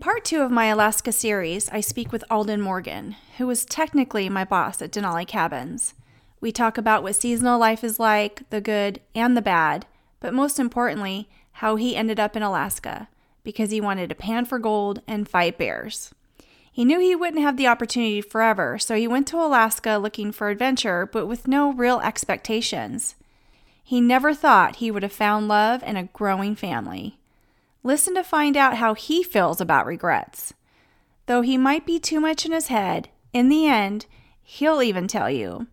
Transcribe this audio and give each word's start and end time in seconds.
part 0.00 0.24
two 0.24 0.40
of 0.40 0.50
my 0.50 0.66
Alaska 0.66 1.12
series, 1.12 1.68
I 1.68 1.80
speak 1.80 2.10
with 2.10 2.24
Alden 2.30 2.62
Morgan, 2.62 3.16
who 3.36 3.46
was 3.46 3.66
technically 3.66 4.30
my 4.30 4.44
boss 4.46 4.80
at 4.80 4.90
Denali 4.90 5.26
Cabins. 5.26 5.92
We 6.40 6.52
talk 6.52 6.78
about 6.78 7.02
what 7.02 7.16
seasonal 7.16 7.60
life 7.60 7.84
is 7.84 8.00
like, 8.00 8.48
the 8.48 8.62
good 8.62 9.00
and 9.14 9.36
the 9.36 9.42
bad, 9.42 9.84
but 10.18 10.32
most 10.32 10.58
importantly, 10.58 11.28
how 11.52 11.76
he 11.76 11.94
ended 11.94 12.18
up 12.18 12.34
in 12.34 12.42
Alaska 12.42 13.08
because 13.44 13.70
he 13.70 13.80
wanted 13.80 14.08
to 14.08 14.14
pan 14.14 14.46
for 14.46 14.58
gold 14.58 15.02
and 15.06 15.28
fight 15.28 15.58
bears. 15.58 16.14
He 16.72 16.86
knew 16.86 16.98
he 16.98 17.14
wouldn't 17.14 17.42
have 17.42 17.58
the 17.58 17.66
opportunity 17.66 18.22
forever, 18.22 18.78
so 18.78 18.94
he 18.94 19.06
went 19.06 19.26
to 19.28 19.36
Alaska 19.36 19.98
looking 19.98 20.32
for 20.32 20.48
adventure, 20.48 21.04
but 21.12 21.26
with 21.26 21.46
no 21.46 21.74
real 21.74 22.00
expectations. 22.00 23.16
He 23.84 24.00
never 24.00 24.32
thought 24.32 24.76
he 24.76 24.90
would 24.90 25.02
have 25.02 25.12
found 25.12 25.46
love 25.46 25.82
and 25.84 25.98
a 25.98 26.04
growing 26.04 26.56
family. 26.56 27.18
Listen 27.82 28.14
to 28.14 28.22
find 28.22 28.56
out 28.56 28.76
how 28.76 28.94
he 28.94 29.22
feels 29.22 29.60
about 29.60 29.86
regrets. 29.86 30.52
Though 31.26 31.40
he 31.40 31.56
might 31.56 31.86
be 31.86 31.98
too 31.98 32.20
much 32.20 32.44
in 32.44 32.52
his 32.52 32.66
head, 32.66 33.08
in 33.32 33.48
the 33.48 33.66
end, 33.66 34.06
he'll 34.42 34.82
even 34.82 35.08
tell 35.08 35.30
you, 35.30 35.66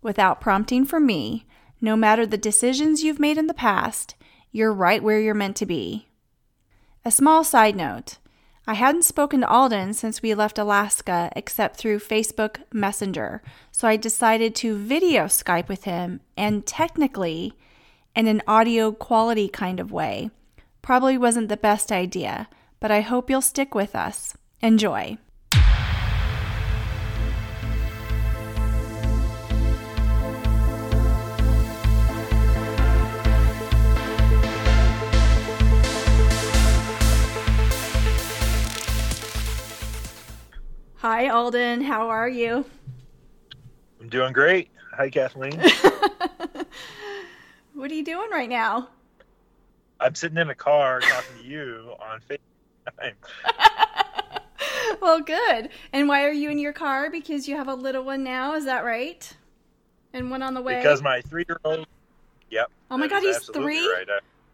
without 0.00 0.40
prompting 0.40 0.86
from 0.86 1.04
me, 1.04 1.44
no 1.80 1.96
matter 1.96 2.24
the 2.24 2.38
decisions 2.38 3.02
you've 3.02 3.18
made 3.18 3.36
in 3.36 3.46
the 3.46 3.54
past, 3.54 4.14
you're 4.52 4.72
right 4.72 5.02
where 5.02 5.20
you're 5.20 5.34
meant 5.34 5.56
to 5.56 5.66
be. 5.66 6.08
A 7.04 7.10
small 7.10 7.44
side 7.44 7.76
note 7.76 8.18
I 8.66 8.74
hadn't 8.74 9.04
spoken 9.04 9.40
to 9.40 9.48
Alden 9.48 9.94
since 9.94 10.22
we 10.22 10.34
left 10.34 10.58
Alaska 10.58 11.30
except 11.34 11.76
through 11.76 11.98
Facebook 11.98 12.62
Messenger, 12.72 13.42
so 13.72 13.88
I 13.88 13.96
decided 13.96 14.54
to 14.56 14.76
video 14.76 15.24
Skype 15.24 15.68
with 15.68 15.84
him 15.84 16.20
and 16.36 16.64
technically 16.64 17.54
in 18.14 18.28
an 18.28 18.42
audio 18.46 18.92
quality 18.92 19.48
kind 19.48 19.80
of 19.80 19.90
way. 19.90 20.30
Probably 20.82 21.18
wasn't 21.18 21.48
the 21.48 21.56
best 21.56 21.92
idea, 21.92 22.48
but 22.80 22.90
I 22.90 23.02
hope 23.02 23.30
you'll 23.30 23.42
stick 23.42 23.74
with 23.74 23.94
us. 23.94 24.34
Enjoy. 24.62 25.18
Hi, 40.96 41.28
Alden. 41.28 41.80
How 41.80 42.10
are 42.10 42.28
you? 42.28 42.66
I'm 44.00 44.10
doing 44.10 44.34
great. 44.34 44.68
Hi, 44.92 45.08
Kathleen. 45.08 45.58
what 47.72 47.90
are 47.90 47.94
you 47.94 48.04
doing 48.04 48.28
right 48.30 48.50
now? 48.50 48.90
I'm 50.00 50.14
sitting 50.14 50.38
in 50.38 50.48
a 50.48 50.54
car 50.54 51.00
talking 51.00 51.42
to 51.42 51.48
you 51.48 51.94
on 52.00 52.20
FaceTime. 52.20 53.12
well, 55.00 55.20
good. 55.20 55.68
And 55.92 56.08
why 56.08 56.24
are 56.24 56.32
you 56.32 56.50
in 56.50 56.58
your 56.58 56.72
car? 56.72 57.10
Because 57.10 57.46
you 57.46 57.56
have 57.56 57.68
a 57.68 57.74
little 57.74 58.02
one 58.02 58.24
now, 58.24 58.54
is 58.54 58.64
that 58.64 58.84
right? 58.84 59.30
And 60.12 60.30
one 60.30 60.42
on 60.42 60.54
the 60.54 60.62
way? 60.62 60.78
Because 60.78 61.02
my 61.02 61.20
three 61.20 61.44
year 61.48 61.60
old. 61.64 61.86
Yep. 62.50 62.70
Oh 62.90 62.96
my 62.96 63.06
god, 63.06 63.22
he's 63.22 63.38
three? 63.46 63.86
Right. 63.86 64.08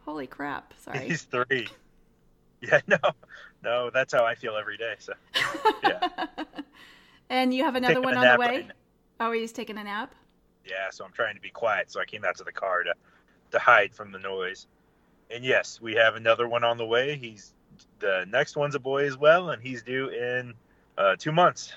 Holy 0.05 0.27
crap. 0.27 0.75
Sorry. 0.85 1.09
He's 1.09 1.23
three. 1.23 1.69
Yeah, 2.61 2.81
no. 2.87 2.99
No, 3.63 3.91
that's 3.91 4.13
how 4.13 4.25
I 4.25 4.35
feel 4.35 4.57
every 4.57 4.77
day. 4.77 4.95
So, 4.99 5.13
yeah. 5.83 6.09
and 7.31 7.55
you 7.55 7.65
have 7.65 7.75
another 7.75 7.95
taking 7.95 8.05
one 8.05 8.17
on 8.17 8.35
the 8.35 8.39
way? 8.39 8.47
Right 8.47 8.71
oh, 9.21 9.33
he's 9.33 9.53
taking 9.53 9.79
a 9.79 9.85
nap? 9.85 10.15
Yeah, 10.65 10.91
so 10.91 11.05
I'm 11.05 11.13
trying 11.13 11.35
to 11.37 11.41
be 11.41 11.51
quiet. 11.51 11.91
So 11.91 12.01
I 12.01 12.05
came 12.05 12.25
out 12.25 12.37
to 12.37 12.45
the 12.45 12.53
car 12.53 12.83
to, 12.83 12.93
to 13.53 13.59
hide 13.59 13.95
from 13.95 14.13
the 14.13 14.19
noise 14.19 14.67
and 15.31 15.45
yes, 15.45 15.81
we 15.81 15.95
have 15.95 16.17
another 16.17 16.49
one 16.49 16.65
on 16.65 16.77
the 16.77 16.87
way. 16.87 17.17
He's 17.17 17.53
the 17.99 18.27
next 18.31 18.57
one's 18.57 18.75
a 18.75 18.79
boy 18.79 19.07
as 19.07 19.17
well, 19.17 19.51
and 19.51 19.63
he's 19.63 19.83
due 19.83 20.09
in 20.09 20.55
uh, 20.99 21.17
two 21.19 21.33
months. 21.33 21.73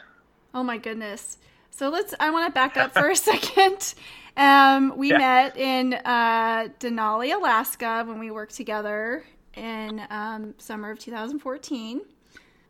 Oh 0.53 0.63
my 0.63 0.77
goodness! 0.77 1.37
So 1.71 1.89
let's. 1.89 2.13
I 2.19 2.29
want 2.31 2.47
to 2.47 2.53
back 2.53 2.77
up 2.77 2.93
for 2.93 3.09
a 3.09 3.15
second. 3.15 3.93
Um, 4.37 4.97
we 4.97 5.09
yeah. 5.09 5.17
met 5.17 5.57
in 5.57 5.93
uh, 5.93 6.69
Denali, 6.79 7.35
Alaska, 7.35 8.03
when 8.07 8.19
we 8.19 8.31
worked 8.31 8.55
together 8.55 9.23
in 9.55 10.01
um, 10.09 10.55
summer 10.57 10.91
of 10.91 10.99
2014. 10.99 12.01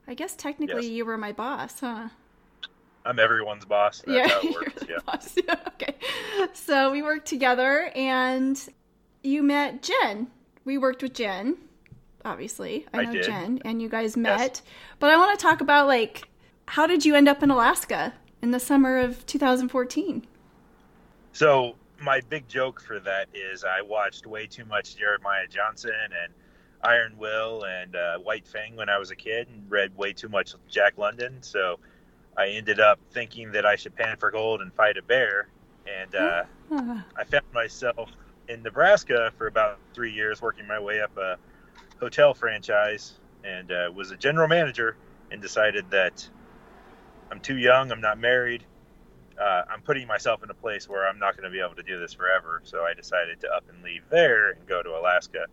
I 0.08 0.14
guess 0.16 0.36
technically 0.36 0.88
yes. 0.88 0.92
you 0.92 1.06
were 1.06 1.18
my 1.18 1.32
boss, 1.32 1.80
huh? 1.80 2.10
I'm 3.06 3.20
everyone's 3.20 3.66
boss. 3.66 4.02
That's 4.06 4.44
yeah, 4.44 4.52
works, 4.54 4.84
yeah. 4.90 4.98
Boss. 5.06 5.38
yeah. 5.48 5.56
Okay. 5.68 5.96
So 6.54 6.92
we 6.92 7.02
worked 7.02 7.28
together, 7.28 7.92
and 7.96 8.60
you 9.24 9.44
met 9.44 9.84
Jen 9.84 10.28
we 10.70 10.78
worked 10.78 11.02
with 11.02 11.16
Jen, 11.16 11.58
obviously. 12.24 12.86
I, 12.94 13.00
I 13.00 13.06
know 13.06 13.14
did. 13.14 13.24
Jen, 13.24 13.60
and 13.66 13.82
you 13.82 13.90
guys 13.90 14.16
met. 14.16 14.40
Yes. 14.40 14.62
But 15.00 15.10
I 15.10 15.18
want 15.18 15.38
to 15.38 15.44
talk 15.44 15.62
about 15.62 15.88
like 15.88 16.28
how 16.68 16.86
did 16.86 17.04
you 17.04 17.16
end 17.16 17.28
up 17.28 17.42
in 17.42 17.50
Alaska 17.50 18.14
in 18.44 18.52
the 18.52 18.60
summer 18.60 19.00
of 19.00 19.26
2014? 19.26 20.28
So 21.34 21.76
my 22.00 22.22
big 22.30 22.48
joke 22.48 22.80
for 22.80 23.00
that 23.00 23.30
is 23.34 23.64
I 23.64 23.82
watched 23.82 24.28
way 24.28 24.46
too 24.46 24.64
much 24.64 24.96
Jeremiah 24.96 25.48
Johnson 25.48 25.92
and 25.92 26.32
Iron 26.84 27.18
Will 27.18 27.64
and 27.64 27.96
uh, 27.96 28.20
White 28.20 28.48
Fang 28.48 28.76
when 28.76 28.90
I 28.90 29.00
was 29.00 29.10
a 29.10 29.16
kid, 29.16 29.48
and 29.48 29.64
read 29.72 29.98
way 29.98 30.14
too 30.14 30.30
much 30.30 30.54
Jack 30.70 31.00
London. 31.00 31.42
So 31.42 31.80
I 32.38 32.50
ended 32.50 32.80
up 32.80 33.00
thinking 33.12 33.52
that 33.54 33.66
I 33.66 33.76
should 33.76 33.96
pan 33.96 34.18
for 34.18 34.30
gold 34.30 34.62
and 34.62 34.72
fight 34.72 34.98
a 34.98 35.02
bear, 35.02 35.48
and 35.88 36.14
uh, 36.14 36.44
I 36.72 37.24
found 37.24 37.46
myself 37.56 38.12
in 38.50 38.64
Nebraska 38.64 39.32
for 39.38 39.48
about 39.48 39.80
three 39.94 40.12
years, 40.12 40.42
working 40.42 40.68
my 40.68 40.80
way 40.80 41.02
up 41.02 41.16
a 41.18 41.38
hotel 42.00 42.34
franchise, 42.34 43.14
and 43.44 43.72
uh, 43.72 43.92
was 43.96 44.12
a 44.12 44.18
general 44.18 44.48
manager, 44.48 44.98
and 45.32 45.42
decided 45.42 45.90
that 45.92 46.28
I'm 47.32 47.40
too 47.40 47.58
young, 47.58 47.92
I'm 47.92 48.02
not 48.02 48.18
married, 48.18 48.66
uh, 49.40 49.64
I'm 49.70 49.82
putting 49.82 50.08
myself 50.08 50.44
in 50.44 50.50
a 50.50 50.54
place 50.54 50.90
where 50.90 51.08
I'm 51.08 51.20
not 51.20 51.38
going 51.38 51.46
to 51.46 51.50
be 51.50 51.64
able 51.64 51.76
to 51.76 51.84
do 51.84 52.00
this 52.00 52.14
forever. 52.14 52.62
So 52.66 52.84
I 52.84 52.94
decided 52.94 53.40
to 53.42 53.50
up 53.50 53.64
and 53.70 53.82
leave 53.84 54.04
there 54.10 54.52
and 54.52 54.68
go 54.68 54.84
to 54.84 54.90
Alaska 54.98 55.46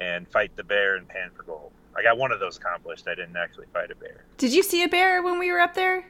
and 0.00 0.26
fight 0.26 0.56
the 0.56 0.64
bear 0.64 0.96
and 0.96 1.08
pan 1.08 1.30
for 1.36 1.44
gold. 1.44 1.70
I 1.96 2.02
got 2.02 2.18
one 2.18 2.32
of 2.32 2.40
those 2.40 2.56
accomplished. 2.56 3.06
I 3.06 3.14
didn't 3.14 3.36
actually 3.36 3.66
fight 3.72 3.90
a 3.90 3.94
bear. 3.94 4.24
Did 4.38 4.52
you 4.52 4.62
see 4.62 4.82
a 4.82 4.88
bear 4.88 5.22
when 5.22 5.38
we 5.38 5.52
were 5.52 5.60
up 5.60 5.74
there? 5.74 6.06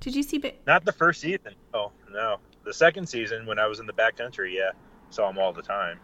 Did 0.00 0.14
you 0.14 0.22
see 0.22 0.38
bear? 0.38 0.52
Not 0.66 0.84
the 0.84 0.92
first 0.92 1.20
season. 1.20 1.54
Oh 1.72 1.92
no, 2.12 2.38
the 2.64 2.74
second 2.74 3.08
season 3.08 3.46
when 3.46 3.58
I 3.58 3.66
was 3.66 3.80
in 3.80 3.86
the 3.86 3.92
backcountry. 3.92 4.54
Yeah, 4.54 4.72
saw 5.10 5.28
them 5.28 5.38
all 5.38 5.52
the 5.52 5.62
time. 5.62 5.98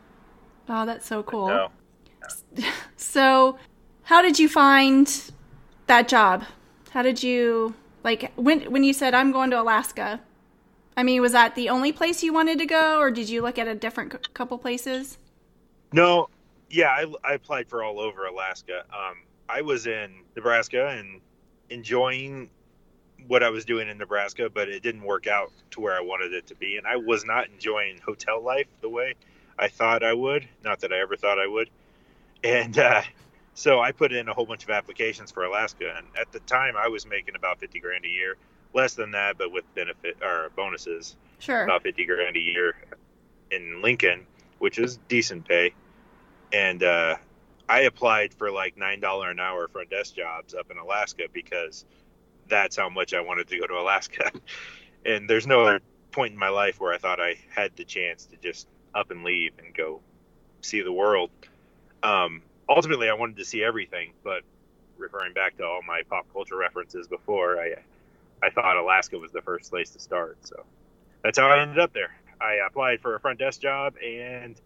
Oh, 0.69 0.87
that's 0.87 1.07
so 1.07 1.23
cool. 1.23 1.49
No. 1.49 1.71
So, 2.97 3.59
how 4.05 4.23
did 4.23 4.39
you 4.39 4.49
find 4.49 5.33
that 5.87 6.09
job? 6.09 6.45
How 6.91 7.03
did 7.03 7.23
you 7.23 7.75
like 8.05 8.33
when 8.37 8.71
when 8.71 8.85
you 8.85 8.93
said 8.93 9.13
I'm 9.13 9.33
going 9.33 9.51
to 9.51 9.61
Alaska? 9.61 10.21
I 10.97 11.03
mean, 11.03 11.21
was 11.21 11.33
that 11.33 11.55
the 11.55 11.69
only 11.69 11.93
place 11.93 12.23
you 12.23 12.33
wanted 12.33 12.59
to 12.59 12.67
go, 12.67 12.99
or 12.99 13.11
did 13.11 13.29
you 13.29 13.43
look 13.43 13.59
at 13.59 13.67
a 13.67 13.75
different 13.75 14.35
couple 14.35 14.59
places? 14.59 15.19
No, 15.93 16.29
yeah, 16.71 16.89
I, 16.89 17.07
I 17.25 17.35
applied 17.35 17.69
for 17.69 17.83
all 17.83 17.99
over 17.99 18.27
Alaska. 18.27 18.85
Um, 18.93 19.23
I 19.49 19.61
was 19.63 19.87
in 19.87 20.23
Nebraska 20.37 20.89
and 20.89 21.21
enjoying 21.71 22.51
what 23.29 23.43
I 23.43 23.51
was 23.51 23.65
doing 23.65 23.89
in 23.89 23.99
Nebraska, 23.99 24.51
but 24.53 24.69
it 24.69 24.83
didn't 24.83 25.03
work 25.03 25.27
out 25.27 25.53
to 25.73 25.81
where 25.81 25.95
I 25.95 26.01
wanted 26.01 26.33
it 26.33 26.47
to 26.49 26.55
be. 26.55 26.77
And 26.77 26.87
I 26.87 26.97
was 26.97 27.25
not 27.25 27.49
enjoying 27.49 27.99
hotel 28.05 28.43
life 28.43 28.67
the 28.81 28.89
way 28.89 29.15
I 29.59 29.69
thought 29.69 30.03
I 30.03 30.13
would. 30.13 30.49
Not 30.65 30.81
that 30.81 30.93
I 30.93 31.01
ever 31.01 31.17
thought 31.17 31.39
I 31.39 31.47
would. 31.47 31.71
And 32.45 32.79
uh, 32.79 33.03
so 33.55 33.81
I 33.81 33.93
put 33.93 34.13
in 34.13 34.29
a 34.29 34.35
whole 34.35 34.47
bunch 34.47 34.65
of 34.65 34.71
applications 34.71 35.31
for 35.31 35.45
Alaska. 35.45 35.95
And 35.97 36.07
at 36.21 36.33
the 36.33 36.41
time, 36.41 36.75
I 36.77 36.89
was 36.89 37.07
making 37.07 37.35
about 37.35 37.61
50 37.61 37.81
grand 37.81 38.05
a 38.05 38.09
year. 38.09 38.37
Less 38.75 38.95
than 38.95 39.11
that, 39.11 39.37
but 39.37 39.53
with 39.53 39.65
benefit 39.75 40.17
or 40.23 40.51
bonuses. 40.57 41.17
Sure. 41.39 41.65
About 41.65 41.83
50 41.83 42.07
grand 42.07 42.37
a 42.37 42.41
year 42.41 42.77
in 43.51 43.83
Lincoln, 43.83 44.27
which 44.59 44.79
is 44.79 44.99
decent 45.09 45.47
pay. 45.47 45.75
And 46.53 46.83
uh, 46.83 47.17
I 47.69 47.81
applied 47.81 48.33
for 48.33 48.51
like 48.51 48.77
$9 48.77 49.31
an 49.31 49.41
hour 49.41 49.69
front 49.69 49.91
desk 49.91 50.15
jobs 50.15 50.55
up 50.55 50.71
in 50.71 50.79
Alaska 50.79 51.25
because– 51.33 51.85
that's 52.49 52.77
how 52.77 52.89
much 52.89 53.15
I 53.15 53.21
wanted 53.21 53.49
to 53.49 53.59
go 53.59 53.67
to 53.67 53.75
Alaska. 53.75 54.31
and 55.07 55.29
there's 55.29 55.47
no 55.47 55.63
other 55.63 55.81
point 56.11 56.33
in 56.33 56.39
my 56.39 56.49
life 56.49 56.81
where 56.81 56.93
I 56.93 56.99
thought 56.99 57.21
I 57.21 57.37
had 57.55 57.75
the 57.77 57.85
chance 57.85 58.27
to 58.27 58.37
just 58.37 58.69
up 58.95 59.11
and 59.11 59.25
leave 59.25 59.53
and 59.59 59.75
go 59.75 60.01
see 60.61 60.83
the 60.83 60.93
world. 60.93 61.31
Um, 62.03 62.43
ultimately, 62.69 63.09
I 63.09 63.15
wanted 63.15 63.37
to 63.39 63.45
see 63.45 63.63
everything, 63.63 64.13
but 64.23 64.43
referring 64.99 65.33
back 65.33 65.57
to 65.57 65.65
all 65.65 65.81
my 65.87 66.03
pop 66.09 66.27
culture 66.33 66.57
references 66.57 67.09
before, 67.09 67.59
I 67.59 67.75
I 68.45 68.51
thought 68.51 68.77
Alaska 68.77 69.19
was 69.19 69.31
the 69.31 69.43
first 69.43 69.71
place 69.71 69.91
to 69.91 70.01
start. 70.01 70.37
So 70.43 70.65
that's 71.23 71.39
how 71.39 71.49
I 71.49 71.61
ended 71.63 71.79
up 71.79 71.93
there. 71.93 72.15
I 72.41 72.59
applied 72.67 73.01
for 73.01 73.15
a 73.15 73.21
front 73.21 73.39
desk 73.39 73.61
job, 73.61 73.95
and 74.05 74.61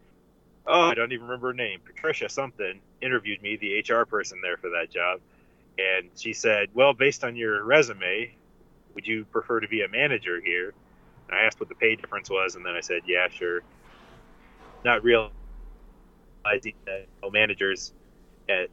oh, 0.67 0.91
I 0.91 0.95
don't 0.95 1.13
even 1.13 1.27
remember 1.27 1.49
her 1.49 1.55
name, 1.55 1.81
Patricia 1.85 2.29
something, 2.29 2.81
interviewed 3.03 3.43
me, 3.43 3.57
the 3.57 3.81
HR 3.81 4.07
person 4.07 4.41
there 4.43 4.57
for 4.57 4.71
that 4.71 4.91
job 4.91 5.21
and 5.79 6.09
she 6.17 6.33
said, 6.33 6.69
"Well, 6.75 6.93
based 6.95 7.25
on 7.25 7.37
your 7.37 7.65
resume, 7.65 8.35
would 8.95 9.07
you 9.07 9.25
prefer 9.27 9.61
to 9.61 9.69
be 9.69 9.83
a 9.83 9.89
manager 9.89 10.41
here?" 10.41 10.73
And 11.29 11.39
I 11.39 11.43
asked 11.43 11.59
what 11.61 11.69
the 11.69 11.75
pay 11.75 11.97
difference 11.97 12.31
was, 12.31 12.55
and 12.55 12.65
then 12.65 12.75
I 12.75 12.81
said, 12.81 13.03
"Yeah, 13.07 13.29
sure." 13.29 13.63
Not 14.85 15.03
realizing 15.03 15.33
that 16.85 17.07
managers 17.33 17.93
at 18.49 18.69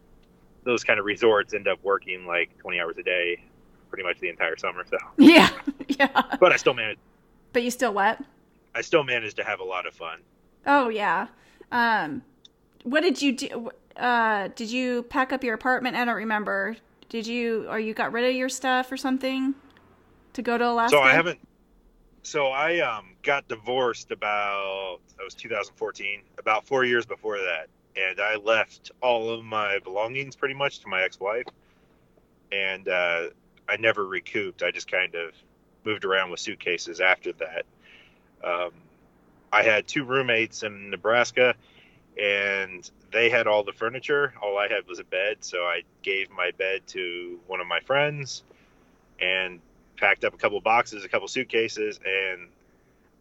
those 0.63 0.83
kind 0.83 0.99
of 0.99 1.05
resorts 1.05 1.53
end 1.53 1.67
up 1.67 1.79
working 1.83 2.25
like 2.25 2.57
20 2.59 2.79
hours 2.79 2.97
a 2.97 3.03
day, 3.03 3.43
pretty 3.89 4.03
much 4.03 4.19
the 4.19 4.29
entire 4.29 4.55
summer. 4.57 4.85
So 4.89 4.97
Yeah, 5.17 5.49
yeah. 5.87 6.21
but 6.39 6.51
I 6.51 6.57
still 6.57 6.73
managed. 6.73 6.99
But 7.51 7.63
you 7.63 7.71
still 7.71 7.93
what? 7.93 8.19
I 8.75 8.81
still 8.81 9.03
managed 9.03 9.35
to 9.37 9.43
have 9.43 9.59
a 9.59 9.63
lot 9.63 9.85
of 9.85 9.93
fun. 9.93 10.19
Oh 10.65 10.89
yeah. 10.89 11.27
Um, 11.71 12.23
what 12.83 13.01
did 13.01 13.21
you 13.21 13.35
do? 13.35 13.71
Uh, 13.97 14.49
did 14.55 14.71
you 14.71 15.03
pack 15.03 15.31
up 15.33 15.43
your 15.43 15.53
apartment? 15.53 15.95
I 15.95 16.05
don't 16.05 16.15
remember. 16.15 16.77
Did 17.13 17.27
you 17.27 17.67
or 17.69 17.79
you 17.79 17.93
got 17.93 18.11
rid 18.11 18.27
of 18.27 18.35
your 18.35 18.49
stuff 18.49 18.91
or 18.91 18.97
something 18.97 19.53
to 20.33 20.41
go 20.41 20.57
to 20.57 20.67
Alaska? 20.67 20.97
So 20.97 21.03
I 21.03 21.11
haven't. 21.11 21.37
So 22.23 22.47
I 22.47 22.79
um, 22.79 23.09
got 23.21 23.47
divorced 23.47 24.09
about 24.09 24.97
that 25.15 25.23
was 25.23 25.35
2014, 25.35 26.21
about 26.39 26.65
four 26.65 26.83
years 26.85 27.05
before 27.05 27.37
that, 27.37 27.67
and 27.95 28.19
I 28.19 28.37
left 28.37 28.89
all 28.99 29.29
of 29.29 29.45
my 29.45 29.77
belongings 29.83 30.35
pretty 30.35 30.55
much 30.55 30.79
to 30.79 30.87
my 30.87 31.03
ex-wife, 31.03 31.45
and 32.51 32.89
uh, 32.89 33.27
I 33.69 33.77
never 33.77 34.07
recouped. 34.07 34.63
I 34.63 34.71
just 34.71 34.91
kind 34.91 35.13
of 35.13 35.33
moved 35.85 36.05
around 36.05 36.31
with 36.31 36.39
suitcases 36.39 36.99
after 36.99 37.31
that. 37.33 37.65
Um, 38.43 38.71
I 39.51 39.61
had 39.61 39.87
two 39.87 40.03
roommates 40.03 40.63
in 40.63 40.89
Nebraska, 40.89 41.53
and 42.21 42.89
they 43.11 43.29
had 43.29 43.47
all 43.47 43.63
the 43.63 43.73
furniture. 43.73 44.33
All 44.41 44.57
I 44.57 44.67
had 44.67 44.87
was 44.87 44.99
a 44.99 45.03
bed, 45.03 45.37
so 45.41 45.59
I 45.59 45.81
gave 46.01 46.29
my 46.31 46.51
bed 46.57 46.81
to 46.87 47.39
one 47.47 47.59
of 47.59 47.67
my 47.67 47.79
friends, 47.81 48.43
and 49.19 49.59
packed 49.97 50.25
up 50.25 50.33
a 50.33 50.37
couple 50.37 50.59
boxes, 50.61 51.03
a 51.03 51.09
couple 51.09 51.27
suitcases, 51.27 51.99
and 52.05 52.49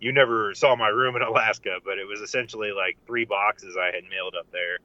you 0.00 0.12
never 0.12 0.54
saw 0.54 0.74
my 0.74 0.88
room 0.88 1.16
in 1.16 1.22
Alaska, 1.30 1.78
but 1.84 1.98
it 1.98 2.06
was 2.06 2.20
essentially 2.20 2.72
like 2.72 2.96
three 3.06 3.24
boxes 3.24 3.76
I 3.80 3.94
had 3.94 4.04
mailed 4.10 4.34
up 4.34 4.46
there 4.52 4.78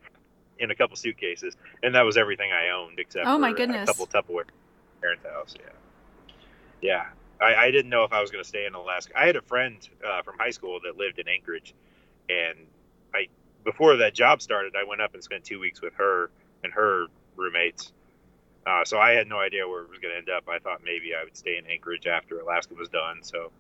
in 0.60 0.72
a 0.72 0.76
couple 0.76 0.96
suitcases, 0.96 1.56
and 1.84 1.96
that 1.96 2.02
was 2.04 2.18
everything 2.18 2.52
I 2.52 2.70
owned 2.70 3.00
except 3.00 3.28
Oh, 3.28 3.38
my 3.38 3.52
for 3.52 3.58
goodness. 3.58 3.90
a 3.90 3.94
couple 3.94 4.08
Tupperware 4.08 4.46
parents' 5.02 5.24
house. 5.26 5.56
Yeah, 5.60 5.72
yeah. 6.82 7.06
I, 7.40 7.68
I 7.68 7.72
didn't 7.72 7.90
know 7.90 8.04
if 8.04 8.12
I 8.14 8.20
was 8.22 8.32
going 8.32 8.44
to 8.44 8.48
stay 8.48 8.66
in 8.66 8.74
Alaska. 8.74 9.14
I 9.16 9.28
had 9.28 9.36
a 9.36 9.44
friend 9.44 9.78
uh, 10.06 10.24
from 10.24 10.40
high 10.40 10.50
school 10.50 10.80
that 10.84 10.98
lived 10.98 11.20
in 11.20 11.28
Anchorage, 11.28 11.76
and 12.30 12.58
I 13.14 13.28
before 13.68 13.98
that 13.98 14.14
job 14.14 14.42
started, 14.42 14.74
I 14.82 14.88
went 14.88 15.02
up 15.02 15.14
and 15.14 15.22
spent 15.22 15.44
two 15.44 15.60
weeks 15.60 15.82
with 15.82 15.94
her 15.96 16.30
and 16.64 16.72
her 16.72 17.08
roommates. 17.36 17.92
Uh, 18.66 18.86
so 18.86 18.98
I 18.98 19.12
had 19.12 19.28
no 19.28 19.40
idea 19.40 19.68
where 19.68 19.82
it 19.82 19.90
was 19.90 20.00
going 20.00 20.14
to 20.14 20.18
end 20.18 20.30
up. 20.30 20.48
I 20.48 20.60
thought 20.60 20.80
maybe 20.86 21.12
I 21.14 21.26
would 21.26 21.36
stay 21.36 21.58
in 21.58 21.66
Anchorage 21.70 22.08
after 22.08 22.40
Alaska 22.40 22.76
was 22.76 22.88
done. 22.88 23.20
So, 23.24 23.52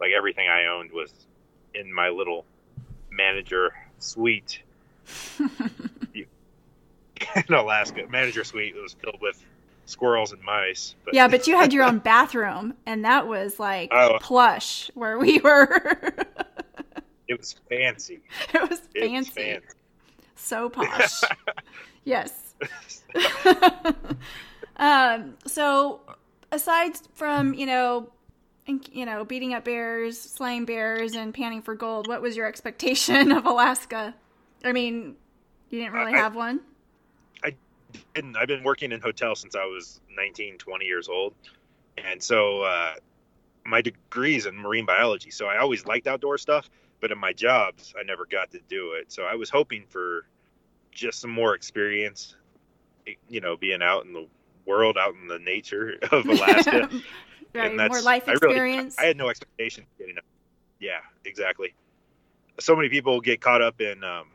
like 0.00 0.10
everything 0.14 0.48
I 0.48 0.66
owned 0.66 0.92
was 0.92 1.10
in 1.74 1.90
my 1.92 2.10
little 2.10 2.44
manager 3.10 3.72
suite 4.00 4.60
in 5.38 6.26
Alaska. 7.54 8.02
Manager 8.10 8.44
suite 8.44 8.74
was 8.74 8.92
filled 8.94 9.20
with 9.22 9.42
squirrels 9.86 10.32
and 10.32 10.42
mice. 10.42 10.94
But 11.06 11.14
yeah, 11.14 11.28
but 11.28 11.46
you 11.46 11.56
had 11.56 11.72
your 11.72 11.84
own 11.88 11.98
bathroom, 11.98 12.74
and 12.84 13.04
that 13.06 13.26
was 13.26 13.58
like 13.58 13.88
Oh. 13.92 14.18
plush 14.20 14.90
where 14.94 15.18
we 15.18 15.38
were. 15.40 16.12
It 17.28 17.38
was 17.38 17.54
fancy. 17.68 18.20
it 18.54 18.70
was 18.70 18.80
It 18.94 19.00
fancy, 19.08 19.16
was 19.16 19.28
fancy. 19.28 19.66
so 20.36 20.68
posh. 20.70 21.22
yes. 22.04 22.54
um. 24.76 25.34
So, 25.46 26.00
aside 26.52 26.92
from 27.14 27.54
you 27.54 27.66
know, 27.66 28.10
you 28.92 29.06
know, 29.06 29.24
beating 29.24 29.54
up 29.54 29.64
bears, 29.64 30.20
slaying 30.20 30.64
bears, 30.64 31.14
and 31.14 31.32
panning 31.34 31.62
for 31.62 31.74
gold, 31.74 32.08
what 32.08 32.22
was 32.22 32.36
your 32.36 32.46
expectation 32.46 33.32
of 33.32 33.46
Alaska? 33.46 34.14
I 34.64 34.72
mean, 34.72 35.16
you 35.70 35.80
didn't 35.80 35.92
really 35.94 36.14
I- 36.14 36.18
have 36.18 36.34
one. 36.34 36.60
and 38.16 38.36
I've 38.36 38.48
been 38.48 38.64
working 38.64 38.90
in 38.92 39.00
hotels 39.00 39.40
since 39.40 39.54
I 39.54 39.64
was 39.64 40.00
19, 40.16 40.58
20 40.58 40.84
years 40.84 41.08
old. 41.08 41.34
And 41.96 42.20
so 42.20 42.62
uh, 42.62 42.94
my 43.64 43.80
degree's 43.82 44.46
in 44.46 44.56
marine 44.56 44.84
biology. 44.84 45.30
So 45.30 45.46
I 45.46 45.58
always 45.58 45.86
liked 45.86 46.08
outdoor 46.08 46.38
stuff, 46.38 46.68
but 47.04 47.12
in 47.12 47.18
my 47.18 47.34
jobs, 47.34 47.92
I 48.00 48.02
never 48.02 48.24
got 48.24 48.50
to 48.52 48.60
do 48.66 48.92
it. 48.92 49.12
So 49.12 49.24
I 49.24 49.34
was 49.34 49.50
hoping 49.50 49.84
for 49.90 50.24
just 50.90 51.20
some 51.20 51.30
more 51.30 51.54
experience, 51.54 52.34
you 53.28 53.42
know, 53.42 53.58
being 53.58 53.82
out 53.82 54.06
in 54.06 54.14
the 54.14 54.26
world, 54.64 54.96
out 54.96 55.12
in 55.20 55.28
the 55.28 55.38
nature 55.38 55.98
of 56.12 56.24
Alaska. 56.24 56.88
right, 57.54 57.70
and 57.72 57.78
that's 57.78 57.92
more 57.92 58.00
life 58.00 58.26
I 58.26 58.32
really- 58.32 58.54
experience. 58.54 58.98
I 58.98 59.04
had 59.04 59.18
no 59.18 59.28
expectation 59.28 59.82
of 59.82 59.98
getting 59.98 60.16
up. 60.16 60.24
Yeah, 60.80 61.00
exactly. 61.26 61.74
So 62.58 62.74
many 62.74 62.88
people 62.88 63.20
get 63.20 63.38
caught 63.42 63.60
up 63.60 63.82
in 63.82 64.02
um, 64.02 64.28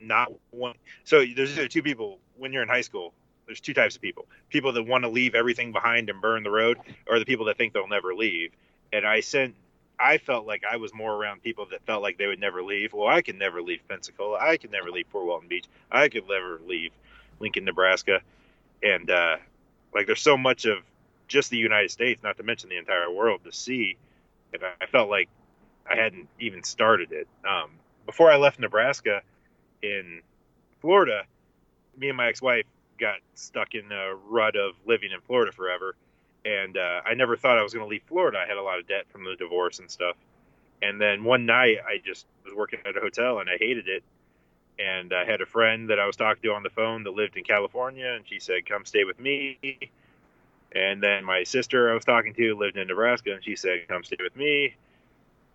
not 0.00 0.32
one. 0.48 0.76
So 1.04 1.22
there's 1.36 1.58
either 1.58 1.68
two 1.68 1.82
people 1.82 2.20
when 2.38 2.54
you're 2.54 2.62
in 2.62 2.70
high 2.70 2.80
school. 2.80 3.12
There's 3.44 3.60
two 3.60 3.74
types 3.74 3.96
of 3.96 4.00
people: 4.00 4.24
people 4.48 4.72
that 4.72 4.84
want 4.84 5.04
to 5.04 5.10
leave 5.10 5.34
everything 5.34 5.72
behind 5.72 6.08
and 6.08 6.22
burn 6.22 6.42
the 6.42 6.50
road, 6.50 6.78
or 7.06 7.18
the 7.18 7.26
people 7.26 7.44
that 7.46 7.58
think 7.58 7.74
they'll 7.74 7.86
never 7.86 8.14
leave. 8.14 8.52
And 8.94 9.06
I 9.06 9.20
sent. 9.20 9.56
I 10.00 10.18
felt 10.18 10.46
like 10.46 10.62
I 10.70 10.76
was 10.76 10.94
more 10.94 11.14
around 11.14 11.42
people 11.42 11.66
that 11.70 11.84
felt 11.84 12.02
like 12.02 12.18
they 12.18 12.26
would 12.26 12.40
never 12.40 12.62
leave. 12.62 12.92
Well, 12.92 13.08
I 13.08 13.22
could 13.22 13.38
never 13.38 13.60
leave 13.60 13.80
Pensacola. 13.88 14.38
I 14.40 14.56
could 14.56 14.70
never 14.70 14.90
leave 14.90 15.06
Fort 15.08 15.26
Walton 15.26 15.48
Beach. 15.48 15.66
I 15.90 16.08
could 16.08 16.28
never 16.28 16.60
leave 16.66 16.92
Lincoln, 17.40 17.64
Nebraska. 17.64 18.20
And 18.82 19.10
uh, 19.10 19.38
like, 19.92 20.06
there's 20.06 20.22
so 20.22 20.36
much 20.36 20.66
of 20.66 20.78
just 21.26 21.50
the 21.50 21.56
United 21.56 21.90
States, 21.90 22.22
not 22.22 22.36
to 22.36 22.42
mention 22.42 22.68
the 22.68 22.78
entire 22.78 23.10
world, 23.10 23.40
to 23.44 23.52
see. 23.52 23.96
And 24.52 24.62
I 24.80 24.86
felt 24.86 25.10
like 25.10 25.28
I 25.90 25.96
hadn't 25.96 26.28
even 26.38 26.62
started 26.62 27.12
it. 27.12 27.28
Um, 27.46 27.70
before 28.06 28.30
I 28.30 28.36
left 28.36 28.58
Nebraska 28.58 29.22
in 29.82 30.22
Florida, 30.80 31.24
me 31.98 32.08
and 32.08 32.16
my 32.16 32.28
ex-wife 32.28 32.66
got 32.98 33.18
stuck 33.34 33.74
in 33.74 33.90
a 33.92 34.14
rut 34.14 34.56
of 34.56 34.74
living 34.86 35.10
in 35.12 35.20
Florida 35.20 35.52
forever. 35.52 35.94
And 36.48 36.78
uh, 36.78 37.02
I 37.04 37.12
never 37.12 37.36
thought 37.36 37.58
I 37.58 37.62
was 37.62 37.74
going 37.74 37.84
to 37.84 37.90
leave 37.90 38.04
Florida. 38.06 38.38
I 38.38 38.46
had 38.48 38.56
a 38.56 38.62
lot 38.62 38.78
of 38.78 38.88
debt 38.88 39.04
from 39.10 39.24
the 39.24 39.36
divorce 39.36 39.80
and 39.80 39.90
stuff. 39.90 40.16
And 40.80 40.98
then 40.98 41.24
one 41.24 41.44
night, 41.44 41.78
I 41.86 42.00
just 42.02 42.24
was 42.44 42.54
working 42.54 42.78
at 42.86 42.96
a 42.96 43.00
hotel 43.00 43.40
and 43.40 43.50
I 43.50 43.58
hated 43.58 43.86
it. 43.88 44.02
And 44.78 45.12
I 45.12 45.24
had 45.24 45.40
a 45.42 45.46
friend 45.46 45.90
that 45.90 45.98
I 45.98 46.06
was 46.06 46.16
talking 46.16 46.42
to 46.44 46.54
on 46.54 46.62
the 46.62 46.70
phone 46.70 47.02
that 47.04 47.10
lived 47.10 47.36
in 47.36 47.42
California, 47.42 48.06
and 48.06 48.24
she 48.26 48.38
said, 48.38 48.64
"Come 48.64 48.84
stay 48.84 49.02
with 49.02 49.18
me." 49.18 49.58
And 50.72 51.02
then 51.02 51.24
my 51.24 51.42
sister 51.42 51.90
I 51.90 51.94
was 51.94 52.04
talking 52.04 52.32
to 52.34 52.54
lived 52.56 52.76
in 52.76 52.86
Nebraska, 52.86 53.32
and 53.34 53.42
she 53.42 53.56
said, 53.56 53.88
"Come 53.88 54.04
stay 54.04 54.18
with 54.20 54.36
me." 54.36 54.76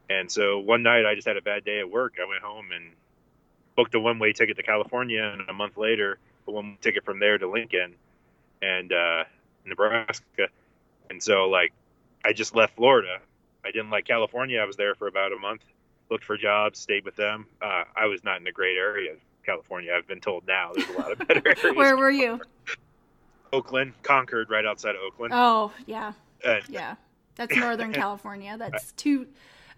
And 0.10 0.30
so 0.30 0.60
one 0.60 0.84
night 0.84 1.06
I 1.06 1.16
just 1.16 1.26
had 1.26 1.38
a 1.38 1.42
bad 1.42 1.64
day 1.64 1.80
at 1.80 1.90
work. 1.90 2.16
I 2.22 2.28
went 2.28 2.42
home 2.44 2.74
and 2.74 2.92
booked 3.78 3.96
a 3.96 4.00
one-way 4.00 4.34
ticket 4.34 4.58
to 4.58 4.64
California, 4.64 5.24
and 5.24 5.50
a 5.50 5.54
month 5.54 5.78
later, 5.78 6.20
a 6.46 6.52
one-way 6.52 6.78
ticket 6.82 7.06
from 7.06 7.20
there 7.20 7.38
to 7.38 7.48
Lincoln 7.48 7.96
and 8.62 8.92
uh, 8.92 9.24
Nebraska. 9.66 10.50
And 11.10 11.22
so 11.22 11.50
like 11.50 11.74
I 12.26 12.34
just 12.34 12.56
left 12.56 12.76
Florida. 12.76 13.20
I 13.66 13.72
didn't 13.72 13.90
like 13.90 14.06
California. 14.06 14.60
I 14.60 14.66
was 14.66 14.76
there 14.76 14.96
for 14.96 15.08
about 15.08 15.32
a 15.32 15.38
month, 15.38 15.64
looked 16.10 16.26
for 16.26 16.38
jobs, 16.38 16.80
stayed 16.80 17.06
with 17.06 17.16
them. 17.16 17.48
Uh, 17.62 17.84
I 17.96 18.08
was 18.08 18.24
not 18.24 18.42
in 18.42 18.48
a 18.48 18.52
great 18.52 18.78
area 18.78 19.14
of 19.14 19.20
California. 19.46 19.94
I've 19.98 20.08
been 20.08 20.20
told 20.20 20.46
now 20.48 20.72
there's 20.74 20.90
a 20.90 20.94
lot 20.94 21.12
of 21.12 21.28
better 21.28 21.42
areas. 21.64 21.76
Where 21.76 21.96
were 21.96 22.12
you? 22.12 22.42
Oakland, 23.54 23.94
Concord, 24.02 24.50
right 24.50 24.66
outside 24.66 24.96
of 24.96 25.02
Oakland. 25.02 25.34
Oh, 25.34 25.72
yeah, 25.86 26.14
And 26.44 26.64
yeah. 26.68 26.96
That's 27.36 27.56
Northern 27.56 27.94
California. 27.94 28.58
That's 28.58 28.92
two, 28.94 29.28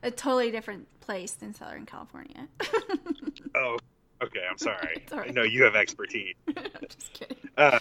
a 0.04 0.12
totally 0.12 0.52
different 0.52 0.88
place 1.02 1.34
than 1.34 1.54
Southern 1.54 1.86
California. 1.86 2.48
oh, 3.56 3.78
okay. 4.24 4.42
I'm 4.50 4.58
sorry. 4.58 5.04
Right. 5.12 5.30
I 5.30 5.32
know 5.32 5.44
you 5.44 5.64
have 5.64 5.76
expertise. 5.76 6.36
Just 6.48 7.14
kidding. 7.14 7.38
Uh, 7.58 7.80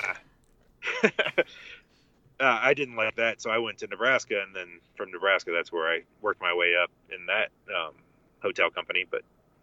uh, 2.41 2.59
I 2.63 2.75
didn't 2.75 2.97
like 2.97 3.17
that, 3.17 3.41
so 3.41 3.51
I 3.51 3.59
went 3.59 3.79
to 3.79 3.87
Nebraska, 3.87 4.43
and 4.43 4.55
then 4.55 4.81
from 4.97 5.11
Nebraska, 5.13 5.53
that's 5.55 5.71
where 5.73 5.89
I 5.89 6.01
worked 6.21 6.41
my 6.41 6.55
way 6.55 6.75
up 6.81 6.91
in 7.11 7.27
that 7.27 7.51
um, 7.75 7.95
hotel 8.43 8.71
company. 8.71 9.05
But 9.09 9.23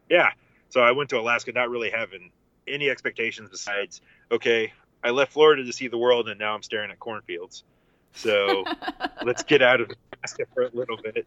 yeah, 0.09 0.29
so 0.69 0.81
I 0.81 0.91
went 0.91 1.09
to 1.09 1.19
Alaska 1.19 1.51
not 1.51 1.69
really 1.69 1.89
having 1.89 2.31
any 2.67 2.89
expectations 2.89 3.49
besides, 3.49 4.01
okay, 4.31 4.71
I 5.03 5.09
left 5.09 5.33
Florida 5.33 5.65
to 5.65 5.73
see 5.73 5.87
the 5.87 5.97
world, 5.97 6.29
and 6.29 6.39
now 6.39 6.53
I'm 6.55 6.63
staring 6.63 6.91
at 6.91 6.99
cornfields. 6.99 7.63
So 8.13 8.63
let's 9.23 9.43
get 9.43 9.61
out 9.61 9.81
of 9.81 9.91
Alaska 10.13 10.45
for 10.53 10.63
a 10.63 10.69
little 10.73 10.97
bit. 10.97 11.25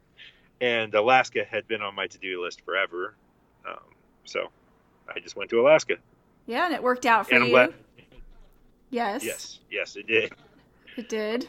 And 0.61 0.95
Alaska 0.95 1.45
had 1.45 1.67
been 1.67 1.83
on 1.83 1.95
my 1.95 2.07
to-do 2.07 2.43
list 2.43 2.63
forever, 2.65 3.15
um, 3.69 3.81
so 4.25 4.49
I 5.15 5.19
just 5.21 5.37
went 5.37 5.51
to 5.51 5.61
Alaska. 5.61 5.97
yeah, 6.47 6.65
and 6.65 6.75
it 6.75 6.83
worked 6.83 7.05
out 7.05 7.29
for 7.29 7.35
and 7.35 7.49
you. 7.49 7.75
Yes. 8.91 9.25
Yes, 9.25 9.59
yes, 9.71 9.97
it 9.97 10.07
did. 10.07 10.33
It 10.97 11.09
did. 11.09 11.49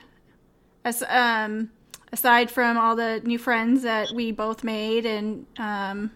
As 0.83 1.03
um, 1.07 1.71
aside 2.11 2.51
from 2.51 2.77
all 2.77 2.95
the 2.95 3.21
new 3.23 3.37
friends 3.37 3.83
that 3.83 4.13
we 4.13 4.31
both 4.31 4.63
made 4.63 5.05
and 5.05 5.45
um, 5.57 6.11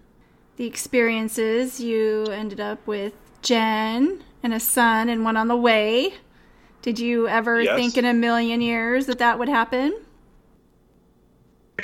the 0.57 0.65
experiences, 0.65 1.79
you 1.79 2.25
ended 2.31 2.59
up 2.59 2.85
with 2.87 3.13
Jen 3.41 4.23
and 4.43 4.53
a 4.53 4.59
son 4.59 5.09
and 5.09 5.23
one 5.23 5.37
on 5.37 5.47
the 5.47 5.57
way. 5.57 6.13
Did 6.81 6.99
you 6.99 7.27
ever 7.27 7.65
Yes. 7.65 7.75
think 7.75 7.97
in 7.97 8.05
a 8.05 8.13
million 8.13 8.61
years 8.61 9.05
that 9.07 9.19
that 9.19 9.39
would 9.39 9.49
happen? 9.49 9.93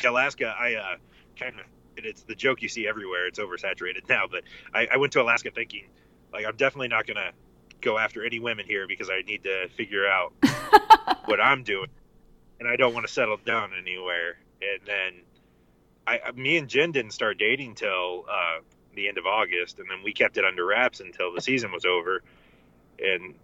Alaska, 0.05 0.53
I 0.59 0.75
uh, 0.75 0.95
kind 1.39 1.59
of 1.59 1.65
it's 1.97 2.23
the 2.23 2.35
joke 2.35 2.61
you 2.61 2.69
see 2.69 2.87
everywhere. 2.87 3.27
It's 3.27 3.39
oversaturated 3.39 4.01
now, 4.09 4.25
but 4.29 4.43
I, 4.73 4.87
I 4.93 4.97
went 4.97 5.13
to 5.13 5.21
Alaska 5.21 5.51
thinking 5.51 5.87
like 6.33 6.45
I'm 6.45 6.55
definitely 6.55 6.89
not 6.89 7.07
gonna 7.07 7.31
go 7.85 7.97
after 7.97 8.25
any 8.25 8.39
women 8.39 8.65
here 8.65 8.87
because 8.87 9.09
I 9.09 9.21
need 9.21 9.43
to 9.43 9.69
figure 9.77 10.07
out 10.07 10.33
what 11.25 11.39
I'm 11.39 11.63
doing, 11.63 11.89
and 12.59 12.67
I 12.67 12.75
don't 12.75 12.93
want 12.93 13.05
to 13.07 13.13
settle 13.13 13.37
down 13.37 13.71
anywhere. 13.79 14.37
And 14.61 14.81
then 14.85 15.13
I, 16.07 16.31
me 16.35 16.57
and 16.57 16.67
Jen 16.67 16.91
didn't 16.91 17.11
start 17.11 17.37
dating 17.37 17.75
till 17.75 18.25
uh, 18.29 18.61
the 18.95 19.07
end 19.07 19.17
of 19.17 19.25
August, 19.25 19.79
and 19.79 19.89
then 19.89 20.03
we 20.03 20.11
kept 20.11 20.37
it 20.37 20.43
under 20.43 20.65
wraps 20.65 20.99
until 20.99 21.33
the 21.33 21.41
season 21.41 21.71
was 21.71 21.85
over. 21.85 22.23
And 22.99 23.35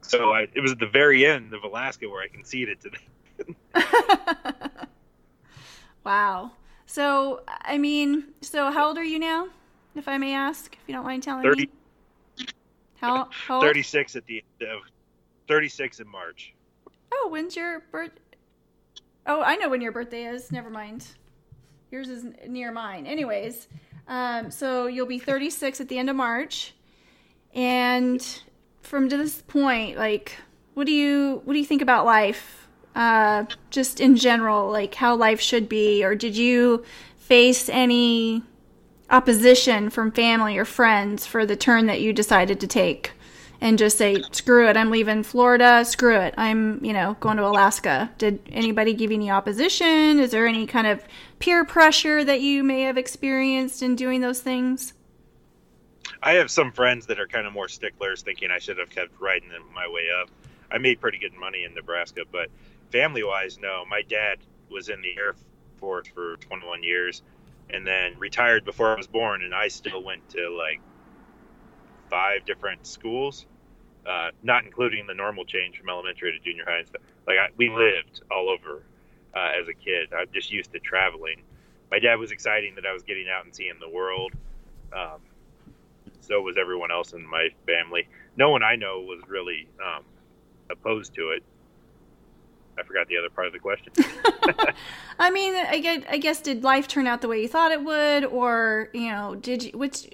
so 0.00 0.32
I, 0.32 0.48
it 0.52 0.60
was 0.60 0.72
at 0.72 0.78
the 0.78 0.86
very 0.86 1.24
end 1.24 1.54
of 1.54 1.62
Alaska 1.62 2.08
where 2.08 2.22
I 2.22 2.28
conceded 2.28 2.78
to 2.80 2.90
them. 2.90 3.56
wow. 6.04 6.52
So 6.86 7.42
I 7.62 7.78
mean, 7.78 8.24
so 8.40 8.70
how 8.70 8.88
old 8.88 8.98
are 8.98 9.04
you 9.04 9.18
now, 9.18 9.48
if 9.94 10.08
I 10.08 10.18
may 10.18 10.34
ask, 10.34 10.74
if 10.74 10.80
you 10.86 10.94
don't 10.94 11.04
mind 11.04 11.22
telling 11.22 11.42
30, 11.42 11.62
me? 11.62 11.68
How, 13.00 13.28
how 13.46 13.60
36 13.60 14.16
at 14.16 14.26
the 14.26 14.42
end 14.60 14.70
of 14.70 14.80
36 15.48 16.00
in 16.00 16.08
March. 16.08 16.54
Oh, 17.12 17.28
when's 17.30 17.56
your 17.56 17.82
birth? 17.92 18.12
Oh, 19.26 19.42
I 19.42 19.56
know 19.56 19.68
when 19.68 19.80
your 19.80 19.92
birthday 19.92 20.24
is. 20.24 20.52
Never 20.52 20.70
mind. 20.70 21.06
Yours 21.90 22.08
is 22.08 22.26
near 22.46 22.72
mine. 22.72 23.06
Anyways, 23.06 23.68
um, 24.08 24.50
so 24.50 24.86
you'll 24.86 25.06
be 25.06 25.18
36 25.18 25.80
at 25.80 25.88
the 25.88 25.98
end 25.98 26.10
of 26.10 26.16
March, 26.16 26.74
and 27.54 28.42
from 28.82 29.08
this 29.08 29.42
point, 29.42 29.96
like, 29.96 30.36
what 30.74 30.86
do 30.86 30.92
you 30.92 31.42
what 31.44 31.54
do 31.54 31.58
you 31.58 31.64
think 31.64 31.82
about 31.82 32.04
life? 32.04 32.68
Uh, 32.94 33.44
just 33.70 34.00
in 34.00 34.16
general, 34.16 34.70
like 34.70 34.94
how 34.94 35.14
life 35.14 35.40
should 35.40 35.68
be, 35.68 36.04
or 36.04 36.14
did 36.14 36.36
you 36.36 36.84
face 37.16 37.68
any 37.68 38.42
opposition 39.10 39.90
from 39.90 40.12
family 40.12 40.58
or 40.58 40.64
friends 40.64 41.26
for 41.26 41.46
the 41.46 41.56
turn 41.56 41.86
that 41.86 42.00
you 42.00 42.12
decided 42.12 42.60
to 42.60 42.66
take? 42.66 43.12
and 43.60 43.78
just 43.78 43.98
say, 43.98 44.22
screw 44.32 44.68
it, 44.68 44.76
I'm 44.76 44.90
leaving 44.90 45.22
Florida, 45.22 45.84
screw 45.84 46.16
it, 46.16 46.34
I'm, 46.36 46.84
you 46.84 46.92
know, 46.92 47.16
going 47.20 47.36
to 47.38 47.46
Alaska. 47.46 48.10
Did 48.18 48.40
anybody 48.52 48.92
give 48.92 49.10
you 49.10 49.16
any 49.16 49.30
opposition? 49.30 50.18
Is 50.18 50.30
there 50.30 50.46
any 50.46 50.66
kind 50.66 50.86
of 50.86 51.02
peer 51.38 51.64
pressure 51.64 52.24
that 52.24 52.40
you 52.40 52.62
may 52.62 52.82
have 52.82 52.98
experienced 52.98 53.82
in 53.82 53.96
doing 53.96 54.20
those 54.20 54.40
things? 54.40 54.92
I 56.22 56.32
have 56.32 56.50
some 56.50 56.72
friends 56.72 57.06
that 57.06 57.20
are 57.20 57.26
kind 57.26 57.46
of 57.46 57.52
more 57.52 57.68
sticklers, 57.68 58.22
thinking 58.22 58.50
I 58.50 58.58
should 58.58 58.78
have 58.78 58.90
kept 58.90 59.18
riding 59.20 59.50
my 59.74 59.88
way 59.88 60.04
up. 60.20 60.30
I 60.70 60.78
made 60.78 61.00
pretty 61.00 61.18
good 61.18 61.34
money 61.34 61.64
in 61.64 61.74
Nebraska, 61.74 62.22
but 62.30 62.50
family 62.90 63.22
wise, 63.22 63.58
no. 63.58 63.84
My 63.88 64.02
dad 64.02 64.38
was 64.70 64.88
in 64.88 65.00
the 65.00 65.16
Air 65.16 65.34
Force 65.76 66.08
for 66.08 66.36
21 66.36 66.82
years 66.82 67.22
and 67.70 67.86
then 67.86 68.18
retired 68.18 68.64
before 68.64 68.92
I 68.92 68.96
was 68.96 69.06
born, 69.06 69.42
and 69.42 69.54
I 69.54 69.68
still 69.68 70.02
went 70.02 70.28
to 70.30 70.48
like 70.56 70.80
five 72.10 72.44
different 72.44 72.86
schools, 72.86 73.46
uh, 74.06 74.30
not 74.42 74.64
including 74.64 75.06
the 75.06 75.14
normal 75.14 75.44
change 75.44 75.78
from 75.78 75.88
elementary 75.88 76.32
to 76.32 76.38
junior 76.38 76.64
high 76.66 76.78
and 76.78 76.88
stuff. 76.88 77.02
Like 77.26 77.38
I, 77.38 77.48
we 77.56 77.70
lived 77.70 78.22
all 78.30 78.48
over 78.48 78.82
uh, 79.34 79.50
as 79.60 79.68
a 79.68 79.74
kid. 79.74 80.12
I'm 80.16 80.28
just 80.32 80.50
used 80.50 80.72
to 80.72 80.78
traveling. 80.78 81.42
My 81.90 81.98
dad 81.98 82.16
was 82.16 82.32
exciting 82.32 82.74
that 82.76 82.86
I 82.86 82.92
was 82.92 83.02
getting 83.02 83.26
out 83.28 83.44
and 83.44 83.54
seeing 83.54 83.74
the 83.80 83.88
world. 83.88 84.32
Um, 84.92 85.20
so 86.20 86.40
was 86.40 86.56
everyone 86.58 86.90
else 86.90 87.12
in 87.12 87.26
my 87.26 87.48
family. 87.66 88.08
No 88.36 88.50
one 88.50 88.62
I 88.62 88.76
know 88.76 89.00
was 89.00 89.20
really 89.28 89.68
um, 89.84 90.04
opposed 90.70 91.14
to 91.14 91.30
it. 91.30 91.42
I 92.78 92.82
forgot 92.82 93.08
the 93.08 93.16
other 93.16 93.30
part 93.30 93.46
of 93.46 93.52
the 93.52 93.58
question. 93.58 93.92
I 95.18 95.30
mean, 95.30 95.54
I 95.54 95.78
guess, 95.78 96.04
I 96.10 96.18
guess 96.18 96.40
did 96.40 96.62
life 96.62 96.86
turn 96.86 97.06
out 97.06 97.22
the 97.22 97.28
way 97.28 97.40
you 97.40 97.48
thought 97.48 97.72
it 97.72 97.82
would, 97.82 98.24
or 98.24 98.90
you 98.92 99.08
know, 99.10 99.34
did 99.34 99.62
you? 99.62 99.72
Which, 99.72 100.10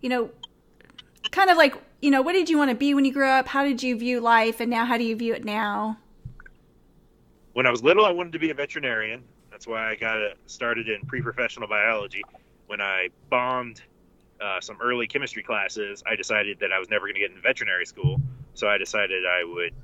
you 0.00 0.08
know, 0.08 0.30
kind 1.30 1.50
of 1.50 1.56
like, 1.56 1.74
you 2.00 2.10
know, 2.10 2.22
what 2.22 2.32
did 2.32 2.48
you 2.48 2.56
want 2.56 2.70
to 2.70 2.76
be 2.76 2.94
when 2.94 3.04
you 3.04 3.12
grew 3.12 3.28
up? 3.28 3.48
How 3.48 3.64
did 3.64 3.82
you 3.82 3.96
view 3.98 4.20
life? 4.20 4.60
And 4.60 4.70
now, 4.70 4.84
how 4.84 4.96
do 4.96 5.04
you 5.04 5.16
view 5.16 5.34
it 5.34 5.44
now? 5.44 5.98
When 7.52 7.66
I 7.66 7.70
was 7.70 7.82
little, 7.82 8.04
I 8.04 8.10
wanted 8.10 8.32
to 8.32 8.38
be 8.38 8.50
a 8.50 8.54
veterinarian. 8.54 9.22
That's 9.50 9.66
why 9.66 9.90
I 9.90 9.96
got 9.96 10.18
started 10.46 10.88
in 10.88 11.00
pre 11.06 11.20
professional 11.20 11.68
biology. 11.68 12.22
When 12.66 12.80
I 12.80 13.08
bombed 13.28 13.82
uh, 14.40 14.60
some 14.60 14.78
early 14.80 15.06
chemistry 15.06 15.42
classes, 15.42 16.02
I 16.06 16.16
decided 16.16 16.58
that 16.60 16.72
I 16.72 16.78
was 16.78 16.88
never 16.88 17.06
going 17.06 17.14
to 17.14 17.20
get 17.20 17.30
into 17.30 17.42
veterinary 17.42 17.86
school. 17.86 18.20
So 18.54 18.68
I 18.68 18.78
decided 18.78 19.24
I 19.26 19.44
would 19.44 19.74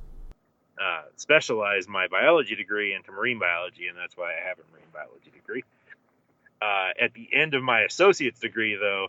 uh, 0.81 1.02
specialize 1.16 1.88
my 1.88 2.09
biology 2.09 2.54
degree 2.57 2.95
into 2.95 3.12
marine 3.12 3.38
biology, 3.38 3.88
and 3.88 3.97
that's 3.97 4.16
why 4.16 4.33
I 4.33 4.49
have 4.49 4.59
a 4.59 4.73
marine 4.73 4.87
biology 4.93 5.31
degree. 5.33 5.64
Uh, 6.61 6.90
at 7.00 7.12
the 7.14 7.28
end 7.33 7.54
of 7.54 7.62
my 7.62 7.83
associate's 7.83 8.40
degree, 8.40 8.76
though, 8.76 9.09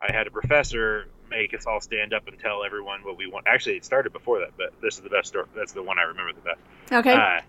I 0.00 0.12
had 0.12 0.26
a 0.26 0.30
professor 0.30 1.08
make 1.30 1.54
us 1.54 1.66
all 1.66 1.80
stand 1.80 2.12
up 2.12 2.28
and 2.28 2.38
tell 2.38 2.64
everyone 2.64 3.02
what 3.02 3.16
we 3.16 3.26
want. 3.26 3.46
Actually, 3.46 3.76
it 3.76 3.84
started 3.84 4.12
before 4.12 4.40
that, 4.40 4.50
but 4.56 4.72
this 4.80 4.96
is 4.96 5.00
the 5.00 5.10
best 5.10 5.28
story. 5.28 5.46
That's 5.54 5.72
the 5.72 5.82
one 5.82 5.98
I 5.98 6.02
remember 6.02 6.32
the 6.32 6.40
best. 6.40 6.60
Okay. 6.92 7.14
Uh, 7.14 7.40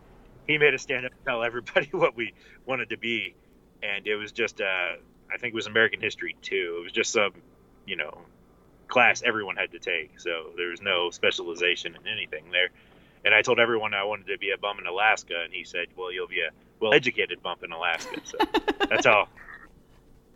he 0.48 0.58
made 0.58 0.74
us 0.74 0.82
stand 0.82 1.06
up 1.06 1.12
and 1.12 1.26
tell 1.26 1.44
everybody 1.44 1.88
what 1.92 2.16
we 2.16 2.34
wanted 2.66 2.90
to 2.90 2.98
be, 2.98 3.36
and 3.84 4.08
it 4.08 4.16
was 4.16 4.32
just, 4.32 4.62
uh, 4.62 4.96
I 5.32 5.38
think 5.38 5.54
it 5.54 5.56
was 5.56 5.68
American 5.68 6.02
History 6.02 6.36
too. 6.42 6.78
It 6.80 6.84
was 6.84 6.92
just 6.92 7.12
some, 7.12 7.34
you 7.86 7.98
know, 7.98 8.18
class 8.88 9.22
everyone 9.26 9.58
had 9.58 9.72
to 9.74 9.80
take. 9.80 10.20
So 10.20 10.52
there 10.56 10.70
was 10.70 10.82
no 10.82 11.10
specialization 11.10 11.96
in 11.96 12.08
anything 12.08 12.46
there. 12.52 12.70
And 13.28 13.36
I 13.36 13.42
told 13.42 13.60
everyone 13.60 13.94
I 13.94 14.06
wanted 14.06 14.28
to 14.28 14.38
be 14.38 14.52
a 14.52 14.58
bum 14.58 14.80
in 14.80 14.88
Alaska, 14.88 15.34
and 15.44 15.54
he 15.54 15.66
said, 15.66 15.88
"Well, 15.98 16.14
you'll 16.14 16.30
be 16.30 16.40
a 16.40 16.50
well-educated 16.80 17.44
bump 17.44 17.62
in 17.62 17.74
Alaska." 17.74 18.22
So 18.24 18.38
that's 18.90 19.06
all. 19.06 19.28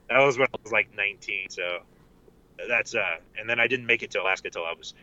That 0.10 0.20
was 0.20 0.38
when 0.38 0.48
I 0.54 0.58
was 0.62 0.74
like 0.74 0.94
19. 0.94 1.52
So 1.52 1.80
that's 2.68 2.94
uh, 2.94 3.16
and 3.40 3.50
then 3.50 3.62
I 3.62 3.68
didn't 3.68 3.86
make 3.86 4.04
it 4.04 4.12
to 4.12 4.22
Alaska 4.22 4.50
till 4.50 4.66
I 4.66 4.74
was 4.78 4.94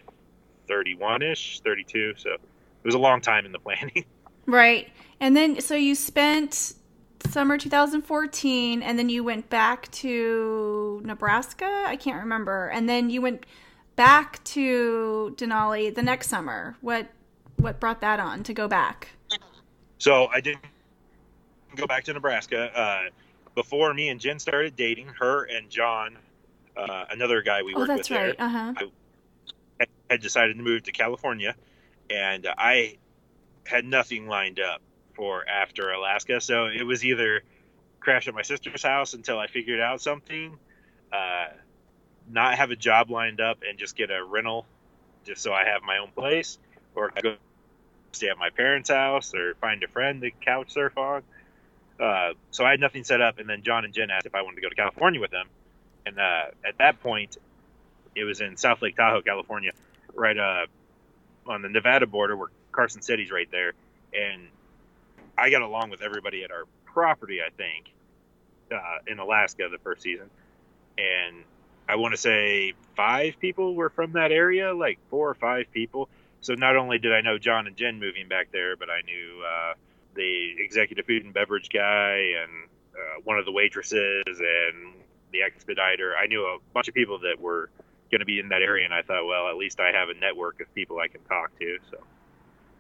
31 0.67 1.23
ish, 1.23 1.61
32. 1.61 2.13
So 2.19 2.33
it 2.33 2.41
was 2.85 2.95
a 2.95 2.99
long 2.99 3.23
time 3.23 3.47
in 3.47 3.53
the 3.53 3.59
planning. 3.59 4.05
Right, 4.47 4.89
and 5.21 5.37
then 5.37 5.61
so 5.61 5.75
you 5.75 5.95
spent 5.95 6.73
summer 7.29 7.59
2014, 7.59 8.83
and 8.83 8.99
then 8.99 9.11
you 9.11 9.23
went 9.23 9.51
back 9.51 9.91
to 9.91 11.03
Nebraska. 11.05 11.85
I 11.87 11.97
can't 11.97 12.21
remember, 12.21 12.69
and 12.69 12.89
then 12.89 13.11
you 13.11 13.21
went 13.21 13.45
back 13.95 14.43
to 14.45 15.35
Denali 15.37 15.95
the 15.95 16.03
next 16.03 16.31
summer. 16.31 16.79
What 16.81 17.09
what 17.59 17.81
brought 17.81 18.01
that 18.01 18.21
on 18.21 18.43
to 18.45 18.55
go 18.55 18.69
back? 18.69 19.09
So 19.99 20.27
I 20.27 20.41
didn't 20.41 20.65
go 21.77 21.87
back 21.87 22.05
to 22.05 22.13
Nebraska. 22.13 22.77
Uh, 22.79 23.11
before 23.55 23.93
me 23.93 24.09
and 24.09 24.21
Jen 24.21 24.39
started 24.39 24.77
dating, 24.77 25.09
her 25.19 25.45
and 25.45 25.69
John 25.69 26.17
uh, 26.79 27.05
another 27.11 27.43
guy 27.43 27.63
we 27.63 27.75
oh, 27.75 27.81
worked 27.81 27.93
with 27.93 28.11
right. 28.11 28.37
there 28.39 28.47
uh-huh. 28.47 28.75
had 30.09 30.21
decided 30.21 30.57
to 30.57 30.63
move 30.63 30.85
to 30.85 30.93
California, 30.93 31.55
and 32.09 32.47
I 32.57 32.99
had 33.67 33.85
nothing 33.85 34.29
lined 34.29 34.61
up 34.61 34.81
for 35.15 35.47
after 35.49 35.91
Alaska. 35.91 36.41
So 36.41 36.67
it 36.67 36.85
was 36.85 37.05
either 37.05 37.43
crash 38.01 38.29
at 38.29 38.35
my 38.35 38.43
sister's 38.43 38.83
house 38.83 39.15
until 39.15 39.39
I 39.39 39.49
figured 39.49 39.81
out 39.81 40.01
something, 40.01 40.57
uh, 41.13 41.49
not 42.31 42.55
have 42.55 42.71
a 42.71 42.77
job 42.77 43.11
lined 43.11 43.41
up 43.41 43.59
and 43.69 43.79
just 43.79 43.97
get 43.97 44.11
a 44.11 44.25
rental 44.25 44.65
just 45.25 45.43
so 45.43 45.53
I 45.53 45.65
have 45.65 45.83
my 45.83 45.99
own 45.99 46.11
place, 46.13 46.59
or 46.95 47.11
go 47.23 47.37
stay 48.19 48.29
at 48.29 48.39
my 48.39 48.51
parents' 48.51 48.91
house 48.91 49.35
or 49.35 49.55
find 49.61 49.83
a 49.83 49.89
friend 49.89 50.21
to 50.23 50.31
couch 50.31 50.73
surf 50.73 50.97
on. 50.99 51.23
Uh, 51.99 52.35
so 52.51 52.65
I 52.65 52.71
had 52.71 52.81
nothing 52.81 53.05
set 53.05 53.21
up, 53.21 53.39
and 53.39 53.49
then 53.49 53.63
John 53.63 53.85
and 53.85 53.93
Jen 53.93 54.11
asked 54.11 54.27
if 54.27 54.35
I 54.35 54.43
wanted 54.43 54.57
to 54.57 54.63
go 54.63 54.69
to 54.69 54.75
California 54.75 55.21
with 55.21 55.31
them, 55.31 55.49
and 56.07 56.19
uh, 56.19 56.47
at 56.67 56.79
that 56.79 57.01
point, 57.01 57.37
it 58.15 58.25
was 58.25 58.41
in 58.41 58.57
South 58.57 58.83
Lake 58.83 58.97
Tahoe, 58.97 59.23
California, 59.23 59.73
right 60.15 60.37
uh, 60.37 60.67
on 61.47 61.63
the 61.63 61.69
Nevada 61.69 62.07
border, 62.07 62.37
where 62.37 62.49
Carson 62.73 63.03
City's 63.03 63.31
right 63.31 63.49
there. 63.51 63.73
And 64.13 64.49
I 65.37 65.51
got 65.51 65.63
along 65.63 65.91
with 65.91 66.03
everybody 66.03 66.45
at 66.45 66.51
our 66.51 66.65
property, 66.85 67.41
I 67.41 67.51
think, 67.51 67.87
uh, 68.73 68.99
in 69.07 69.19
Alaska 69.19 69.69
the 69.71 69.79
first 69.79 70.03
season. 70.03 70.31
And 70.97 71.45
I 71.89 71.97
want 71.97 72.13
to 72.13 72.19
say 72.19 72.75
five 72.97 73.39
people 73.41 73.75
were 73.75 73.91
from 73.91 74.13
that 74.13 74.33
area, 74.33 74.75
like 74.75 74.99
four 75.11 75.29
or 75.29 75.35
five 75.35 75.67
people. 75.73 76.09
So 76.41 76.55
not 76.55 76.77
only 76.77 76.99
did 76.99 77.13
I 77.13 77.21
know 77.21 77.39
John 77.39 77.67
and 77.67 77.77
Jen 77.77 77.99
moving 77.99 78.29
back 78.29 78.53
there, 78.53 78.77
but 78.77 78.89
I 78.91 79.03
knew 79.03 79.43
uh, 79.45 79.75
the 80.15 80.55
executive 80.59 81.07
food 81.07 81.25
and 81.25 81.35
beverage 81.35 81.69
guy 81.71 82.35
and 82.43 82.69
uh, 82.95 83.21
one 83.25 83.39
of 83.39 83.45
the 83.45 83.53
waitresses 83.53 84.25
and 84.27 84.95
the 85.33 85.43
expediter. 85.43 86.15
I 86.17 86.27
knew 86.27 86.43
a 86.43 86.59
bunch 86.73 86.89
of 86.89 86.95
people 86.95 87.19
that 87.21 87.41
were 87.41 87.71
going 88.11 88.21
to 88.21 88.27
be 88.27 88.39
in 88.39 88.49
that 88.49 88.63
area, 88.63 88.85
and 88.85 88.95
I 88.95 89.03
thought, 89.03 89.27
well, 89.27 89.49
at 89.49 89.57
least 89.57 89.81
I 89.81 89.93
have 89.93 90.09
a 90.09 90.15
network 90.15 90.61
of 90.61 90.73
people 90.75 90.99
I 90.99 91.09
can 91.09 91.21
talk 91.23 91.57
to. 91.59 91.79
So 91.91 91.99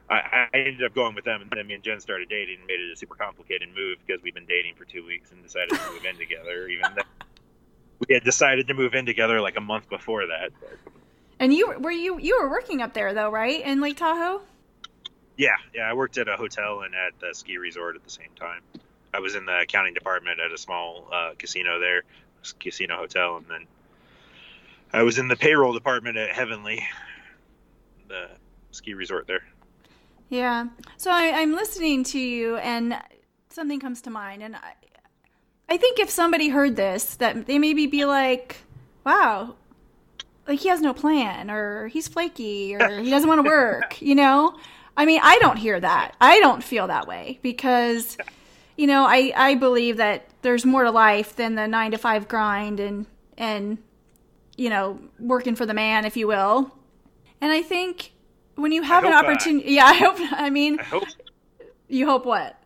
I, 0.09 0.49
I 0.53 0.57
ended 0.57 0.85
up 0.85 0.95
going 0.95 1.15
with 1.15 1.25
them, 1.25 1.43
and 1.43 1.50
then 1.50 1.67
me 1.67 1.75
and 1.75 1.83
Jen 1.83 2.00
started 2.00 2.29
dating 2.29 2.59
and 2.59 2.67
made 2.67 2.81
it 2.81 2.93
a 2.93 2.97
super 2.97 3.15
complicated 3.15 3.69
move 3.69 3.99
because 4.07 4.23
we've 4.23 4.35
been 4.35 4.47
dating 4.47 4.75
for 4.75 4.85
two 4.85 5.05
weeks 5.05 5.31
and 5.33 5.43
decided 5.43 5.71
to 5.71 5.91
move 5.93 6.05
in 6.05 6.17
together. 6.17 6.69
Even 6.69 6.95
though 6.97 7.27
we 8.07 8.15
had 8.15 8.25
decided 8.25 8.69
to 8.69 8.75
move 8.75 8.95
in 8.95 9.05
together 9.05 9.41
like 9.41 9.57
a 9.57 9.61
month 9.61 9.88
before 9.88 10.27
that. 10.27 10.50
But. 10.61 10.79
And 11.40 11.52
you 11.54 11.75
were 11.78 11.90
you 11.90 12.18
you 12.18 12.38
were 12.40 12.50
working 12.50 12.83
up 12.83 12.95
there 12.95 13.14
though, 13.14 13.30
right, 13.30 13.64
in 13.64 13.80
Lake 13.80 13.97
Tahoe? 13.97 14.42
Yeah, 15.37 15.57
yeah. 15.73 15.83
I 15.88 15.92
worked 15.95 16.18
at 16.18 16.28
a 16.28 16.37
hotel 16.37 16.80
and 16.80 16.95
at 16.95 17.18
the 17.21 17.33
ski 17.35 17.59
resort 17.59 17.95
at 17.95 18.02
the 18.02 18.11
same 18.11 18.30
time. 18.38 18.61
I 19.14 19.21
was 19.21 19.35
in 19.37 19.47
the 19.47 19.61
accounting 19.61 19.95
department 19.95 20.40
at 20.40 20.52
a 20.52 20.59
small 20.59 21.09
uh, 21.12 21.30
casino 21.38 21.78
there, 21.78 22.02
casino 22.59 22.97
hotel, 22.97 23.37
and 23.37 23.47
then 23.49 23.66
I 24.92 25.02
was 25.02 25.18
in 25.18 25.28
the 25.28 25.37
payroll 25.37 25.73
department 25.73 26.16
at 26.16 26.30
Heavenly. 26.30 26.85
the 28.09 28.28
ski 28.73 28.95
resort 28.95 29.26
there. 29.26 29.42
Yeah. 30.28 30.66
So 30.97 31.11
I, 31.11 31.40
I'm 31.40 31.52
listening 31.52 32.04
to 32.04 32.18
you, 32.18 32.57
and 32.57 32.99
something 33.49 33.80
comes 33.80 34.02
to 34.02 34.11
mind, 34.11 34.42
and 34.42 34.57
I, 34.57 34.75
I 35.68 35.76
think 35.76 35.99
if 36.00 36.11
somebody 36.11 36.49
heard 36.49 36.76
this, 36.76 37.16
that 37.16 37.47
they 37.47 37.59
maybe 37.59 37.87
be 37.87 38.04
like, 38.04 38.57
"Wow, 39.04 39.54
like 40.49 40.59
he 40.61 40.69
has 40.69 40.81
no 40.81 40.93
plan, 40.93 41.50
or 41.50 41.87
he's 41.88 42.09
flaky, 42.09 42.75
or 42.75 42.99
he 43.00 43.11
doesn't 43.11 43.28
want 43.28 43.45
to 43.45 43.49
work," 43.49 44.02
you 44.02 44.14
know. 44.14 44.57
I 44.99 45.07
mean, 45.07 45.21
I 45.23 45.38
don't 45.38 45.57
hear 45.57 45.78
that. 45.78 46.17
I 46.21 46.40
don't 46.40 46.62
feel 46.62 46.88
that 46.88 47.07
way 47.07 47.38
because, 47.40 48.19
you 48.76 48.88
know, 48.88 49.05
I, 49.05 49.33
I 49.37 49.55
believe 49.55 49.99
that 49.99 50.28
there's 50.43 50.67
more 50.67 50.83
to 50.83 50.90
life 50.90 51.37
than 51.37 51.55
the 51.55 51.69
nine 51.69 51.93
to 51.93 51.99
five 51.99 52.26
grind 52.26 52.81
and, 52.81 53.07
and, 53.37 53.78
you 54.57 54.69
know, 54.69 54.99
working 55.21 55.55
for 55.55 55.67
the 55.67 55.73
man, 55.73 56.05
if 56.05 56.17
you 56.17 56.26
will. 56.26 56.75
And 57.40 57.52
I 57.52 57.62
think 57.62 58.12
when 58.57 58.73
you 58.73 58.83
have 58.83 59.05
an 59.05 59.12
opportunity, 59.12 59.75
yeah, 59.75 59.85
I 59.87 59.95
hope, 59.95 60.17
I 60.33 60.50
mean, 60.50 60.81
I 60.81 60.83
hope, 60.83 61.05
you 61.87 62.05
hope 62.05 62.26
what? 62.26 62.61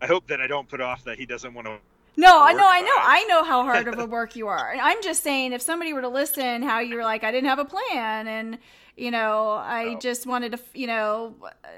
I 0.00 0.06
hope 0.06 0.28
that 0.28 0.40
I 0.40 0.46
don't 0.46 0.68
put 0.68 0.80
off 0.80 1.02
that 1.02 1.18
he 1.18 1.26
doesn't 1.26 1.52
want 1.52 1.66
to 1.66 1.78
no, 2.16 2.42
I 2.42 2.52
know, 2.52 2.66
I 2.66 2.80
know, 2.80 2.96
I 2.98 3.24
know 3.24 3.44
how 3.44 3.62
hard 3.62 3.88
of 3.88 3.98
a 3.98 4.06
work 4.18 4.36
you 4.36 4.48
are. 4.48 4.70
And 4.70 4.80
I'm 4.80 5.02
just 5.02 5.22
saying, 5.22 5.52
if 5.52 5.62
somebody 5.62 5.92
were 5.92 6.02
to 6.02 6.08
listen, 6.08 6.62
how 6.62 6.80
you 6.80 6.96
were 6.96 7.04
like, 7.04 7.24
I 7.24 7.30
didn't 7.30 7.48
have 7.48 7.58
a 7.58 7.64
plan, 7.64 8.26
and 8.26 8.58
you 8.96 9.10
know, 9.10 9.52
I 9.52 9.94
oh. 9.96 9.98
just 9.98 10.26
wanted 10.26 10.52
to, 10.52 10.60
you 10.74 10.86
know, 10.86 11.34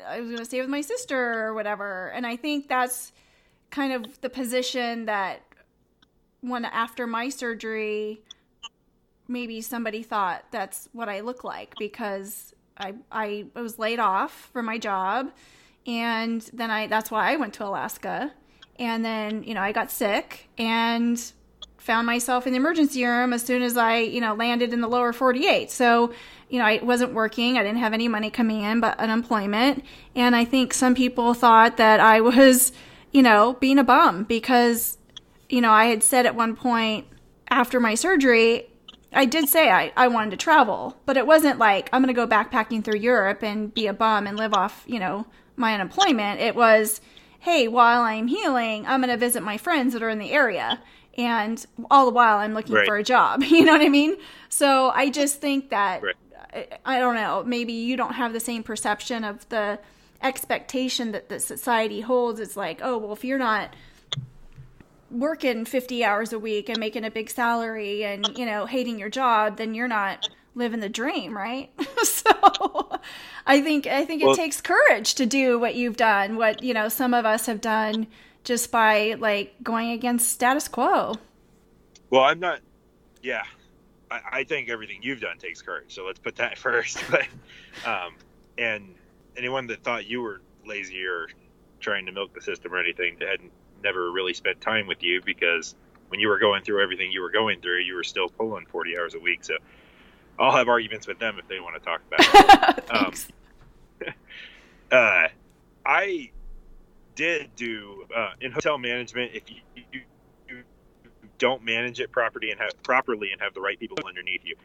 I 0.07 0.21
was 0.21 0.29
going 0.29 0.39
to 0.39 0.45
stay 0.45 0.61
with 0.61 0.69
my 0.69 0.81
sister 0.81 1.45
or 1.45 1.55
whatever. 1.55 2.09
And 2.09 2.27
I 2.27 2.37
think 2.37 2.69
that's 2.69 3.13
kind 3.71 3.93
of 3.93 4.21
the 4.21 4.31
position 4.31 5.07
that 5.07 5.43
when 6.41 6.65
after 6.65 7.07
my 7.07 7.29
surgery, 7.29 8.21
maybe 9.29 9.61
somebody 9.61 10.03
thought 10.03 10.45
that's 10.51 10.89
what 10.93 11.09
I 11.09 11.21
look 11.21 11.45
like 11.45 11.75
because 11.79 12.55
I 12.77 12.95
I 13.11 13.47
was 13.55 13.79
laid 13.79 13.99
off 13.99 14.51
from 14.53 14.67
my 14.67 14.79
job 14.79 15.31
and 15.87 16.43
then 16.53 16.71
I 16.71 16.87
that's 16.87 17.11
why 17.11 17.33
I 17.33 17.37
went 17.37 17.55
to 17.55 17.65
Alaska 17.65 18.33
and 18.79 19.05
then 19.05 19.43
you 19.45 19.55
know 19.55 19.61
I 19.61 19.73
got 19.73 19.91
sick 19.91 20.49
and 20.59 21.21
found 21.79 22.07
myself 22.07 22.47
in 22.47 22.53
the 22.53 22.57
emergency 22.57 23.05
room 23.05 23.33
as 23.33 23.43
soon 23.43 23.63
as 23.63 23.77
I 23.77 23.99
you 23.99 24.21
know 24.21 24.35
landed 24.35 24.73
in 24.73 24.81
the 24.81 24.89
lower 24.89 25.13
48 25.13 25.71
so 25.71 26.13
you 26.55 26.61
know, 26.61 26.67
I 26.67 26.79
wasn't 26.83 27.15
working. 27.15 27.59
I 27.59 27.65
didn't 27.65 27.79
have 27.79 27.93
any 27.93 28.07
money 28.07 28.31
coming 28.31 28.63
in, 28.63 28.79
but 28.79 28.97
unemployment. 29.01 29.85
And 30.15 30.37
I 30.37 30.45
think 30.45 30.73
some 30.73 30.95
people 30.95 31.35
thought 31.35 31.79
that 31.79 31.99
I 31.99 32.21
was, 32.21 32.73
you 33.11 33.23
know, 33.23 33.55
being 33.55 33.79
a 33.79 33.83
bum 33.83 34.23
because, 34.23 34.99
you 35.49 35.61
know, 35.61 35.73
I 35.73 35.87
had 35.87 36.05
said 36.05 36.27
at 36.27 36.37
one 36.37 36.55
point 36.55 37.09
after 37.49 37.81
my 37.81 37.97
surgery, 37.97 38.69
I 39.13 39.25
did 39.25 39.49
say 39.49 39.71
I, 39.71 39.93
I 39.97 40.07
wanted 40.07 40.31
to 40.31 40.37
travel, 40.37 40.97
but 41.07 41.17
it 41.17 41.27
wasn't 41.27 41.59
like 41.59 41.89
I'm 41.93 42.03
going 42.03 42.15
to 42.15 42.21
go 42.21 42.27
backpacking 42.27 42.85
through 42.85 43.01
Europe 43.01 43.43
and 43.43 43.75
be 43.75 43.89
a 43.89 43.93
bum 43.93 44.29
and 44.29 44.37
live 44.37 44.55
off, 44.55 44.85
you 44.87 45.01
know, 45.01 45.27
my 45.57 45.75
unemployment. 45.75 46.41
It 46.41 46.55
was, 46.55 47.01
hey, 47.45 47.69
while 47.69 48.01
I'm 48.01 48.27
healing, 48.27 48.87
I'm 48.87 49.01
going 49.01 49.11
to 49.11 49.19
visit 49.19 49.43
my 49.43 49.59
friends 49.59 49.93
that 49.93 50.03
are 50.03 50.09
in 50.09 50.19
the 50.19 50.33
area. 50.33 50.81
And 51.19 51.65
all 51.91 52.07
the 52.07 52.11
while, 52.11 52.39
I'm 52.39 52.55
looking 52.55 52.75
right. 52.75 52.87
for 52.87 52.97
a 52.97 53.05
job. 53.05 53.43
You 53.45 53.67
know 53.67 53.73
what 53.73 53.83
I 53.83 53.91
mean? 53.91 54.17
So 54.49 54.91
I 54.95 55.11
just 55.11 55.43
think 55.43 55.69
that 55.69 56.03
right. 56.03 56.17
I 56.87 56.99
don't 56.99 57.17
know, 57.17 57.43
maybe 57.45 57.75
you 57.75 57.97
don't 57.97 58.15
have 58.15 58.33
the 58.33 58.41
same 58.41 58.63
perception 58.63 59.25
of 59.25 59.47
the 59.51 59.79
expectation 60.23 61.13
that 61.13 61.29
the 61.29 61.39
society 61.39 62.01
holds. 62.01 62.41
It's 62.41 62.57
like, 62.57 62.81
oh, 62.83 62.97
well, 62.97 63.13
if 63.13 63.25
you're 63.25 63.39
not 63.39 63.75
working 65.11 65.67
50 65.67 66.03
hours 66.03 66.33
a 66.33 66.39
week 66.39 66.71
and 66.71 66.79
making 66.79 67.05
a 67.05 67.11
big 67.11 67.29
salary 67.29 68.05
and, 68.05 68.27
you 68.39 68.47
know, 68.47 68.65
hating 68.65 68.99
your 68.99 69.11
job, 69.11 69.59
then 69.59 69.75
you're 69.75 69.87
not 69.87 70.29
living 70.55 70.81
the 70.81 70.89
dream, 70.89 71.37
right? 71.37 71.71
so 72.03 72.31
I 73.47 73.61
think 73.61 73.87
I 73.87 74.05
think 74.05 74.23
it 74.23 74.37
takes 74.37 74.61
courage 74.61 75.15
to 75.15 75.27
do 75.27 75.59
what 75.59 75.75
you've 75.75 75.97
done, 75.97 76.37
what, 76.37 76.63
you 76.63 76.73
know, 76.73 76.89
some 76.89 77.13
of 77.13 77.27
us 77.27 77.47
have 77.47 77.61
done 77.61 78.07
just 78.43 78.71
by 78.71 79.15
like 79.19 79.55
going 79.63 79.91
against 79.91 80.31
status 80.31 80.69
quo. 80.69 81.17
Well, 82.11 82.23
I'm 82.23 82.41
not 82.41 82.61
yeah, 83.23 83.43
I, 84.11 84.21
I, 84.33 84.45
think 84.45 84.69
everything 84.69 84.99
you've 85.03 85.21
done 85.21 85.39
takes 85.39 85.63
courage. 85.63 85.95
So 85.95 86.05
let's 86.05 86.19
put 86.19 86.37
that 86.37 86.59
first. 86.67 87.03
but 87.11 87.27
um, 87.87 88.15
and 88.59 88.95
anyone 89.37 89.67
that 89.69 89.83
thought 89.83 90.07
you 90.07 90.21
were 90.21 90.41
lazy 90.65 91.05
or 91.05 91.29
trying 91.81 92.07
to 92.07 92.13
milk 92.13 92.35
the 92.35 92.41
system 92.41 92.73
or 92.73 92.79
anything 92.79 93.17
had 93.21 93.41
never 93.83 94.13
really 94.13 94.35
spent 94.35 94.61
time 94.61 94.87
with 94.87 95.03
you 95.03 95.21
because 95.25 95.75
when 96.09 96.21
you 96.21 96.29
were 96.29 96.39
going 96.39 96.63
through 96.63 96.83
everything 96.83 97.11
you 97.11 97.21
were 97.21 97.31
going 97.31 97.61
through, 97.61 97.81
you 97.81 97.95
were 97.95 98.05
still 98.05 98.29
pulling 98.29 98.65
40 98.67 98.99
hours 98.99 99.15
a 99.15 99.19
week. 99.19 99.43
So 99.43 99.55
I'll 100.39 100.57
have 100.57 100.69
arguments 100.69 101.07
with 101.07 101.19
them 101.19 101.39
if 101.39 101.47
they 101.49 101.61
want 101.61 101.77
to 101.77 101.81
talk 101.81 102.01
about 102.07 102.79
it. 102.79 102.95
um, 102.95 104.15
uh, 104.93 105.29
I 105.87 106.31
did 107.15 107.55
do 107.57 108.07
uh, 108.15 108.33
in 108.41 108.53
hotel 108.53 108.79
management. 108.79 109.33
If 109.35 109.51
you, 109.51 109.61
you 109.93 110.01
don't 111.39 111.65
manage 111.65 112.01
it 112.01 112.11
properly 112.13 112.51
and 112.51 112.61
have 112.61 112.81
properly 112.83 113.33
and 113.33 113.41
have 113.41 113.55
the 113.55 113.61
right 113.61 113.79
people 113.79 113.99
underneath 114.07 114.43
you, 114.45 114.57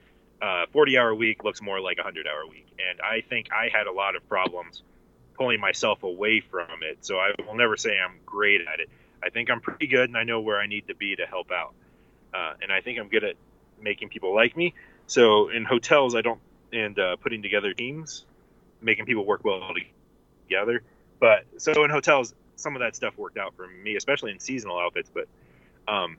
uh, 0.42 0.66
40 0.72 0.98
hour 0.98 1.14
week 1.14 1.44
looks 1.44 1.62
more 1.62 1.80
like 1.80 1.98
a 1.98 2.04
100 2.04 2.28
hour 2.28 2.48
week. 2.50 2.68
And 2.90 3.02
I 3.02 3.22
think 3.22 3.48
I 3.52 3.70
had 3.76 3.88
a 3.88 3.92
lot 3.92 4.16
of 4.16 4.28
problems 4.30 4.82
pulling 5.36 5.60
myself 5.60 6.04
away 6.04 6.42
from 6.42 6.84
it. 6.84 7.00
So 7.02 7.18
I 7.18 7.32
will 7.46 7.56
never 7.56 7.78
say 7.78 7.98
I'm 8.00 8.16
great 8.26 8.62
at 8.62 8.80
it. 8.80 8.90
I 9.24 9.30
think 9.30 9.50
I'm 9.50 9.62
pretty 9.62 9.88
good 9.88 10.10
and 10.10 10.18
I 10.18 10.24
know 10.24 10.40
where 10.40 10.60
I 10.60 10.68
need 10.68 10.88
to 10.88 10.96
be 10.96 11.16
to 11.16 11.26
help 11.26 11.52
out. 11.52 11.74
Uh, 12.34 12.54
and 12.62 12.72
I 12.72 12.82
think 12.82 13.00
I'm 13.00 13.10
good 13.10 13.24
at 13.24 13.36
making 13.82 14.10
people 14.10 14.34
like 14.34 14.56
me. 14.56 14.74
So 15.10 15.50
in 15.50 15.66
hotels, 15.66 16.14
I 16.14 16.22
don't, 16.22 16.40
and 16.72 16.98
uh, 17.00 17.16
putting 17.16 17.42
together 17.42 17.74
teams, 17.74 18.26
making 18.80 19.06
people 19.06 19.26
work 19.26 19.44
well 19.44 19.74
together. 20.48 20.84
But 21.20 21.46
so 21.58 21.84
in 21.84 21.90
hotels, 21.90 22.36
some 22.58 22.76
of 22.76 22.82
that 22.82 22.96
stuff 22.96 23.18
worked 23.18 23.40
out 23.40 23.56
for 23.56 23.68
me, 23.68 23.96
especially 23.96 24.32
in 24.32 24.40
seasonal 24.40 24.78
outfits. 24.78 25.10
But 25.12 25.28
um, 25.92 26.18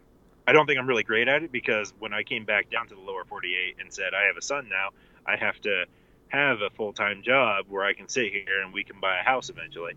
I 0.48 0.53
don't 0.53 0.66
think 0.66 0.81
I'm 0.81 0.88
really 0.88 1.05
great 1.05 1.29
at 1.29 1.44
it 1.44 1.53
because 1.53 1.94
when 2.00 2.12
I 2.12 2.24
came 2.24 2.44
back 2.44 2.68
down 2.68 2.88
to 2.88 2.96
the 2.96 3.00
lower 3.00 3.22
48 3.24 3.76
and 3.79 3.92
said 3.92 4.12
I 4.12 4.26
have 4.26 4.37
a 4.37 4.42
son 4.42 4.68
now, 4.68 4.88
I 5.24 5.37
have 5.37 5.61
to 5.61 5.85
have 6.26 6.61
a 6.61 6.70
full 6.70 6.92
time 6.92 7.22
job 7.22 7.66
where 7.68 7.85
I 7.85 7.92
can 7.92 8.09
sit 8.09 8.33
here 8.33 8.61
and 8.64 8.74
we 8.74 8.83
can 8.83 8.98
buy 8.98 9.20
a 9.20 9.22
house 9.22 9.50
eventually. 9.50 9.92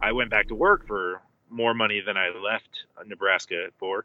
I 0.00 0.10
went 0.10 0.30
back 0.30 0.48
to 0.48 0.56
work 0.56 0.84
for 0.88 1.22
more 1.48 1.74
money 1.74 2.02
than 2.04 2.16
I 2.16 2.30
left 2.30 2.86
Nebraska 3.06 3.68
for, 3.78 4.04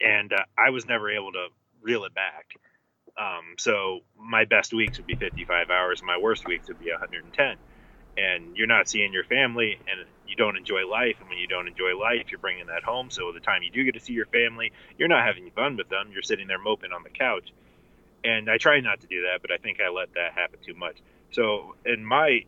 and 0.00 0.32
uh, 0.32 0.44
I 0.56 0.70
was 0.70 0.86
never 0.86 1.10
able 1.10 1.32
to 1.32 1.48
reel 1.82 2.04
it 2.04 2.14
back. 2.14 2.54
Um, 3.18 3.54
so 3.58 4.00
my 4.16 4.44
best 4.44 4.72
weeks 4.74 4.98
would 4.98 5.06
be 5.06 5.16
55 5.16 5.70
hours, 5.70 6.02
my 6.02 6.18
worst 6.18 6.46
weeks 6.46 6.68
would 6.68 6.78
be 6.78 6.90
110 6.90 7.56
and 8.16 8.56
you're 8.56 8.66
not 8.66 8.88
seeing 8.88 9.12
your 9.12 9.24
family 9.24 9.80
and 9.88 10.06
you 10.26 10.36
don't 10.36 10.56
enjoy 10.56 10.86
life. 10.88 11.16
And 11.20 11.28
when 11.28 11.38
you 11.38 11.48
don't 11.48 11.68
enjoy 11.68 11.96
life 11.98 12.26
you're 12.30 12.40
bringing 12.40 12.66
that 12.66 12.84
home. 12.84 13.10
So 13.10 13.32
the 13.32 13.40
time 13.40 13.62
you 13.62 13.70
do 13.70 13.84
get 13.84 13.94
to 13.94 14.00
see 14.00 14.12
your 14.14 14.26
family 14.26 14.72
you're 14.98 15.08
not 15.08 15.24
having 15.26 15.50
fun 15.52 15.76
with 15.76 15.88
them. 15.88 16.10
You're 16.12 16.22
sitting 16.22 16.48
there 16.48 16.58
moping 16.58 16.92
on 16.92 17.02
the 17.04 17.10
couch. 17.10 17.52
And 18.24 18.50
i 18.50 18.58
try 18.58 18.80
not 18.80 19.00
to 19.00 19.06
do 19.06 19.22
that 19.22 19.40
but 19.42 19.50
i 19.52 19.58
think 19.58 19.78
i 19.80 19.90
let 19.90 20.12
that 20.14 20.32
happen 20.34 20.60
too 20.64 20.74
much. 20.74 20.98
So 21.32 21.76
in 21.84 22.04
my 22.04 22.40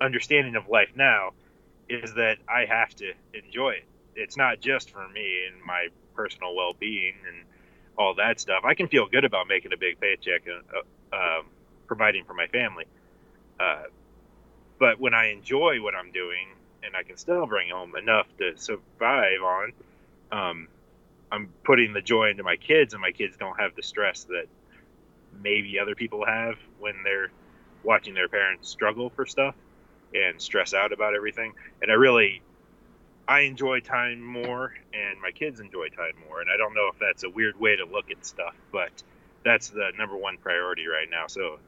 understanding 0.00 0.56
of 0.56 0.68
life 0.68 0.90
now 0.96 1.30
is 1.88 2.14
that 2.14 2.38
i 2.48 2.66
have 2.66 2.94
to 2.96 3.12
enjoy 3.34 3.70
it. 3.70 3.88
It's 4.14 4.36
not 4.36 4.60
just 4.60 4.90
for 4.90 5.08
me 5.08 5.46
and 5.52 5.62
my 5.64 5.88
personal 6.14 6.54
well-being 6.54 7.14
and 7.28 7.44
all 7.98 8.14
that 8.14 8.40
stuff 8.40 8.64
i 8.64 8.74
can 8.74 8.88
feel 8.88 9.06
good 9.06 9.24
about 9.24 9.46
making 9.48 9.72
a 9.72 9.76
big 9.76 10.00
paycheck 10.00 10.42
and 10.46 10.62
uh, 10.74 11.16
um, 11.16 11.46
providing 11.86 12.24
for 12.24 12.34
my 12.34 12.46
family 12.48 12.84
uh, 13.60 13.84
but 14.78 15.00
when 15.00 15.14
I 15.14 15.30
enjoy 15.30 15.80
what 15.80 15.94
I'm 15.94 16.10
doing 16.10 16.48
and 16.82 16.96
I 16.96 17.02
can 17.02 17.16
still 17.16 17.46
bring 17.46 17.70
home 17.70 17.94
enough 17.96 18.26
to 18.38 18.56
survive 18.56 19.42
on, 19.42 19.72
um, 20.32 20.68
I'm 21.30 21.52
putting 21.64 21.92
the 21.92 22.00
joy 22.00 22.30
into 22.30 22.42
my 22.42 22.56
kids, 22.56 22.92
and 22.94 23.00
my 23.00 23.12
kids 23.12 23.36
don't 23.36 23.58
have 23.58 23.74
the 23.74 23.82
stress 23.82 24.24
that 24.24 24.46
maybe 25.42 25.78
other 25.78 25.94
people 25.94 26.24
have 26.26 26.56
when 26.78 26.94
they're 27.02 27.30
watching 27.82 28.14
their 28.14 28.28
parents 28.28 28.68
struggle 28.68 29.10
for 29.10 29.26
stuff 29.26 29.54
and 30.14 30.40
stress 30.40 30.74
out 30.74 30.92
about 30.92 31.14
everything. 31.14 31.54
And 31.82 31.90
I 31.90 31.94
really, 31.94 32.42
I 33.26 33.40
enjoy 33.40 33.80
time 33.80 34.22
more, 34.22 34.74
and 34.92 35.20
my 35.20 35.30
kids 35.30 35.60
enjoy 35.60 35.88
time 35.88 36.14
more. 36.28 36.40
And 36.40 36.50
I 36.50 36.56
don't 36.56 36.74
know 36.74 36.88
if 36.92 36.98
that's 36.98 37.24
a 37.24 37.30
weird 37.30 37.58
way 37.58 37.76
to 37.76 37.84
look 37.84 38.10
at 38.10 38.24
stuff, 38.26 38.54
but 38.70 38.90
that's 39.44 39.68
the 39.68 39.92
number 39.96 40.16
one 40.16 40.36
priority 40.36 40.86
right 40.86 41.08
now. 41.10 41.26
So 41.26 41.58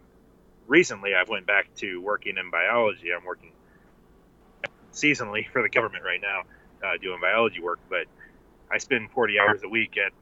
recently 0.66 1.14
I've 1.14 1.28
went 1.28 1.46
back 1.46 1.74
to 1.76 2.00
working 2.00 2.36
in 2.36 2.50
biology. 2.50 3.08
I'm 3.16 3.24
working 3.24 3.52
seasonally 4.92 5.48
for 5.52 5.62
the 5.62 5.68
government 5.68 6.04
right 6.04 6.20
now, 6.20 6.42
uh, 6.86 6.96
doing 7.00 7.20
biology 7.20 7.60
work. 7.60 7.78
But 7.88 8.06
I 8.70 8.78
spend 8.78 9.10
40 9.10 9.38
hours 9.38 9.62
a 9.62 9.68
week 9.68 9.96
at 9.96 10.12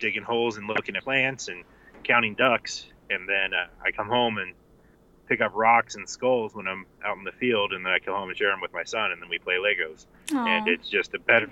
digging 0.00 0.22
holes 0.22 0.56
and 0.56 0.66
looking 0.66 0.96
at 0.96 1.04
plants 1.04 1.48
and 1.48 1.64
counting 2.02 2.34
ducks, 2.34 2.86
and 3.10 3.28
then 3.28 3.54
uh, 3.54 3.66
I 3.82 3.92
come 3.92 4.08
home 4.08 4.38
and 4.38 4.54
pick 5.28 5.40
up 5.40 5.52
rocks 5.54 5.94
and 5.94 6.08
skulls 6.08 6.54
when 6.54 6.66
I'm 6.68 6.86
out 7.04 7.16
in 7.16 7.24
the 7.24 7.32
field, 7.32 7.72
and 7.72 7.84
then 7.84 7.92
I 7.92 7.98
come 7.98 8.14
home 8.14 8.28
and 8.28 8.36
share 8.36 8.50
them 8.50 8.60
with 8.60 8.72
my 8.72 8.84
son, 8.84 9.12
and 9.12 9.20
then 9.20 9.28
we 9.28 9.38
play 9.38 9.54
Legos. 9.54 10.06
Aww. 10.28 10.46
And 10.46 10.68
it's 10.68 10.88
just 10.88 11.14
a 11.14 11.18
better 11.18 11.48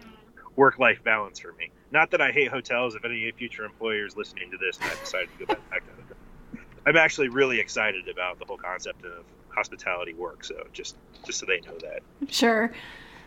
work-life 0.57 1.03
balance 1.03 1.39
for 1.39 1.53
me. 1.53 1.71
Not 1.91 2.11
that 2.11 2.21
I 2.21 2.31
hate 2.31 2.51
hotels. 2.51 2.95
If 2.95 3.05
any 3.05 3.31
future 3.33 3.65
employers 3.65 4.17
listening 4.17 4.51
to 4.51 4.59
this 4.59 4.79
and 4.79 4.91
I 4.91 4.95
decided 4.97 5.29
to 5.39 5.47
go 5.47 5.55
back 5.71 5.83
to 5.85 6.61
I'm 6.87 6.97
actually 6.97 7.29
really 7.29 7.61
excited 7.61 8.09
about 8.09 8.39
the 8.39 8.45
whole 8.45 8.57
concept 8.57 9.05
of 9.05 9.25
hospitality 9.49 10.15
work. 10.15 10.45
So 10.45 10.67
just 10.73 10.97
just 11.25 11.39
so 11.39 11.47
they 11.47 11.61
know 11.61 11.79
that. 11.79 12.03
Sure. 12.29 12.73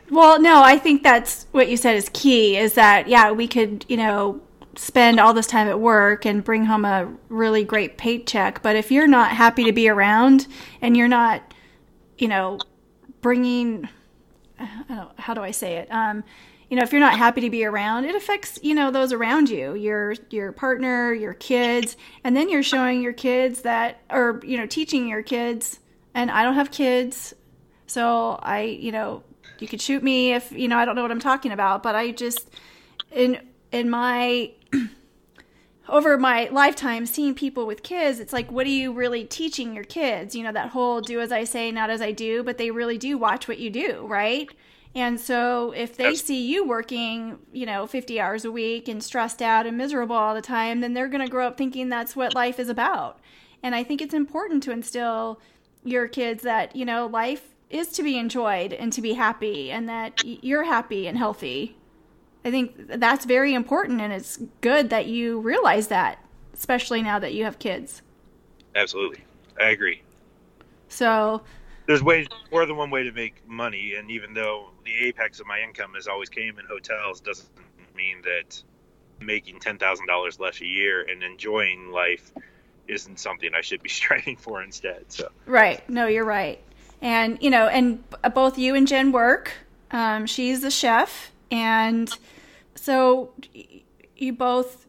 Well, 0.10 0.40
no, 0.40 0.62
I 0.62 0.78
think 0.78 1.04
that's 1.04 1.48
what 1.52 1.70
you 1.70 1.78
said 1.78 1.96
is 1.96 2.10
key. 2.14 2.58
Is 2.58 2.74
that 2.74 3.08
yeah, 3.08 3.32
we 3.32 3.48
could 3.48 3.86
you 3.88 3.98
know 3.98 4.42
spend 4.76 5.20
all 5.20 5.34
this 5.34 5.48
time 5.48 5.68
at 5.68 5.80
work 5.80 6.26
and 6.26 6.44
bring 6.44 6.66
home 6.66 6.86
a 6.86 7.12
really 7.30 7.64
great 7.64 7.98
paycheck, 7.98 8.62
but 8.62 8.76
if 8.76 8.92
you're 8.92 9.08
not 9.08 9.32
happy 9.32 9.64
to 9.66 9.72
be 9.72 9.90
around 9.90 10.48
and 10.82 10.96
you're 10.98 11.08
not, 11.08 11.54
you 12.18 12.28
know, 12.28 12.60
bringing, 13.22 13.88
how 15.18 15.34
do 15.34 15.42
I 15.42 15.52
say 15.52 15.78
it? 15.78 15.92
Um, 15.92 16.24
you 16.70 16.78
know, 16.78 16.84
if 16.84 16.92
you're 16.92 17.02
not 17.02 17.18
happy 17.18 17.42
to 17.42 17.50
be 17.50 17.64
around, 17.64 18.06
it 18.06 18.16
affects, 18.16 18.60
you 18.64 18.74
know, 18.74 18.90
those 18.92 19.14
around 19.14 19.50
you, 19.50 19.76
your 19.76 20.16
your 20.30 20.52
partner, 20.52 21.14
your 21.14 21.34
kids, 21.34 21.96
and 22.24 22.36
then 22.36 22.50
you're 22.50 22.64
showing 22.64 23.02
your 23.02 23.14
kids 23.14 23.62
that 23.62 24.02
or, 24.10 24.42
you 24.44 24.58
know, 24.58 24.66
teaching 24.66 25.08
your 25.08 25.22
kids 25.22 25.80
and 26.16 26.32
I 26.32 26.44
don't 26.44 26.56
have 26.56 26.72
kids. 26.72 27.36
So 27.88 28.40
I, 28.42 28.62
you 28.62 28.92
know, 28.92 29.24
you 29.60 29.68
could 29.68 29.82
shoot 29.82 30.02
me 30.02 30.34
if, 30.34 30.52
you 30.52 30.68
know, 30.68 30.78
I 30.78 30.86
don't 30.86 30.96
know 30.96 31.04
what 31.04 31.12
I'm 31.12 31.20
talking 31.20 31.52
about, 31.52 31.84
but 31.84 31.94
I 31.94 32.12
just 32.12 32.50
in 33.12 33.40
in 33.72 33.90
my 33.90 34.52
over 35.90 36.18
my 36.18 36.50
lifetime 36.52 37.06
seeing 37.06 37.36
people 37.36 37.66
with 37.66 37.84
kids, 37.84 38.20
it's 38.20 38.34
like, 38.34 38.52
what 38.52 38.66
are 38.66 38.72
you 38.72 38.92
really 38.92 39.24
teaching 39.24 39.76
your 39.76 39.84
kids? 39.84 40.36
You 40.36 40.44
know, 40.44 40.52
that 40.52 40.70
whole 40.70 41.02
do 41.02 41.20
as 41.22 41.32
I 41.32 41.44
say, 41.44 41.72
not 41.72 41.90
as 41.90 42.02
I 42.02 42.12
do, 42.12 42.44
but 42.44 42.58
they 42.58 42.72
really 42.72 42.98
do 42.98 43.18
watch 43.18 43.48
what 43.48 43.60
you 43.60 43.70
do, 43.70 44.06
right? 44.08 44.50
And 44.96 45.20
so 45.20 45.74
if 45.74 45.98
they 45.98 46.16
see 46.16 46.48
you 46.48 46.66
working, 46.66 47.40
you 47.52 47.66
know, 47.66 47.86
50 47.86 48.20
hours 48.20 48.46
a 48.46 48.52
week 48.52 48.88
and 48.88 49.04
stressed 49.04 49.42
out 49.42 49.68
and 49.68 49.78
miserable 49.78 50.16
all 50.16 50.34
the 50.34 50.42
time, 50.42 50.80
then 50.80 50.94
they're 50.94 51.10
going 51.10 51.24
to 51.24 51.30
grow 51.30 51.48
up 51.48 51.58
thinking 51.58 51.90
that's 51.90 52.16
what 52.16 52.34
life 52.34 52.60
is 52.60 52.70
about. 52.70 53.20
And 53.62 53.76
I 53.76 53.84
think 53.84 54.02
it's 54.02 54.14
important 54.14 54.64
to 54.64 54.72
instill 54.72 55.42
your 55.84 56.08
kids 56.08 56.44
that, 56.44 56.76
you 56.78 56.86
know, 56.86 57.08
life 57.08 57.56
is 57.70 57.90
to 57.90 58.04
be 58.04 58.18
enjoyed 58.18 58.72
and 58.72 58.94
to 58.94 59.02
be 59.02 59.14
happy 59.14 59.70
and 59.70 59.90
that 59.90 60.24
you're 60.24 60.64
happy 60.64 61.08
and 61.08 61.18
healthy. 61.18 61.76
I 62.46 62.52
think 62.52 62.76
that's 62.88 63.26
very 63.26 63.56
important 63.56 64.00
and 64.00 64.14
it's 64.14 64.38
good 64.62 64.92
that 64.92 65.08
you 65.08 65.40
realize 65.40 65.88
that, 65.88 66.20
especially 66.54 67.02
now 67.02 67.18
that 67.18 67.34
you 67.34 67.44
have 67.44 67.58
kids. 67.58 68.04
Absolutely. 68.76 69.24
I 69.60 69.70
agree. 69.70 70.04
So, 70.88 71.42
there's 71.88 72.04
ways 72.04 72.28
more 72.52 72.68
than 72.68 72.78
one 72.78 72.92
way 72.92 73.02
to 73.02 73.12
make 73.12 73.48
money 73.48 73.96
and 73.96 74.12
even 74.12 74.36
though 74.36 74.70
the 74.86 74.96
apex 75.08 75.40
of 75.40 75.48
my 75.48 75.60
income 75.60 75.94
has 75.96 76.08
always 76.08 76.30
came 76.30 76.60
in 76.60 76.66
hotels 76.68 77.20
doesn't 77.20 77.50
mean 77.98 78.22
that 78.22 78.62
making 79.20 79.60
$10,000 79.60 80.40
less 80.40 80.62
a 80.62 80.66
year 80.66 81.02
and 81.02 81.24
enjoying 81.24 81.90
life 81.92 82.32
isn't 82.88 83.20
something 83.20 83.50
I 83.56 83.62
should 83.62 83.82
be 83.82 83.90
striving 84.02 84.38
for 84.38 84.62
instead. 84.62 85.06
So 85.08 85.30
Right. 85.48 85.88
No, 85.90 86.06
you're 86.06 86.26
right. 86.26 86.62
And 87.02 87.42
you 87.42 87.50
know, 87.50 87.68
and 87.68 88.04
both 88.36 88.60
you 88.60 88.76
and 88.76 88.88
Jen 88.88 89.12
work. 89.12 89.52
Um, 89.90 90.28
she's 90.28 90.62
the 90.62 90.72
chef 90.72 91.32
and 91.52 92.10
so 92.76 93.34
you 94.16 94.34
both 94.34 94.88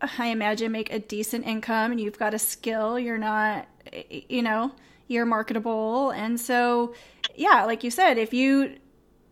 I 0.00 0.28
imagine 0.28 0.70
make 0.70 0.92
a 0.92 1.00
decent 1.00 1.46
income 1.46 1.90
and 1.90 2.00
you've 2.00 2.18
got 2.18 2.34
a 2.34 2.38
skill. 2.38 2.98
You're 2.98 3.18
not 3.18 3.66
you 4.10 4.42
know, 4.42 4.72
you're 5.08 5.26
marketable. 5.26 6.10
And 6.10 6.38
so 6.40 6.94
yeah 7.34 7.64
like 7.64 7.82
you 7.82 7.90
said 7.90 8.18
if 8.18 8.32
you 8.32 8.76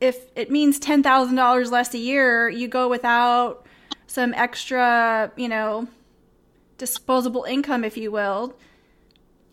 if 0.01 0.27
it 0.37 0.51
means 0.51 0.79
$10,000 0.79 1.71
less 1.71 1.95
a 1.95 1.99
year 1.99 2.49
you 2.49 2.69
go 2.69 2.89
without 2.89 3.67
some 4.07 4.35
extra 4.35 5.33
you 5.37 5.49
know 5.49 5.89
disposable 6.79 7.45
income 7.45 7.83
if 7.85 7.97
you 7.97 8.11
will 8.11 8.55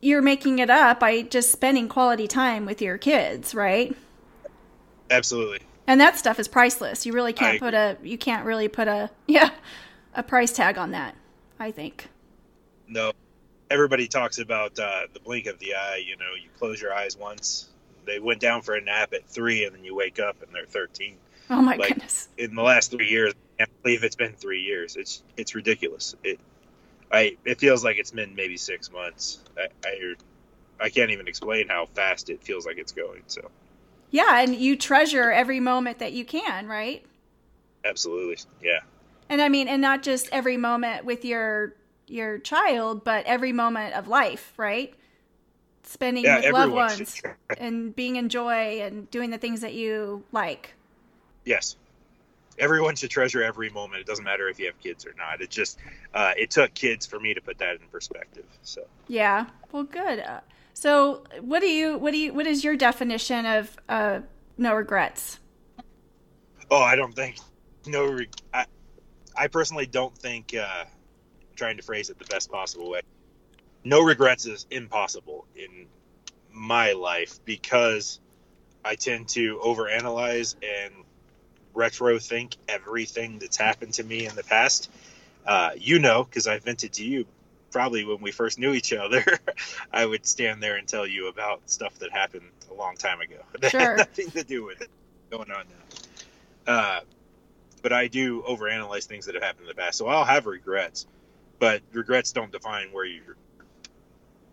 you're 0.02 0.22
making 0.22 0.60
it 0.60 0.70
up 0.70 1.00
by 1.00 1.22
just 1.22 1.52
spending 1.52 1.88
quality 1.88 2.28
time 2.28 2.66
with 2.66 2.82
your 2.82 2.98
kids 2.98 3.56
right? 3.56 3.96
Absolutely 5.10 5.60
and 5.88 6.00
that 6.00 6.18
stuff 6.18 6.40
is 6.40 6.48
priceless 6.48 7.06
you 7.06 7.14
really 7.14 7.34
can't 7.34 7.60
put 7.60 7.74
a 7.74 7.98
you 8.04 8.18
can't 8.18 8.46
really 8.46 8.68
put 8.68 8.88
a 8.88 9.10
yeah 9.28 9.52
a 10.16 10.24
price 10.24 10.52
tag 10.52 10.78
on 10.78 10.92
that 10.92 11.16
i 11.60 11.72
think 11.72 12.10
no 12.88 13.12
everybody 13.74 14.08
talks 14.08 14.38
about 14.38 14.78
uh, 14.80 15.02
the 15.14 15.20
blink 15.20 15.48
of 15.48 15.60
the 15.60 15.76
eye. 15.76 16.04
You 16.06 16.16
know, 16.18 16.34
you 16.42 16.50
close 16.58 16.82
your 16.82 16.94
eyes 16.94 17.18
once. 17.18 17.70
They 18.06 18.20
went 18.20 18.40
down 18.40 18.62
for 18.62 18.76
a 18.76 18.82
nap 18.82 19.14
at 19.14 19.28
three, 19.28 19.66
and 19.66 19.76
then 19.76 19.84
you 19.84 19.96
wake 19.96 20.20
up 20.20 20.42
and 20.44 20.54
they're 20.54 20.66
thirteen. 20.66 21.18
Oh 21.50 21.62
my 21.62 21.76
like, 21.76 21.90
goodness! 21.90 22.30
In 22.38 22.56
the 22.56 22.62
last 22.62 22.92
three 22.92 23.08
years, 23.08 23.34
I 23.34 23.64
can't 23.64 23.84
believe 23.84 24.04
it's 24.04 24.16
been 24.16 24.34
three 24.34 24.62
years. 24.62 24.96
It's 24.96 25.24
it's 25.36 25.56
ridiculous. 25.56 26.16
It 26.24 26.40
I 27.12 27.38
it 27.46 27.60
feels 27.60 27.84
like 27.84 27.98
it's 27.98 28.12
been 28.12 28.36
maybe 28.36 28.58
six 28.58 28.92
months. 28.92 29.40
I 29.58 29.68
I, 29.86 30.16
I 30.80 30.90
can't 30.90 31.12
even 31.12 31.28
explain 31.28 31.68
how 31.68 31.88
fast 31.88 32.30
it 32.30 32.44
feels 32.44 32.66
like 32.66 32.78
it's 32.78 32.92
going. 32.92 33.24
So. 33.28 33.50
Yeah, 34.14 34.42
and 34.42 34.56
you 34.56 34.78
treasure 34.78 35.32
every 35.32 35.60
moment 35.60 35.98
that 35.98 36.14
you 36.14 36.24
can, 36.24 36.68
right? 36.68 37.04
Absolutely. 37.84 38.38
Yeah. 38.64 38.82
And 39.28 39.42
I 39.42 39.50
mean, 39.50 39.68
and 39.68 39.82
not 39.82 40.04
just 40.04 40.30
every 40.32 40.56
moment 40.56 41.04
with 41.04 41.26
your 41.26 41.74
your 42.06 42.38
child, 42.38 43.04
but 43.04 43.26
every 43.26 43.52
moment 43.52 43.96
of 43.96 44.08
life, 44.08 44.54
right? 44.56 44.94
Spending 45.82 46.26
yeah, 46.26 46.42
with 46.42 46.54
loved 46.54 46.74
ones 46.74 47.24
and 47.58 47.96
being 47.96 48.18
in 48.18 48.30
joy 48.30 48.82
and 48.82 49.10
doing 49.10 49.32
the 49.32 49.40
things 49.40 49.62
that 49.62 49.74
you 49.74 50.24
like. 50.32 50.76
Yes. 51.44 51.76
Everyone 52.60 52.96
should 52.96 53.10
treasure 53.10 53.42
every 53.42 53.72
moment. 53.72 54.02
It 54.02 54.06
doesn't 54.06 54.24
matter 54.24 54.48
if 54.48 54.60
you 54.60 54.68
have 54.68 54.80
kids 54.80 55.08
or 55.08 55.16
not. 55.18 55.42
It 55.42 55.50
just 55.50 55.80
uh, 56.14 56.34
it 56.38 56.52
took 56.52 56.72
kids 56.76 57.08
for 57.08 57.20
me 57.20 57.34
to 57.34 57.42
put 57.42 57.58
that 57.58 57.82
in 57.82 57.88
perspective. 57.92 58.46
So 58.62 58.86
yeah, 59.08 59.48
well, 59.72 59.86
good. 59.86 60.20
Uh, 60.20 60.42
so 60.74 61.24
what 61.42 61.62
do 61.62 61.68
you 61.68 61.98
what 61.98 62.12
do 62.12 62.18
you 62.18 62.34
what 62.34 62.48
is 62.48 62.64
your 62.64 62.76
definition 62.76 63.46
of 63.46 63.76
uh, 63.88 64.20
no 64.58 64.74
regrets? 64.74 65.40
Oh, 66.70 66.82
I 66.82 66.96
don't 66.96 67.14
think 67.14 67.38
no. 67.86 68.06
Re- 68.06 68.30
I 68.54 68.66
I 69.36 69.48
personally 69.48 69.86
don't 69.86 70.18
think 70.18 70.56
uh, 70.56 70.86
trying 71.56 71.78
to 71.78 71.84
phrase 71.84 72.10
it 72.10 72.18
the 72.20 72.26
best 72.26 72.52
possible 72.52 72.90
way. 72.90 73.02
No 73.84 74.02
regrets 74.02 74.46
is 74.46 74.66
impossible 74.72 75.46
in 75.56 75.88
my 76.52 76.94
life 76.94 77.40
because 77.46 78.20
I 78.86 78.96
tend 78.96 79.30
to 79.30 79.60
overanalyze 79.64 80.56
and 80.64 80.94
retro 81.74 82.20
think 82.20 82.56
everything 82.68 83.40
that's 83.40 83.58
happened 83.58 83.94
to 83.96 84.04
me 84.04 84.26
in 84.26 84.36
the 84.36 84.44
past. 84.44 84.90
Uh, 85.46 85.72
you 85.78 86.00
know, 86.00 86.24
because 86.24 86.48
I've 86.48 86.64
vented 86.64 86.94
to 86.94 87.06
you 87.06 87.26
probably 87.74 88.06
when 88.06 88.22
we 88.22 88.32
first 88.32 88.58
knew 88.58 88.74
each 88.74 88.94
other, 88.94 89.26
I 89.92 90.06
would 90.06 90.26
stand 90.26 90.64
there 90.64 90.78
and 90.78 90.88
tell 90.88 91.06
you 91.06 91.28
about 91.28 91.62
stuff 91.70 92.00
that 92.00 92.12
happened 92.12 92.50
a 92.72 92.74
long 92.74 92.96
time 92.96 93.20
ago 93.20 93.36
that 93.60 93.72
sure. 93.72 93.80
had 93.82 93.98
nothing 93.98 94.32
to 94.32 94.44
do 94.44 94.64
with 94.64 94.82
it 94.82 94.90
going 95.30 95.52
on 95.52 95.66
now. 96.68 96.74
Uh, 96.74 97.00
but 97.82 97.92
I 97.92 98.08
do 98.08 98.42
overanalyze 98.44 99.06
things 99.06 99.26
that 99.26 99.36
have 99.36 99.44
happened 99.44 99.64
in 99.64 99.76
the 99.76 99.82
past, 99.82 99.98
so 99.98 100.08
I'll 100.08 100.24
have 100.24 100.46
regrets 100.46 101.06
but 101.64 101.82
regrets 101.94 102.34
don't 102.34 102.52
define 102.52 102.90
where 102.92 103.06
you're. 103.06 103.38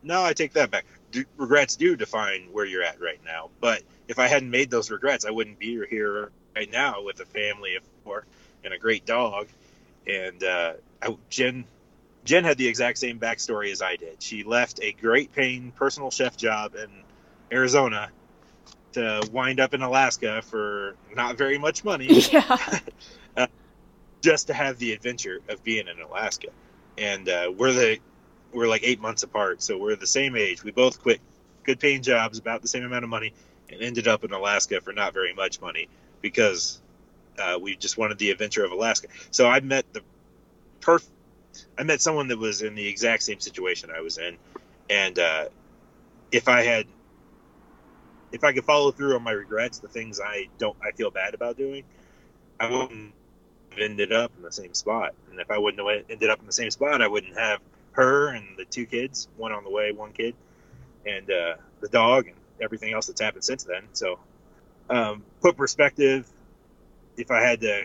No, 0.04 0.22
I 0.22 0.33
take 0.33 0.52
that 0.52 0.70
back. 0.70 0.85
Do, 1.11 1.24
regrets 1.37 1.74
do 1.74 1.96
define 1.96 2.48
where 2.52 2.64
you're 2.64 2.85
at 2.85 3.00
right 3.00 3.18
now. 3.24 3.50
But 3.61 3.83
if 4.06 4.20
I 4.20 4.28
hadn't 4.28 4.50
made 4.50 4.70
those 4.70 4.92
regrets, 4.92 5.24
I 5.24 5.33
wouldn't 5.33 5.59
be 5.59 5.85
here 5.90 6.30
right 6.54 6.70
now 6.70 7.02
with 7.02 7.18
a 7.18 7.26
family 7.26 7.74
of 7.74 7.83
four 8.04 8.26
and 8.62 8.72
a 8.72 8.78
great 8.78 9.06
dog. 9.06 9.48
And 10.06 10.44
uh, 10.44 10.74
I, 11.02 11.16
Jen, 11.30 11.64
Jen 12.24 12.44
had 12.44 12.59
the 12.59 12.68
exact 12.68 12.98
same 12.98 13.18
backstory 13.18 13.72
as 13.72 13.83
I 13.83 13.96
did. 13.96 14.22
She 14.22 14.44
left 14.44 14.80
a 14.83 14.92
great 14.92 15.33
paying 15.33 15.72
personal 15.72 16.11
chef 16.11 16.37
job 16.37 16.74
in 16.74 16.90
Arizona 17.52 18.11
to 18.92 19.28
wind 19.33 19.61
up 19.61 19.72
in 19.74 19.83
Alaska 19.83 20.42
for 20.42 20.96
not 21.14 21.37
very 21.37 21.59
much 21.59 21.85
money. 21.85 22.22
Yeah. 22.33 22.59
uh, 23.37 23.46
just 24.20 24.48
to 24.48 24.54
have 24.54 24.78
the 24.78 24.92
adventure 24.92 25.40
of 25.48 25.64
being 25.64 25.88
in 25.88 26.00
Alaska 26.00 26.48
and 27.00 27.28
uh, 27.28 27.52
we're 27.56 27.72
the 27.72 27.98
we're 28.52 28.68
like 28.68 28.83
eight 28.85 29.00
months 29.00 29.22
apart, 29.22 29.62
so 29.62 29.78
we're 29.78 29.96
the 29.96 30.06
same 30.06 30.37
age. 30.37 30.62
We 30.62 30.70
both 30.70 31.00
quit 31.00 31.20
good 31.62 31.78
paying 31.80 32.02
jobs, 32.02 32.38
about 32.38 32.62
the 32.62 32.68
same 32.68 32.85
amount 32.85 33.04
of 33.04 33.11
money, 33.11 33.33
and 33.70 33.80
ended 33.80 34.09
up 34.09 34.24
in 34.24 34.33
Alaska 34.33 34.80
for 34.80 34.92
not 34.92 35.14
very 35.14 35.33
much 35.33 35.61
money 35.61 35.88
because 36.20 36.80
uh, 37.38 37.59
we 37.61 37.76
just 37.76 37.96
wanted 37.96 38.18
the 38.18 38.30
adventure 38.30 38.64
of 38.64 38.72
Alaska. 38.72 39.09
So 39.30 39.48
I 39.48 39.61
met 39.61 39.90
the 39.92 40.02
perfect. 40.80 41.11
I 41.78 41.82
met 41.82 42.00
someone 42.00 42.28
that 42.28 42.38
was 42.38 42.62
in 42.62 42.74
the 42.74 42.86
exact 42.86 43.22
same 43.22 43.40
situation 43.40 43.90
I 43.94 44.00
was 44.00 44.18
in, 44.18 44.36
and 44.88 45.18
uh, 45.18 45.44
if 46.30 46.48
I 46.48 46.62
had, 46.62 46.86
if 48.32 48.44
I 48.44 48.52
could 48.52 48.64
follow 48.64 48.90
through 48.92 49.16
on 49.16 49.22
my 49.22 49.32
regrets, 49.32 49.78
the 49.78 49.88
things 49.88 50.20
I 50.24 50.48
don't, 50.58 50.76
I 50.82 50.92
feel 50.92 51.10
bad 51.10 51.34
about 51.34 51.56
doing, 51.56 51.84
I 52.58 52.70
wouldn't 52.70 53.12
have 53.70 53.78
ended 53.78 54.12
up 54.12 54.32
in 54.36 54.42
the 54.42 54.52
same 54.52 54.74
spot. 54.74 55.14
And 55.30 55.40
if 55.40 55.50
I 55.50 55.58
wouldn't 55.58 55.86
have 55.86 56.04
ended 56.10 56.30
up 56.30 56.40
in 56.40 56.46
the 56.46 56.52
same 56.52 56.70
spot, 56.70 57.02
I 57.02 57.08
wouldn't 57.08 57.36
have 57.36 57.60
her 57.92 58.28
and 58.28 58.56
the 58.56 58.64
two 58.64 58.86
kids, 58.86 59.28
one 59.36 59.52
on 59.52 59.64
the 59.64 59.70
way, 59.70 59.92
one 59.92 60.12
kid, 60.12 60.34
and 61.06 61.30
uh, 61.30 61.54
the 61.80 61.88
dog, 61.88 62.26
and 62.26 62.36
everything 62.60 62.92
else 62.92 63.06
that's 63.06 63.20
happened 63.20 63.44
since 63.44 63.64
then. 63.64 63.82
So, 63.92 64.18
um, 64.88 65.24
put 65.40 65.56
perspective. 65.56 66.28
If 67.16 67.30
I 67.30 67.42
had 67.42 67.60
to 67.62 67.84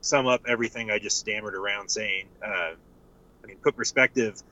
sum 0.00 0.26
up 0.26 0.42
everything 0.46 0.90
I 0.90 0.98
just 0.98 1.18
stammered 1.18 1.54
around 1.54 1.90
saying, 1.90 2.26
uh, 2.44 2.72
mean, 3.50 3.58
put 3.62 3.76
perspective. 3.76 4.42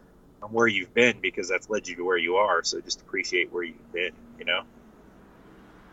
on 0.42 0.50
where 0.50 0.66
you've 0.66 0.94
been 0.94 1.20
because 1.20 1.48
that's 1.48 1.68
led 1.68 1.88
you 1.88 1.96
to 1.96 2.04
where 2.04 2.16
you 2.16 2.36
are. 2.36 2.62
So 2.62 2.80
just 2.80 3.00
appreciate 3.00 3.52
where 3.52 3.62
you've 3.62 3.92
been, 3.92 4.12
you 4.38 4.44
know? 4.44 4.62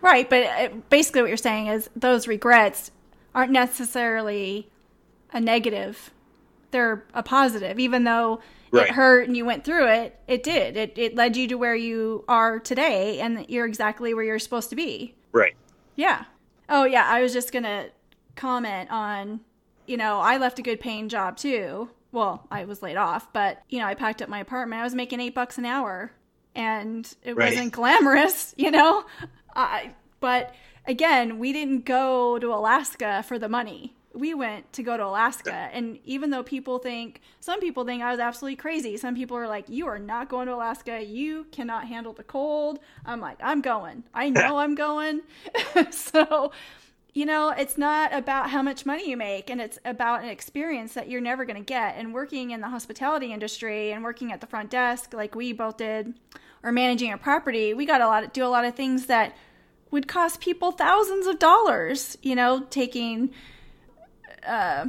Right. 0.01 0.29
But 0.29 0.43
uh, 0.43 0.69
basically, 0.89 1.21
what 1.21 1.29
you're 1.29 1.37
saying 1.37 1.67
is 1.67 1.89
those 1.95 2.27
regrets 2.27 2.91
aren't 3.33 3.51
necessarily 3.51 4.69
a 5.31 5.39
negative, 5.41 6.11
they're 6.71 7.05
a 7.13 7.23
positive, 7.23 7.79
even 7.79 8.03
though. 8.03 8.41
Right. 8.71 8.89
It 8.89 8.93
hurt 8.93 9.27
and 9.27 9.37
you 9.37 9.45
went 9.45 9.63
through 9.63 9.87
it. 9.87 10.19
It 10.27 10.43
did. 10.43 10.75
It, 10.75 10.97
it 10.97 11.15
led 11.15 11.37
you 11.37 11.47
to 11.47 11.55
where 11.55 11.75
you 11.75 12.25
are 12.27 12.59
today, 12.59 13.21
and 13.21 13.45
you're 13.47 13.65
exactly 13.65 14.13
where 14.13 14.23
you're 14.23 14.39
supposed 14.39 14.69
to 14.71 14.75
be. 14.75 15.15
Right. 15.31 15.53
Yeah. 15.95 16.25
Oh, 16.67 16.83
yeah. 16.83 17.05
I 17.07 17.21
was 17.21 17.31
just 17.31 17.53
going 17.53 17.63
to 17.63 17.89
comment 18.35 18.91
on, 18.91 19.39
you 19.85 19.95
know, 19.95 20.19
I 20.19 20.37
left 20.37 20.59
a 20.59 20.61
good 20.61 20.81
paying 20.81 21.07
job 21.07 21.37
too 21.37 21.89
well, 22.15 22.47
I 22.49 22.63
was 22.63 22.81
laid 22.81 22.95
off, 22.95 23.31
but 23.33 23.61
you 23.69 23.77
know, 23.77 23.85
I 23.85 23.93
packed 23.93 24.21
up 24.21 24.29
my 24.29 24.39
apartment. 24.39 24.79
I 24.79 24.83
was 24.83 24.95
making 24.95 25.19
eight 25.19 25.35
bucks 25.35 25.57
an 25.57 25.65
hour, 25.65 26.11
and 26.55 27.05
it 27.23 27.35
right. 27.35 27.51
wasn't 27.51 27.73
glamorous, 27.73 28.55
you 28.57 28.71
know. 28.71 29.05
I, 29.55 29.93
but 30.21 30.55
again, 30.87 31.37
we 31.37 31.51
didn't 31.51 31.85
go 31.85 32.39
to 32.39 32.53
Alaska 32.53 33.23
for 33.27 33.37
the 33.37 33.49
money. 33.49 33.95
We 34.13 34.33
went 34.33 34.71
to 34.73 34.81
go 34.81 34.95
to 34.95 35.05
Alaska, 35.05 35.69
and 35.73 35.99
even 36.05 36.29
though 36.29 36.41
people 36.41 36.79
think, 36.79 37.19
some 37.41 37.59
people 37.59 37.83
think 37.83 38.01
I 38.01 38.11
was 38.11 38.19
absolutely 38.21 38.55
crazy. 38.55 38.95
Some 38.95 39.13
people 39.13 39.35
are 39.35 39.47
like, 39.47 39.67
"You 39.67 39.87
are 39.87 39.99
not 39.99 40.29
going 40.29 40.47
to 40.47 40.53
Alaska. 40.53 41.03
You 41.03 41.47
cannot 41.51 41.85
handle 41.85 42.13
the 42.13 42.23
cold." 42.23 42.79
I'm 43.05 43.19
like, 43.19 43.37
"I'm 43.43 43.59
going. 43.59 44.05
I 44.13 44.29
know 44.29 44.57
I'm 44.57 44.73
going." 44.73 45.19
so 45.91 46.53
you 47.15 47.25
know, 47.25 47.51
it's 47.51 47.77
not 47.77 48.13
about 48.13 48.49
how 48.49 48.61
much 48.61 48.85
money 48.85 49.09
you 49.09 49.15
make 49.15 49.49
and 49.49 49.61
it's 49.61 49.79
about 49.85 50.21
an 50.21 50.27
experience 50.27 50.93
that 50.95 51.09
you're 51.09 51.21
never 51.21 51.45
going 51.45 51.57
to 51.57 51.63
get. 51.63 51.95
And 51.97 52.13
working 52.13 52.51
in 52.51 52.59
the 52.59 52.67
hospitality 52.67 53.31
industry 53.31 53.93
and 53.93 54.03
working 54.03 54.33
at 54.33 54.41
the 54.41 54.47
front 54.47 54.69
desk, 54.69 55.13
like 55.13 55.33
we 55.33 55.53
both 55.53 55.77
did, 55.77 56.13
or 56.61 56.73
managing 56.73 57.13
a 57.13 57.17
property, 57.17 57.73
we 57.73 57.85
got 57.85 58.01
a 58.01 58.07
lot 58.07 58.25
of, 58.25 58.33
do 58.33 58.45
a 58.45 58.47
lot 58.47 58.65
of 58.65 58.75
things 58.75 59.05
that 59.05 59.33
would 59.91 60.09
cost 60.09 60.41
people 60.41 60.73
thousands 60.73 61.25
of 61.25 61.39
dollars, 61.39 62.17
you 62.21 62.35
know, 62.35 62.67
taking 62.69 63.31
uh, 64.45 64.87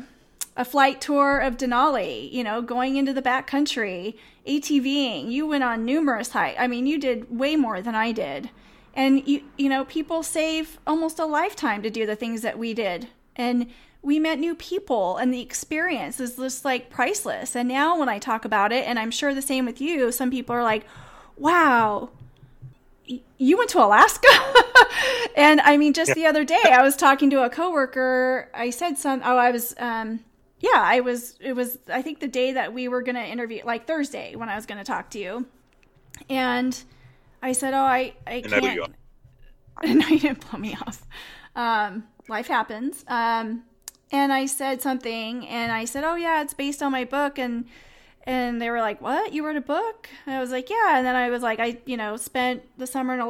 a 0.56 0.64
flight 0.64 1.00
tour 1.00 1.38
of 1.38 1.56
Denali, 1.56 2.32
you 2.32 2.42
know, 2.42 2.60
going 2.60 2.96
into 2.96 3.12
the 3.12 3.22
back 3.22 3.46
country, 3.46 4.18
ATVing. 4.48 5.30
You 5.30 5.46
went 5.46 5.62
on 5.62 5.84
numerous 5.84 6.30
hikes. 6.30 6.58
I 6.58 6.66
mean, 6.66 6.88
you 6.88 6.98
did 6.98 7.38
way 7.38 7.54
more 7.54 7.80
than 7.80 7.94
I 7.94 8.10
did 8.10 8.50
and 8.96 9.28
you 9.28 9.42
you 9.56 9.68
know 9.68 9.85
people 9.85 10.22
save 10.22 10.78
almost 10.87 11.18
a 11.18 11.26
lifetime 11.26 11.82
to 11.82 11.90
do 11.90 12.06
the 12.06 12.16
things 12.16 12.40
that 12.42 12.59
we 12.59 12.74
did. 12.74 13.09
And 13.37 13.68
we 14.02 14.18
met 14.18 14.38
new 14.38 14.54
people 14.54 15.18
and 15.18 15.32
the 15.32 15.40
experience 15.40 16.18
is 16.18 16.37
just 16.37 16.64
like 16.64 16.90
priceless. 16.90 17.54
And 17.54 17.68
now 17.68 17.98
when 17.98 18.09
i 18.09 18.18
talk 18.18 18.44
about 18.44 18.72
it 18.72 18.87
and 18.88 18.98
i'm 18.98 19.11
sure 19.11 19.35
the 19.35 19.42
same 19.42 19.66
with 19.66 19.80
you 19.80 20.11
some 20.11 20.30
people 20.30 20.56
are 20.56 20.62
like 20.62 20.85
wow 21.37 22.11
you 23.38 23.56
went 23.56 23.70
to 23.70 23.85
alaska? 23.85 24.28
And 25.37 25.61
i 25.61 25.76
mean 25.76 25.92
just 25.92 26.14
the 26.14 26.24
other 26.24 26.44
day 26.44 26.62
i 26.64 26.82
was 26.82 26.96
talking 26.96 27.28
to 27.30 27.44
a 27.44 27.50
coworker. 27.50 28.50
I 28.54 28.70
said 28.70 28.96
some 28.96 29.20
oh 29.22 29.37
i 29.37 29.50
was 29.50 29.74
um 29.78 30.20
yeah 30.61 30.70
i 30.76 31.00
was 31.00 31.37
it 31.40 31.52
was 31.52 31.78
i 31.92 32.00
think 32.00 32.20
the 32.20 32.28
day 32.28 32.52
that 32.52 32.72
we 32.72 32.88
were 32.88 33.02
going 33.02 33.16
to 33.16 33.24
interview 33.24 33.61
like 33.64 33.87
thursday 33.87 34.35
when 34.35 34.48
i 34.48 34.56
was 34.56 34.64
going 34.64 34.78
to 34.78 34.85
talk 34.85 35.11
to 35.11 35.18
you. 35.18 35.46
And 36.30 36.82
I 37.46 37.52
said, 37.52 37.74
"Oh, 37.74 37.78
I 37.78 38.14
I 38.26 38.35
and 38.35 38.50
can't." 38.50 38.94
And 39.82 40.02
you 40.04 40.18
didn't 40.18 40.50
blow 40.50 40.59
me 40.59 40.74
off. 40.87 41.06
Um, 41.54 42.04
life 42.28 42.46
happens. 42.48 43.04
Um, 43.09 43.64
and 44.11 44.32
I 44.32 44.46
said 44.46 44.80
something, 44.82 45.46
and 45.46 45.70
I 45.70 45.85
said, 45.85 46.02
"Oh 46.02 46.16
yeah, 46.16 46.42
it's 46.42 46.54
based 46.54 46.82
on 46.82 46.92
my 46.92 47.04
book," 47.04 47.38
and 47.38 47.66
and 48.26 48.60
they 48.60 48.70
were 48.70 48.80
like, 48.80 49.00
"What? 49.00 49.32
You 49.32 49.46
wrote 49.46 49.56
a 49.56 49.60
book?" 49.60 50.08
And 50.26 50.34
I 50.34 50.40
was 50.40 50.50
like, 50.50 50.68
"Yeah." 50.68 50.98
And 50.98 51.06
then 51.06 51.14
I 51.14 51.30
was 51.30 51.42
like, 51.42 51.60
"I, 51.60 51.78
you 51.86 51.96
know, 51.96 52.16
spent 52.16 52.64
the 52.76 52.86
summer 52.86 53.14
in, 53.14 53.20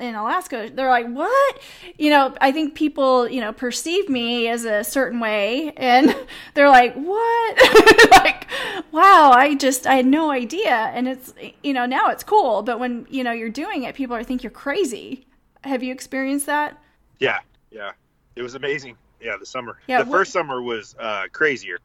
in 0.00 0.14
Alaska." 0.16 0.68
They're 0.74 0.88
like, 0.88 1.06
"What?" 1.06 1.60
You 1.96 2.10
know, 2.10 2.34
I 2.40 2.50
think 2.50 2.74
people, 2.74 3.28
you 3.28 3.40
know, 3.40 3.52
perceive 3.52 4.08
me 4.08 4.48
as 4.48 4.64
a 4.64 4.82
certain 4.82 5.20
way, 5.20 5.72
and 5.76 6.14
they're 6.54 6.68
like, 6.68 6.94
"What?" 6.94 8.10
like, 8.10 8.48
wow, 8.90 9.30
I 9.30 9.54
just 9.54 9.86
I 9.86 9.94
had 9.94 10.06
no 10.06 10.32
idea. 10.32 10.74
And 10.92 11.06
it's, 11.06 11.32
you 11.62 11.72
know, 11.72 11.86
now 11.86 12.08
it's 12.08 12.24
cool, 12.24 12.62
but 12.62 12.80
when 12.80 13.06
you 13.08 13.22
know 13.22 13.32
you're 13.32 13.48
doing 13.48 13.84
it, 13.84 13.94
people 13.94 14.16
are 14.16 14.24
think 14.24 14.42
you're 14.42 14.50
crazy. 14.50 15.26
Have 15.62 15.84
you 15.84 15.92
experienced 15.92 16.46
that? 16.46 16.82
Yeah, 17.20 17.38
yeah, 17.70 17.92
it 18.34 18.42
was 18.42 18.56
amazing. 18.56 18.96
Yeah, 19.20 19.36
the 19.38 19.46
summer. 19.46 19.78
Yeah, 19.86 20.02
the 20.02 20.10
first 20.10 20.32
summer 20.32 20.60
was 20.60 20.96
uh, 20.98 21.26
crazier, 21.30 21.78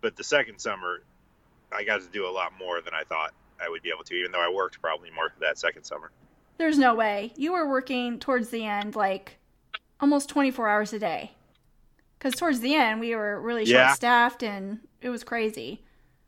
but 0.00 0.14
the 0.14 0.22
second 0.22 0.60
summer 0.60 1.02
I 1.74 1.84
got 1.84 2.00
to 2.00 2.08
do 2.08 2.26
a 2.26 2.30
lot 2.30 2.52
more 2.58 2.80
than 2.80 2.94
I 2.94 3.04
thought 3.04 3.32
I 3.60 3.68
would 3.68 3.82
be 3.82 3.90
able 3.90 4.04
to, 4.04 4.14
even 4.14 4.32
though 4.32 4.40
I 4.44 4.52
worked 4.52 4.80
probably 4.80 5.10
more 5.10 5.32
that 5.40 5.58
second 5.58 5.84
summer. 5.84 6.10
There's 6.58 6.78
no 6.78 6.94
way 6.94 7.32
you 7.36 7.52
were 7.52 7.68
working 7.68 8.18
towards 8.18 8.50
the 8.50 8.64
end 8.64 8.94
like 8.94 9.38
almost 10.00 10.28
24 10.28 10.68
hours 10.68 10.92
a 10.92 10.98
day. 10.98 11.32
Because 12.18 12.34
towards 12.34 12.60
the 12.60 12.74
end 12.74 13.00
we 13.00 13.14
were 13.14 13.40
really 13.40 13.64
short 13.64 13.96
staffed 13.96 14.42
and 14.42 14.80
it 15.00 15.08
was 15.08 15.24
crazy. 15.24 15.82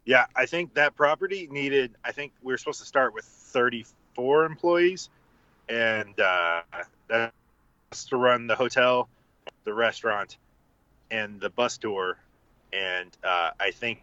Yeah, 0.05 0.27
I 0.37 0.47
think 0.47 0.75
that 0.75 0.97
property 0.97 1.49
needed. 1.51 1.95
I 2.05 2.13
think 2.13 2.33
we 2.43 2.53
were 2.53 2.59
supposed 2.59 2.81
to 2.81 2.87
start 2.87 3.15
with 3.15 3.25
34 3.25 4.45
employees, 4.45 5.09
and 5.69 6.19
uh, 6.21 6.63
that's 7.09 8.05
to 8.07 8.17
run 8.17 8.47
the 8.47 8.55
hotel, 8.55 9.09
the 9.65 9.73
restaurant, 9.73 10.37
and 11.11 11.41
the 11.41 11.49
bus 11.49 11.79
tour. 11.79 12.19
And 12.73 13.17
uh, 13.23 13.53
I 13.59 13.71
think 13.71 14.03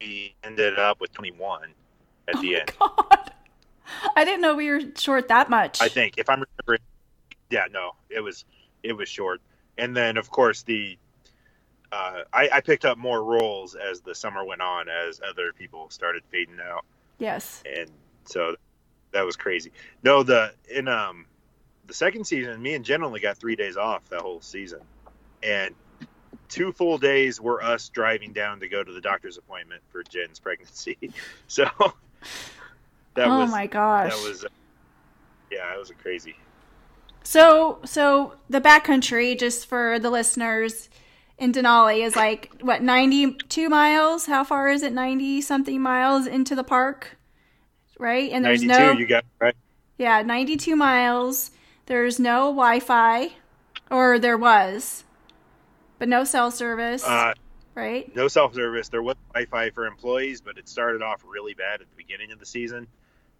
we 0.00 0.34
ended 0.42 0.78
up 0.78 1.00
with 1.00 1.12
21 1.12 1.74
at 2.28 2.36
oh 2.36 2.42
the 2.42 2.56
end. 2.56 2.72
God. 2.78 3.32
I 4.16 4.24
didn't 4.24 4.40
know 4.40 4.54
we 4.54 4.70
were 4.70 4.80
short 4.96 5.28
that 5.28 5.48
much. 5.48 5.80
I 5.80 5.88
think 5.88 6.14
if 6.18 6.28
I'm 6.28 6.42
remembering, 6.42 6.80
yeah, 7.50 7.66
no, 7.70 7.92
it 8.10 8.20
was 8.20 8.44
it 8.82 8.92
was 8.92 9.08
short. 9.08 9.40
And 9.78 9.96
then 9.96 10.16
of 10.16 10.30
course 10.30 10.62
the 10.62 10.98
uh, 11.92 12.22
I, 12.32 12.48
I 12.54 12.60
picked 12.60 12.84
up 12.84 12.98
more 12.98 13.22
roles 13.22 13.74
as 13.74 14.00
the 14.00 14.14
summer 14.14 14.44
went 14.44 14.60
on, 14.60 14.88
as 14.88 15.20
other 15.26 15.52
people 15.52 15.88
started 15.90 16.24
fading 16.30 16.58
out. 16.60 16.84
Yes. 17.18 17.62
And 17.64 17.90
so 18.24 18.56
that 19.12 19.22
was 19.22 19.36
crazy. 19.36 19.72
No, 20.02 20.22
the 20.22 20.52
in 20.68 20.88
um 20.88 21.26
the 21.86 21.94
second 21.94 22.24
season, 22.24 22.60
me 22.60 22.74
and 22.74 22.84
Jen 22.84 23.02
only 23.02 23.20
got 23.20 23.38
three 23.38 23.56
days 23.56 23.76
off 23.76 24.08
that 24.10 24.20
whole 24.20 24.40
season, 24.40 24.80
and 25.42 25.74
two 26.48 26.72
full 26.72 26.98
days 26.98 27.40
were 27.40 27.62
us 27.62 27.88
driving 27.88 28.32
down 28.32 28.60
to 28.60 28.68
go 28.68 28.82
to 28.82 28.92
the 28.92 29.00
doctor's 29.00 29.38
appointment 29.38 29.82
for 29.90 30.02
Jen's 30.02 30.38
pregnancy. 30.38 30.96
So 31.48 31.64
that 33.14 33.28
was 33.28 33.36
oh 33.36 33.38
was, 33.40 33.50
my 33.50 33.66
gosh, 33.66 34.12
uh, 34.12 34.16
that 34.16 34.28
was 34.28 34.44
yeah, 35.50 35.74
it 35.74 35.78
was 35.78 35.92
crazy. 36.02 36.34
So 37.22 37.78
so 37.84 38.34
the 38.48 38.60
backcountry, 38.60 39.38
just 39.38 39.66
for 39.66 39.98
the 39.98 40.10
listeners 40.10 40.88
in 41.38 41.52
Denali, 41.52 42.04
is 42.04 42.16
like 42.16 42.50
what 42.60 42.82
ninety 42.82 43.32
two 43.32 43.68
miles. 43.68 44.26
How 44.26 44.44
far 44.44 44.68
is 44.68 44.82
it? 44.82 44.92
Ninety 44.92 45.40
something 45.40 45.80
miles 45.80 46.26
into 46.26 46.54
the 46.54 46.64
park, 46.64 47.16
right? 47.98 48.30
And 48.32 48.44
there's 48.44 48.62
no 48.62 48.92
you 48.92 49.06
got 49.06 49.24
right. 49.40 49.56
Yeah, 49.98 50.22
ninety 50.22 50.56
two 50.56 50.76
miles. 50.76 51.52
There's 51.86 52.18
no 52.18 52.46
Wi-Fi, 52.46 53.30
or 53.90 54.18
there 54.18 54.36
was 54.36 55.04
but 55.98 56.08
no 56.08 56.24
cell 56.24 56.50
service. 56.50 57.04
Uh, 57.04 57.34
right? 57.74 58.14
No 58.16 58.28
cell 58.28 58.52
service. 58.52 58.88
There 58.88 59.02
was 59.02 59.16
Wi-Fi 59.34 59.70
for 59.70 59.86
employees, 59.86 60.40
but 60.40 60.58
it 60.58 60.68
started 60.68 61.02
off 61.02 61.22
really 61.26 61.54
bad 61.54 61.80
at 61.80 61.90
the 61.90 61.96
beginning 61.96 62.32
of 62.32 62.38
the 62.38 62.46
season, 62.46 62.86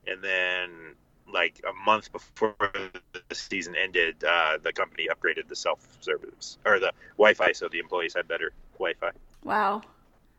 and 0.06 0.22
then 0.22 0.94
like 1.32 1.60
a 1.68 1.72
month 1.84 2.12
before 2.12 2.54
the 2.70 3.34
season 3.34 3.74
ended, 3.74 4.22
uh, 4.22 4.58
the 4.62 4.72
company 4.72 5.08
upgraded 5.10 5.48
the 5.48 5.56
self 5.56 5.80
service 6.00 6.58
or 6.64 6.78
the 6.78 6.92
Wi-Fi, 7.16 7.52
so 7.52 7.68
the 7.68 7.78
employees 7.78 8.14
had 8.14 8.28
better 8.28 8.52
Wi-Fi. 8.74 9.10
Wow. 9.42 9.82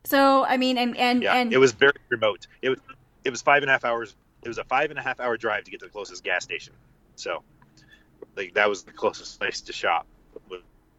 So 0.05 0.45
I 0.45 0.57
mean, 0.57 0.77
and 0.77 0.95
and 0.97 1.23
yeah, 1.23 1.35
and 1.35 1.51
it 1.51 1.57
was 1.57 1.73
very 1.73 1.91
remote. 2.09 2.47
It 2.61 2.69
was 2.69 2.79
it 3.25 3.29
was 3.29 3.41
five 3.41 3.63
and 3.63 3.69
a 3.69 3.73
half 3.73 3.83
hours. 3.83 4.15
It 4.43 4.47
was 4.47 4.57
a 4.57 4.63
five 4.63 4.89
and 4.89 4.97
a 4.97 5.01
half 5.01 5.19
hour 5.19 5.35
drive 5.35 5.65
to 5.65 5.71
get 5.71 5.81
to 5.81 5.87
the 5.87 5.91
closest 5.91 6.23
gas 6.23 6.43
station. 6.43 6.73
So, 7.15 7.43
like 8.37 8.53
that 8.53 8.69
was 8.69 8.83
the 8.83 8.93
closest 8.93 9.37
place 9.39 9.59
to 9.61 9.73
shop 9.73 10.07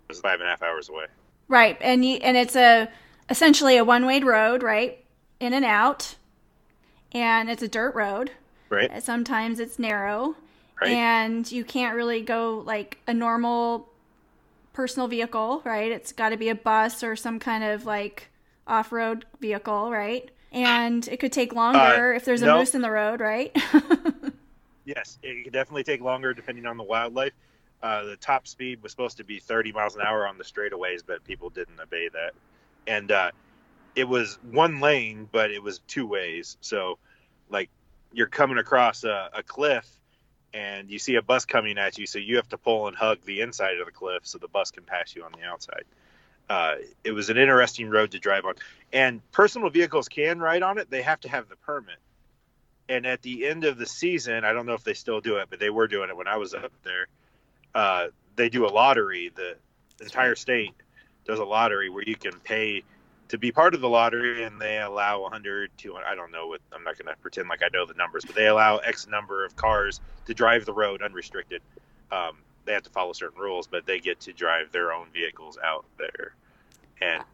was 0.09 0.21
five 0.21 0.40
and 0.40 0.49
a 0.49 0.51
half 0.51 0.62
hours 0.62 0.88
away. 0.88 1.07
Right, 1.49 1.77
and 1.81 2.05
you, 2.05 2.16
and 2.16 2.37
it's 2.37 2.57
a 2.57 2.88
essentially 3.31 3.77
a 3.77 3.85
one 3.85 4.07
way 4.07 4.21
road, 4.21 4.62
right, 4.62 5.05
in 5.40 5.53
and 5.53 5.64
out, 5.64 6.16
and 7.12 7.51
it's 7.51 7.62
a 7.62 7.68
dirt 7.68 7.94
road. 7.94 8.31
Right. 8.71 9.03
Sometimes 9.03 9.61
it's 9.61 9.79
narrow, 9.79 10.37
right. 10.81 10.90
and 10.90 11.51
you 11.51 11.64
can't 11.64 11.97
really 11.97 12.21
go 12.21 12.62
like 12.66 12.99
a 13.07 13.14
normal 13.14 13.88
personal 14.79 15.09
vehicle, 15.09 15.62
right? 15.64 15.90
It's 15.90 16.12
got 16.12 16.29
to 16.29 16.37
be 16.37 16.51
a 16.51 16.55
bus 16.55 17.03
or 17.03 17.16
some 17.16 17.38
kind 17.38 17.64
of 17.64 17.87
like 17.87 18.29
off 18.66 18.92
road 18.92 19.25
vehicle, 19.40 19.90
right? 19.90 20.31
And 20.53 21.07
it 21.09 21.18
could 21.18 21.33
take 21.33 21.53
longer 21.53 22.12
uh, 22.12 22.16
if 22.16 22.25
there's 22.25 22.42
a 22.42 22.47
no. 22.47 22.59
moose 22.59 22.75
in 22.75 22.83
the 22.83 22.90
road, 22.90 23.21
right? 23.21 23.51
yes, 24.85 25.18
it 25.23 25.44
could 25.44 25.53
definitely 25.53 25.85
take 25.85 26.01
longer 26.01 26.33
depending 26.33 26.64
on 26.64 26.77
the 26.77 26.85
wildlife. 26.85 27.33
Uh, 27.83 28.05
the 28.05 28.17
top 28.17 28.47
speed 28.49 28.83
was 28.83 28.91
supposed 28.91 29.19
to 29.19 29.25
be 29.25 29.38
30 29.38 29.73
miles 29.73 29.95
an 29.95 30.03
hour 30.03 30.27
on 30.27 30.37
the 30.38 30.45
straightaways, 30.45 31.03
but 31.07 31.23
people 31.25 31.51
didn't 31.51 31.79
obey 31.81 32.09
that. 32.09 32.33
And 32.87 33.12
uh, 33.12 33.31
it 33.95 34.09
was 34.09 34.38
one 34.51 34.81
lane, 34.81 35.29
but 35.31 35.51
it 35.51 35.62
was 35.62 35.81
two 35.87 36.07
ways. 36.07 36.57
So 36.61 36.99
like 37.51 37.71
you're 38.12 38.27
coming 38.27 38.59
across 38.59 39.05
a, 39.05 39.31
a 39.35 39.43
cliff 39.43 39.88
and 40.55 40.91
you 40.91 40.99
see 40.99 41.17
a 41.17 41.23
bus 41.23 41.45
coming 41.45 41.79
at 41.79 41.99
you, 41.99 42.07
so 42.07 42.19
you 42.19 42.37
have 42.37 42.49
to 42.49 42.59
pull 42.59 42.88
and 42.88 42.97
hug 42.97 43.19
the 43.25 43.41
inside 43.43 43.79
of 43.79 43.87
the 43.87 43.93
cliff 43.93 44.23
so 44.25 44.38
the 44.38 44.49
bus 44.49 44.71
can 44.71 44.83
pass 44.83 45.14
you 45.14 45.23
on 45.23 45.33
the 45.33 45.45
outside. 45.47 45.85
Uh, 46.49 46.77
it 47.05 47.12
was 47.12 47.29
an 47.29 47.37
interesting 47.37 47.91
road 47.91 48.11
to 48.12 48.19
drive 48.19 48.47
on, 48.47 48.55
and 48.93 49.21
personal 49.33 49.69
vehicles 49.69 50.09
can 50.09 50.41
ride 50.41 50.62
on 50.62 50.79
it. 50.79 50.91
They 50.91 51.03
have 51.03 51.21
to 51.21 51.29
have 51.29 51.49
the 51.49 51.57
permit. 51.57 51.99
And 52.88 53.07
at 53.07 53.21
the 53.21 53.47
end 53.47 53.64
of 53.64 53.77
the 53.77 53.85
season, 53.85 54.45
I 54.45 54.55
don't 54.55 54.64
know 54.64 54.73
if 54.73 54.83
they 54.83 54.95
still 54.95 55.21
do 55.21 55.37
it, 55.37 55.49
but 55.51 55.61
they 55.61 55.69
were 55.69 55.87
doing 55.88 56.09
it 56.09 56.17
when 56.17 56.27
I 56.27 56.38
was 56.38 56.55
up 56.55 56.73
there. 56.85 57.07
Uh, 57.75 58.09
they 58.37 58.49
do 58.49 58.67
a 58.67 58.71
lottery. 58.71 59.31
The 59.35 59.57
entire 60.01 60.35
state 60.35 60.75
does 61.27 61.39
a 61.39 61.45
lottery 61.45 61.91
where 61.91 62.05
you 62.05 62.17
can 62.17 62.39
pay 62.41 62.83
to 63.29 63.37
be 63.37 63.53
part 63.53 63.75
of 63.75 63.81
the 63.81 63.89
lottery 63.89 64.45
and 64.45 64.59
they 64.59 64.79
allow 64.79 65.21
100 65.21 65.71
200 65.77 66.03
i 66.07 66.15
don't 66.15 66.33
know 66.33 66.47
what 66.47 66.63
i'm 66.73 66.83
not 66.83 66.97
going 66.97 67.15
to 67.15 67.21
pretend 67.21 67.47
like 67.47 67.63
i 67.63 67.69
know 67.75 67.85
the 67.85 67.93
numbers 67.93 68.25
but 68.25 68.35
they 68.35 68.47
allow 68.47 68.79
x 68.79 69.07
number 69.07 69.45
of 69.45 69.55
cars 69.55 70.01
to 70.29 70.35
drive 70.35 70.67
the 70.67 70.73
road 70.73 71.03
unrestricted. 71.03 71.63
Um, 72.13 72.37
they 72.65 72.75
have 72.75 72.83
to 72.85 72.91
follow 72.91 73.13
certain 73.15 73.41
rules 73.41 73.67
but 73.67 73.87
they 73.87 73.99
get 73.99 74.21
to 74.21 74.33
drive 74.33 74.71
their 74.71 74.93
own 74.93 75.07
vehicles 75.13 75.59
out 75.65 75.87
there. 75.97 76.35
And 77.01 77.25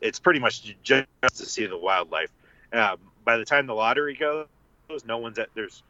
it's 0.00 0.18
pretty 0.18 0.40
much 0.40 0.74
just 0.82 1.06
to 1.22 1.46
see 1.46 1.66
the 1.66 1.78
wildlife. 1.78 2.30
Um, 2.72 2.98
by 3.24 3.36
the 3.36 3.44
time 3.44 3.66
the 3.66 3.74
lottery 3.74 4.14
goes 4.14 4.46
no 5.06 5.18
one's 5.18 5.38
at 5.38 5.48
there's 5.54 5.84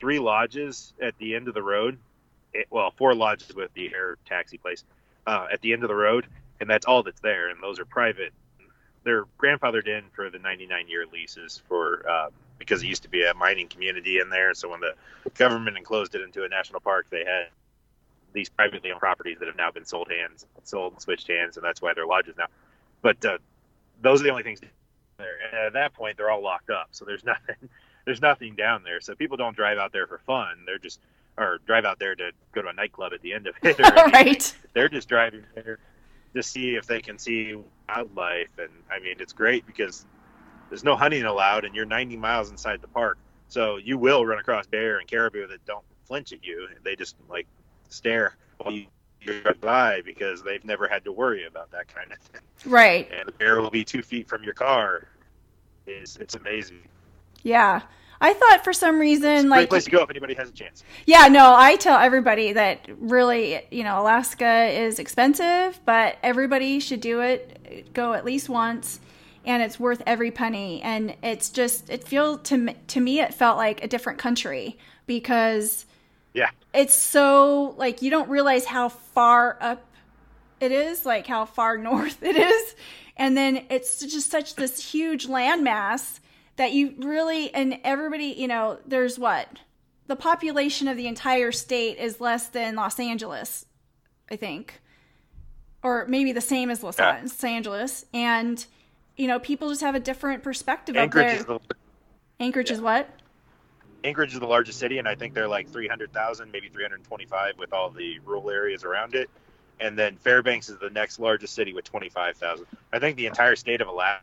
three 0.00 0.18
lodges 0.18 0.92
at 1.00 1.16
the 1.18 1.36
end 1.36 1.46
of 1.46 1.54
the 1.54 1.62
road 1.62 1.96
well 2.70 2.92
four 2.96 3.14
lodges 3.14 3.54
with 3.54 3.72
the 3.74 3.92
air 3.94 4.16
taxi 4.26 4.58
place 4.58 4.84
uh, 5.26 5.46
at 5.52 5.60
the 5.60 5.72
end 5.72 5.82
of 5.82 5.88
the 5.88 5.94
road 5.94 6.26
and 6.60 6.68
that's 6.68 6.86
all 6.86 7.02
that's 7.02 7.20
there 7.20 7.48
and 7.48 7.62
those 7.62 7.78
are 7.78 7.84
private 7.84 8.32
they're 9.04 9.24
grandfathered 9.38 9.86
in 9.86 10.04
for 10.12 10.30
the 10.30 10.38
99 10.38 10.88
year 10.88 11.04
leases 11.12 11.62
for 11.68 12.08
uh, 12.08 12.30
because 12.58 12.82
it 12.82 12.86
used 12.86 13.02
to 13.02 13.08
be 13.08 13.24
a 13.24 13.34
mining 13.34 13.68
community 13.68 14.18
in 14.18 14.30
there. 14.30 14.54
So 14.54 14.70
when 14.70 14.80
the 14.80 14.94
government 15.34 15.76
enclosed 15.76 16.14
it 16.14 16.22
into 16.22 16.44
a 16.44 16.48
national 16.48 16.80
park, 16.80 17.06
they 17.10 17.24
had 17.24 17.48
these 18.32 18.48
privately 18.48 18.90
owned 18.90 19.00
properties 19.00 19.38
that 19.38 19.46
have 19.46 19.56
now 19.56 19.70
been 19.70 19.84
sold 19.84 20.10
hands, 20.10 20.46
sold 20.64 20.94
and 20.94 21.02
switched 21.02 21.28
hands, 21.28 21.56
and 21.56 21.64
that's 21.64 21.80
why 21.80 21.92
they're 21.94 22.06
lodges 22.06 22.34
now. 22.36 22.46
But 23.02 23.24
uh, 23.24 23.38
those 24.00 24.20
are 24.20 24.24
the 24.24 24.30
only 24.30 24.42
things 24.42 24.60
there. 25.18 25.26
And 25.46 25.66
at 25.66 25.72
that 25.74 25.94
point, 25.94 26.16
they're 26.16 26.30
all 26.30 26.42
locked 26.42 26.70
up, 26.70 26.88
so 26.90 27.04
there's 27.04 27.24
nothing, 27.24 27.68
there's 28.06 28.22
nothing 28.22 28.56
down 28.56 28.82
there. 28.82 29.00
So 29.00 29.14
people 29.14 29.36
don't 29.36 29.54
drive 29.54 29.78
out 29.78 29.92
there 29.92 30.06
for 30.06 30.18
fun. 30.18 30.64
They're 30.66 30.78
just 30.78 31.00
or 31.38 31.58
drive 31.66 31.84
out 31.84 31.98
there 31.98 32.14
to 32.14 32.30
go 32.52 32.62
to 32.62 32.68
a 32.68 32.72
nightclub 32.72 33.12
at 33.12 33.20
the 33.22 33.32
end 33.32 33.46
of 33.46 33.54
it. 33.62 33.78
right. 34.12 34.54
They're 34.72 34.88
just 34.88 35.08
driving 35.08 35.44
there 35.54 35.78
to 36.34 36.42
see 36.42 36.76
if 36.76 36.86
they 36.86 37.00
can 37.00 37.18
see 37.18 37.56
wildlife. 37.88 38.48
And 38.58 38.70
I 38.90 38.98
mean, 39.00 39.16
it's 39.18 39.32
great 39.32 39.66
because 39.66 40.06
there's 40.68 40.84
no 40.84 40.96
hunting 40.96 41.24
allowed, 41.24 41.64
and 41.64 41.74
you're 41.74 41.86
90 41.86 42.16
miles 42.16 42.50
inside 42.50 42.80
the 42.80 42.88
park, 42.88 43.18
so 43.48 43.76
you 43.76 43.98
will 43.98 44.24
run 44.26 44.38
across 44.38 44.66
bear 44.66 44.98
and 44.98 45.08
caribou 45.08 45.46
that 45.46 45.64
don't 45.66 45.84
flinch 46.06 46.32
at 46.32 46.44
you. 46.44 46.68
They 46.82 46.96
just 46.96 47.16
like 47.28 47.46
stare 47.88 48.36
while 48.58 48.72
you 48.72 48.86
drive 49.20 49.60
by 49.60 50.02
because 50.02 50.42
they've 50.42 50.64
never 50.64 50.88
had 50.88 51.04
to 51.04 51.12
worry 51.12 51.46
about 51.46 51.70
that 51.70 51.92
kind 51.92 52.12
of 52.12 52.18
thing. 52.18 52.42
Right. 52.66 53.08
And 53.12 53.28
the 53.28 53.32
bear 53.32 53.60
will 53.60 53.70
be 53.70 53.84
two 53.84 54.02
feet 54.02 54.28
from 54.28 54.42
your 54.42 54.54
car. 54.54 55.08
It's, 55.86 56.16
it's 56.16 56.34
amazing. 56.34 56.82
Yeah. 57.42 57.82
I 58.20 58.32
thought 58.32 58.64
for 58.64 58.72
some 58.72 58.98
reason, 58.98 59.48
like, 59.48 59.60
great 59.60 59.70
place 59.70 59.84
to 59.84 59.90
go 59.90 60.02
if 60.02 60.10
anybody 60.10 60.34
has 60.34 60.48
a 60.48 60.52
chance. 60.52 60.84
Yeah, 61.06 61.28
no, 61.28 61.54
I 61.54 61.76
tell 61.76 61.98
everybody 61.98 62.52
that 62.52 62.88
really, 62.98 63.62
you 63.70 63.84
know, 63.84 64.00
Alaska 64.00 64.66
is 64.66 64.98
expensive, 64.98 65.80
but 65.84 66.16
everybody 66.22 66.80
should 66.80 67.00
do 67.00 67.20
it. 67.20 67.92
Go 67.92 68.12
at 68.12 68.24
least 68.24 68.48
once, 68.48 69.00
and 69.44 69.62
it's 69.62 69.78
worth 69.78 70.02
every 70.06 70.30
penny. 70.30 70.80
And 70.82 71.16
it's 71.22 71.50
just, 71.50 71.90
it 71.90 72.04
feels 72.04 72.40
to 72.48 72.72
to 72.72 73.00
me, 73.00 73.20
it 73.20 73.34
felt 73.34 73.56
like 73.56 73.82
a 73.82 73.88
different 73.88 74.18
country 74.18 74.78
because 75.06 75.84
yeah, 76.32 76.50
it's 76.72 76.94
so 76.94 77.74
like 77.76 78.02
you 78.02 78.10
don't 78.10 78.28
realize 78.28 78.64
how 78.64 78.88
far 78.88 79.58
up 79.60 79.84
it 80.60 80.72
is, 80.72 81.04
like 81.04 81.26
how 81.26 81.44
far 81.44 81.76
north 81.78 82.22
it 82.22 82.36
is, 82.36 82.74
and 83.16 83.36
then 83.36 83.66
it's 83.70 84.00
just 84.00 84.30
such 84.30 84.54
this 84.54 84.92
huge 84.92 85.26
landmass 85.26 86.20
that 86.56 86.72
you 86.72 86.94
really 86.98 87.52
and 87.54 87.78
everybody, 87.84 88.34
you 88.36 88.48
know, 88.48 88.78
there's 88.86 89.18
what 89.18 89.48
the 90.06 90.16
population 90.16 90.88
of 90.88 90.96
the 90.96 91.06
entire 91.06 91.52
state 91.52 91.98
is 91.98 92.20
less 92.20 92.48
than 92.48 92.76
Los 92.76 93.00
Angeles, 93.00 93.66
I 94.30 94.36
think, 94.36 94.80
or 95.82 96.06
maybe 96.06 96.32
the 96.32 96.40
same 96.40 96.70
as 96.70 96.82
Los 96.82 96.98
yeah. 96.98 97.26
Angeles, 97.42 98.04
and 98.12 98.64
you 99.16 99.26
know, 99.26 99.38
people 99.38 99.68
just 99.68 99.80
have 99.80 99.94
a 99.94 100.00
different 100.00 100.42
perspective 100.42 100.96
Anchorage 100.96 101.40
up 101.40 101.46
there. 101.46 101.56
Is 101.56 101.62
the, 101.68 101.74
Anchorage 102.40 102.70
yeah. 102.70 102.76
is 102.76 102.82
what? 102.82 103.08
Anchorage 104.02 104.34
is 104.34 104.40
the 104.40 104.46
largest 104.46 104.78
city, 104.78 104.98
and 104.98 105.08
I 105.08 105.14
think 105.14 105.32
they're 105.32 105.48
like 105.48 105.68
300,000, 105.68 106.50
maybe 106.52 106.68
325 106.68 107.58
with 107.58 107.72
all 107.72 107.90
the 107.90 108.18
rural 108.20 108.50
areas 108.50 108.84
around 108.84 109.14
it. 109.14 109.30
And 109.80 109.98
then 109.98 110.16
Fairbanks 110.16 110.68
is 110.68 110.78
the 110.78 110.90
next 110.90 111.18
largest 111.18 111.54
city 111.54 111.72
with 111.72 111.84
25,000. 111.84 112.66
I 112.92 112.98
think 112.98 113.16
the 113.16 113.26
entire 113.26 113.56
state 113.56 113.80
of 113.80 113.88
Alaska 113.88 114.22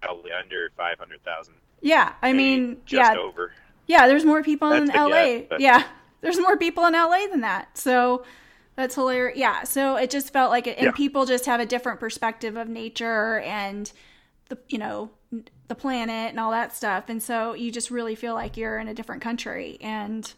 probably 0.00 0.32
under 0.32 0.70
500,000. 0.76 1.54
Yeah, 1.80 2.12
I 2.22 2.32
mean, 2.32 2.78
just 2.84 3.12
yeah, 3.12 3.18
over. 3.18 3.52
Yeah, 3.86 4.06
there's 4.06 4.24
more 4.24 4.42
people 4.42 4.70
that's 4.70 4.90
in 4.90 4.96
LA. 4.96 5.40
Guess, 5.48 5.60
yeah, 5.60 5.84
there's 6.20 6.38
more 6.38 6.56
people 6.56 6.84
in 6.86 6.92
LA 6.92 7.26
than 7.30 7.40
that. 7.42 7.78
So 7.78 8.24
that's 8.76 8.94
hilarious. 8.94 9.38
Yeah, 9.38 9.64
so 9.64 9.96
it 9.96 10.10
just 10.10 10.32
felt 10.32 10.50
like 10.50 10.66
it, 10.66 10.78
and 10.78 10.86
yeah. 10.86 10.92
people 10.92 11.24
just 11.26 11.46
have 11.46 11.60
a 11.60 11.66
different 11.66 12.00
perspective 12.00 12.56
of 12.56 12.68
nature 12.68 13.40
and 13.40 13.90
the 14.48 14.58
you 14.68 14.78
know 14.78 15.10
the 15.68 15.74
planet 15.74 16.30
and 16.30 16.40
all 16.40 16.50
that 16.50 16.74
stuff, 16.74 17.04
and 17.08 17.22
so 17.22 17.54
you 17.54 17.70
just 17.70 17.90
really 17.90 18.14
feel 18.14 18.34
like 18.34 18.56
you're 18.56 18.78
in 18.78 18.88
a 18.88 18.94
different 18.94 19.22
country 19.22 19.78
and. 19.80 20.34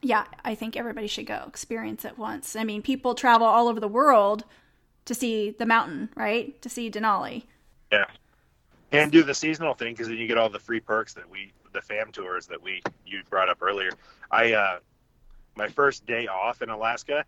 Yeah, 0.00 0.26
I 0.44 0.54
think 0.54 0.76
everybody 0.76 1.08
should 1.08 1.26
go 1.26 1.42
experience 1.48 2.04
it 2.04 2.16
once. 2.16 2.54
I 2.54 2.62
mean, 2.62 2.82
people 2.82 3.16
travel 3.16 3.48
all 3.48 3.66
over 3.66 3.80
the 3.80 3.88
world 3.88 4.44
to 5.06 5.12
see 5.12 5.50
the 5.50 5.66
mountain, 5.66 6.10
right? 6.14 6.62
To 6.62 6.68
see 6.68 6.88
Denali. 6.88 7.46
Yeah 7.90 8.04
and 8.92 9.12
do 9.12 9.22
the 9.22 9.34
seasonal 9.34 9.74
thing 9.74 9.92
because 9.92 10.08
then 10.08 10.16
you 10.16 10.26
get 10.26 10.38
all 10.38 10.48
the 10.48 10.58
free 10.58 10.80
perks 10.80 11.14
that 11.14 11.28
we 11.28 11.52
the 11.72 11.80
fam 11.80 12.10
tours 12.12 12.46
that 12.46 12.62
we 12.62 12.82
you 13.06 13.22
brought 13.28 13.48
up 13.48 13.58
earlier. 13.60 13.90
I 14.30 14.52
uh 14.52 14.78
my 15.56 15.68
first 15.68 16.06
day 16.06 16.28
off 16.28 16.62
in 16.62 16.70
alaska 16.70 17.24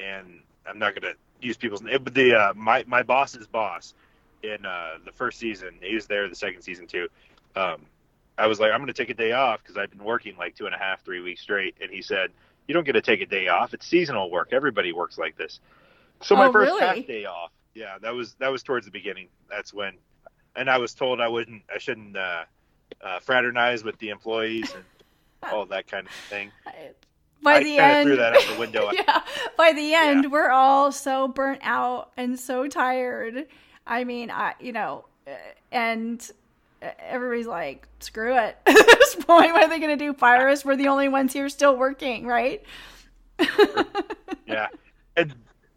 and 0.00 0.40
i'm 0.66 0.80
not 0.80 1.00
going 1.00 1.12
to 1.12 1.16
use 1.40 1.56
people's 1.56 1.80
name 1.80 2.02
but 2.02 2.12
the 2.12 2.34
uh 2.34 2.52
my 2.56 2.82
my 2.88 3.04
boss's 3.04 3.46
boss 3.46 3.94
in 4.42 4.66
uh 4.66 4.94
the 5.04 5.12
first 5.12 5.38
season 5.38 5.70
he 5.80 5.94
was 5.94 6.06
there 6.06 6.28
the 6.28 6.34
second 6.34 6.60
season 6.60 6.88
too 6.88 7.06
um 7.54 7.80
i 8.36 8.48
was 8.48 8.58
like 8.58 8.72
i'm 8.72 8.78
going 8.78 8.88
to 8.88 8.92
take 8.92 9.10
a 9.10 9.14
day 9.14 9.30
off 9.30 9.62
because 9.62 9.76
i've 9.76 9.90
been 9.90 10.02
working 10.02 10.36
like 10.36 10.56
two 10.56 10.66
and 10.66 10.74
a 10.74 10.78
half 10.78 11.04
three 11.04 11.20
weeks 11.20 11.40
straight 11.40 11.76
and 11.80 11.92
he 11.92 12.02
said 12.02 12.32
you 12.68 12.74
don't 12.74 12.84
get 12.84 12.92
to 12.92 13.00
take 13.00 13.22
a 13.22 13.26
day 13.26 13.48
off. 13.48 13.74
It's 13.74 13.86
seasonal 13.86 14.30
work. 14.30 14.50
Everybody 14.52 14.92
works 14.92 15.18
like 15.18 15.36
this. 15.36 15.58
So 16.22 16.36
my 16.36 16.46
oh, 16.46 16.52
first 16.52 16.70
really? 16.70 16.84
half 16.84 17.06
day 17.06 17.24
off 17.24 17.50
yeah 17.74 17.96
that 18.02 18.12
was 18.12 18.34
that 18.40 18.50
was 18.50 18.62
towards 18.62 18.86
the 18.86 18.92
beginning. 18.92 19.28
That's 19.48 19.72
when 19.72 19.94
and 20.58 20.68
I 20.68 20.78
was 20.78 20.92
told 20.94 21.20
I 21.20 21.28
wouldn't, 21.28 21.62
I 21.72 21.78
shouldn't 21.78 22.16
uh, 22.16 22.44
uh, 23.00 23.20
fraternize 23.20 23.84
with 23.84 23.96
the 23.98 24.10
employees 24.10 24.74
and 24.74 24.84
all 25.52 25.64
that 25.66 25.86
kind 25.86 26.06
of 26.06 26.12
thing. 26.28 26.50
By 27.42 27.62
the 27.62 27.78
end, 27.78 28.08
threw 28.08 28.16
that 28.16 28.34
out 28.34 28.42
the 28.52 28.58
window. 28.58 28.90
yeah. 28.92 29.20
By 29.56 29.72
the 29.72 29.94
end, 29.94 30.24
Yeah. 30.24 30.30
we're 30.30 30.50
all 30.50 30.90
so 30.90 31.28
burnt 31.28 31.60
out 31.62 32.10
and 32.16 32.38
so 32.38 32.66
tired. 32.66 33.46
I 33.86 34.02
mean, 34.04 34.30
I 34.30 34.54
you 34.58 34.72
know, 34.72 35.04
and 35.70 36.28
everybody's 36.82 37.46
like, 37.46 37.86
screw 38.00 38.36
it. 38.36 38.56
At 38.66 38.74
this 38.74 39.14
point, 39.14 39.52
what 39.52 39.62
are 39.62 39.68
they 39.68 39.78
going 39.78 39.96
to 39.96 40.04
do? 40.04 40.12
Fire 40.12 40.48
us? 40.48 40.64
We're 40.64 40.76
the 40.76 40.88
only 40.88 41.08
ones 41.08 41.32
here 41.32 41.48
still 41.48 41.76
working, 41.76 42.26
right? 42.26 42.62
yeah, 44.46 44.66
and 45.16 45.34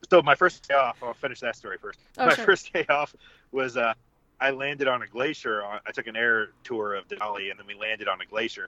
so 0.09 0.21
my 0.23 0.33
first 0.35 0.67
day 0.67 0.73
off. 0.73 0.97
I'll 1.03 1.13
finish 1.13 1.39
that 1.41 1.55
story 1.55 1.77
first. 1.79 1.99
Oh, 2.17 2.25
my 2.25 2.33
sure. 2.33 2.45
first 2.45 2.73
day 2.73 2.85
off 2.89 3.15
was 3.51 3.77
uh, 3.77 3.93
I 4.41 4.49
landed 4.49 4.87
on 4.87 5.03
a 5.03 5.07
glacier. 5.07 5.63
On, 5.63 5.79
I 5.85 5.91
took 5.91 6.07
an 6.07 6.17
air 6.17 6.49
tour 6.63 6.95
of 6.95 7.07
Denali, 7.07 7.51
and 7.51 7.59
then 7.59 7.67
we 7.67 7.75
landed 7.75 8.07
on 8.07 8.19
a 8.19 8.25
glacier. 8.25 8.67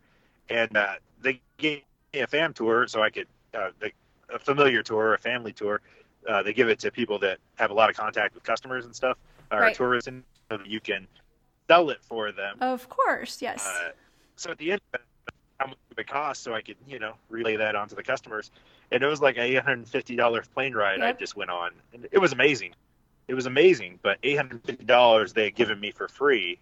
And 0.49 0.78
uh, 0.78 0.93
they 1.21 1.41
gave 1.57 1.82
me 2.13 2.19
a 2.19 2.28
fam 2.28 2.53
tour, 2.53 2.88
so 2.88 3.01
I 3.01 3.09
could 3.09 3.28
uh, 3.55 3.69
a 4.34 4.39
familiar 4.39 4.84
tour, 4.84 5.15
a 5.15 5.17
family 5.17 5.51
tour. 5.51 5.82
Uh, 6.28 6.43
they 6.43 6.53
give 6.53 6.69
it 6.69 6.80
to 6.80 6.91
people 6.91 7.19
that 7.19 7.39
have 7.55 7.71
a 7.71 7.74
lot 7.74 7.89
of 7.89 7.95
contact 7.97 8.36
with 8.36 8.43
customers 8.43 8.86
and 8.86 8.95
stuff, 8.95 9.17
or 9.51 9.59
Right. 9.59 9.76
tourists, 9.76 10.07
and 10.07 10.24
so 10.49 10.57
that 10.57 10.67
you 10.67 10.80
can 10.80 11.07
sell 11.67 11.89
it 11.89 11.99
for 12.03 12.32
them. 12.32 12.57
Of 12.61 12.88
course, 12.88 13.41
yes. 13.41 13.65
Uh, 13.65 13.91
so 14.36 14.51
at 14.51 14.57
the 14.57 14.74
end, 14.74 14.82
how 15.59 15.67
much 15.67 15.78
it 15.97 16.07
cost, 16.07 16.43
so 16.43 16.53
I 16.53 16.61
could 16.61 16.78
you 16.88 16.99
know 16.99 17.13
relay 17.30 17.55
that 17.57 17.76
onto 17.76 17.95
the 17.95 18.03
customers. 18.03 18.51
And 18.91 19.01
it 19.01 19.07
was 19.07 19.21
like 19.21 19.38
a 19.38 19.41
eight 19.41 19.55
hundred 19.63 19.80
and 19.80 19.88
fifty 19.88 20.15
dollar 20.15 20.43
plane 20.53 20.74
ride 20.74 21.01
I 21.01 21.13
just 21.13 21.36
went 21.36 21.49
on, 21.49 21.71
and 21.93 22.07
it 22.11 22.19
was 22.19 22.32
amazing. 22.32 22.74
It 23.28 23.34
was 23.34 23.45
amazing, 23.45 23.99
but 24.01 24.17
eight 24.24 24.36
hundred 24.36 24.63
fifty 24.63 24.84
dollars 24.86 25.34
they 25.34 25.45
had 25.45 25.55
given 25.55 25.80
me 25.80 25.91
for 25.91 26.07
free 26.07 26.59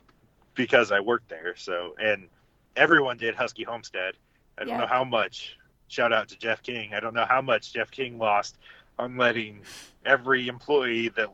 because 0.56 0.92
I 0.92 1.00
worked 1.00 1.30
there. 1.30 1.56
So 1.56 1.96
and 2.02 2.28
everyone 2.76 3.18
did 3.18 3.36
Husky 3.36 3.64
Homestead. 3.64 4.16
I 4.58 4.62
don't 4.62 4.70
Yeah. 4.70 4.78
know 4.82 4.88
how 4.88 5.04
much. 5.04 5.58
Shout 5.88 6.14
out 6.14 6.30
to 6.30 6.38
Jeff 6.38 6.62
King. 6.64 6.94
I 6.94 7.00
don't 7.00 7.14
know 7.14 7.26
how 7.26 7.42
much 7.42 7.74
Jeff 7.74 7.92
King 7.92 8.18
lost 8.18 8.58
on 9.00 9.18
letting 9.18 9.62
every 10.06 10.48
employee 10.48 11.10
that 11.10 11.30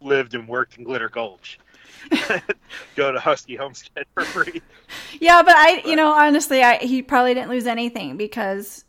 lived 0.00 0.34
and 0.34 0.46
worked 0.46 0.76
in 0.76 0.84
Glitter 0.84 1.08
Gulch 1.08 1.58
go 2.96 3.12
to 3.12 3.18
Husky 3.20 3.56
Homestead 3.56 4.04
for 4.14 4.24
free. 4.24 4.60
Yeah, 5.20 5.42
but 5.42 5.54
I, 5.56 5.82
you 5.86 5.96
know, 5.96 6.12
honestly, 6.12 6.62
I 6.62 6.76
he 6.78 7.00
probably 7.02 7.34
didn't 7.34 7.50
lose 7.50 7.66
anything 7.66 8.16
because 8.16 8.84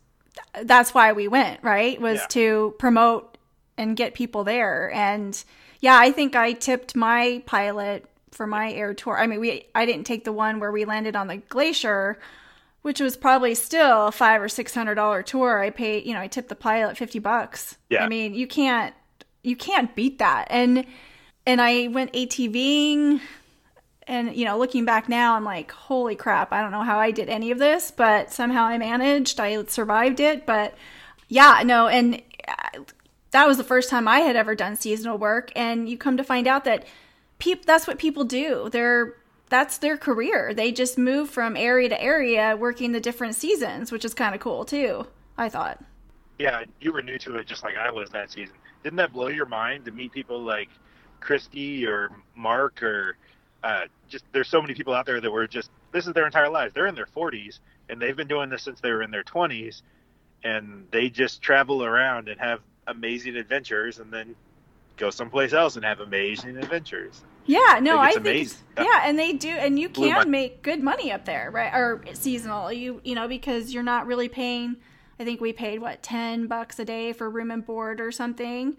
that's 0.64 0.92
why 0.92 1.12
we 1.12 1.28
went, 1.28 1.62
right? 1.62 2.00
Was 2.00 2.20
yeah. 2.20 2.26
to 2.28 2.74
promote 2.78 3.35
and 3.78 3.96
get 3.96 4.14
people 4.14 4.44
there. 4.44 4.92
And 4.92 5.42
yeah, 5.80 5.98
I 5.98 6.12
think 6.12 6.34
I 6.34 6.52
tipped 6.52 6.96
my 6.96 7.42
pilot 7.46 8.06
for 8.32 8.46
my 8.46 8.72
air 8.72 8.94
tour. 8.94 9.18
I 9.18 9.26
mean, 9.26 9.40
we 9.40 9.66
I 9.74 9.86
didn't 9.86 10.04
take 10.04 10.24
the 10.24 10.32
one 10.32 10.60
where 10.60 10.72
we 10.72 10.84
landed 10.84 11.16
on 11.16 11.26
the 11.26 11.38
glacier, 11.38 12.18
which 12.82 13.00
was 13.00 13.16
probably 13.16 13.54
still 13.54 14.08
a 14.08 14.12
five 14.12 14.40
or 14.42 14.48
six 14.48 14.74
hundred 14.74 14.96
dollar 14.96 15.22
tour. 15.22 15.60
I 15.60 15.70
paid, 15.70 16.06
you 16.06 16.14
know, 16.14 16.20
I 16.20 16.28
tipped 16.28 16.48
the 16.48 16.56
pilot 16.56 16.96
fifty 16.96 17.18
bucks. 17.18 17.76
Yeah. 17.90 18.04
I 18.04 18.08
mean, 18.08 18.34
you 18.34 18.46
can't 18.46 18.94
you 19.42 19.56
can't 19.56 19.94
beat 19.94 20.18
that. 20.18 20.46
And 20.50 20.86
and 21.46 21.60
I 21.60 21.88
went 21.88 22.12
ATVing 22.12 23.20
and 24.06 24.36
you 24.36 24.44
know, 24.44 24.58
looking 24.58 24.84
back 24.84 25.08
now, 25.08 25.34
I'm 25.34 25.44
like, 25.44 25.72
holy 25.72 26.14
crap, 26.14 26.52
I 26.52 26.60
don't 26.60 26.70
know 26.70 26.82
how 26.82 26.98
I 26.98 27.10
did 27.10 27.28
any 27.28 27.50
of 27.50 27.58
this, 27.58 27.90
but 27.90 28.32
somehow 28.32 28.64
I 28.64 28.78
managed. 28.78 29.40
I 29.40 29.64
survived 29.64 30.20
it, 30.20 30.46
but 30.46 30.74
yeah, 31.28 31.62
no, 31.64 31.88
and 31.88 32.22
that 33.30 33.46
was 33.46 33.56
the 33.56 33.64
first 33.64 33.90
time 33.90 34.08
I 34.08 34.20
had 34.20 34.36
ever 34.36 34.54
done 34.54 34.76
seasonal 34.76 35.18
work 35.18 35.50
and 35.56 35.88
you 35.88 35.98
come 35.98 36.16
to 36.16 36.24
find 36.24 36.46
out 36.46 36.64
that 36.64 36.86
people 37.38 37.64
that's 37.66 37.86
what 37.86 37.98
people 37.98 38.24
do. 38.24 38.68
They're 38.70 39.14
that's 39.48 39.78
their 39.78 39.96
career. 39.96 40.52
They 40.54 40.72
just 40.72 40.98
move 40.98 41.30
from 41.30 41.56
area 41.56 41.88
to 41.88 42.02
area 42.02 42.56
working 42.56 42.92
the 42.92 43.00
different 43.00 43.34
seasons, 43.36 43.92
which 43.92 44.04
is 44.04 44.14
kind 44.14 44.34
of 44.34 44.40
cool 44.40 44.64
too. 44.64 45.06
I 45.38 45.48
thought. 45.48 45.82
Yeah, 46.38 46.64
you 46.80 46.92
were 46.92 47.02
new 47.02 47.18
to 47.18 47.36
it 47.36 47.46
just 47.46 47.62
like 47.62 47.76
I 47.76 47.90
was 47.90 48.10
that 48.10 48.30
season. 48.30 48.56
Didn't 48.82 48.96
that 48.96 49.12
blow 49.12 49.28
your 49.28 49.46
mind 49.46 49.84
to 49.86 49.90
meet 49.90 50.12
people 50.12 50.40
like 50.40 50.68
Christy 51.20 51.86
or 51.86 52.10
Mark 52.34 52.82
or 52.82 53.16
uh, 53.62 53.86
just 54.08 54.24
there's 54.32 54.48
so 54.48 54.60
many 54.60 54.74
people 54.74 54.94
out 54.94 55.06
there 55.06 55.20
that 55.20 55.30
were 55.30 55.46
just 55.46 55.70
this 55.92 56.06
is 56.06 56.12
their 56.12 56.26
entire 56.26 56.48
lives. 56.48 56.74
They're 56.74 56.86
in 56.86 56.94
their 56.94 57.06
40s 57.06 57.58
and 57.88 58.00
they've 58.00 58.16
been 58.16 58.28
doing 58.28 58.50
this 58.50 58.62
since 58.62 58.80
they 58.80 58.90
were 58.90 59.02
in 59.02 59.10
their 59.10 59.24
20s, 59.24 59.82
and 60.42 60.86
they 60.90 61.08
just 61.08 61.42
travel 61.42 61.84
around 61.84 62.28
and 62.28 62.38
have 62.40 62.60
amazing 62.86 63.36
adventures, 63.36 63.98
and 63.98 64.12
then 64.12 64.34
go 64.96 65.10
someplace 65.10 65.52
else 65.52 65.76
and 65.76 65.84
have 65.84 66.00
amazing 66.00 66.56
adventures. 66.56 67.22
Yeah, 67.46 67.78
no, 67.80 67.98
I 67.98 68.12
think, 68.12 68.26
I 68.26 68.44
think 68.44 68.52
yeah, 68.78 69.02
and 69.04 69.18
they 69.18 69.32
do, 69.32 69.50
and 69.50 69.78
you 69.78 69.88
can 69.88 70.30
make 70.30 70.62
good 70.62 70.82
money 70.82 71.12
up 71.12 71.24
there, 71.24 71.50
right? 71.52 71.72
Or 71.72 72.02
seasonal, 72.14 72.72
you 72.72 73.00
you 73.04 73.14
know, 73.14 73.28
because 73.28 73.72
you're 73.72 73.84
not 73.84 74.06
really 74.06 74.28
paying. 74.28 74.76
I 75.18 75.24
think 75.24 75.40
we 75.40 75.52
paid 75.52 75.80
what 75.80 76.02
ten 76.02 76.48
bucks 76.48 76.78
a 76.78 76.84
day 76.84 77.12
for 77.12 77.30
room 77.30 77.50
and 77.50 77.64
board 77.64 78.00
or 78.00 78.10
something. 78.10 78.76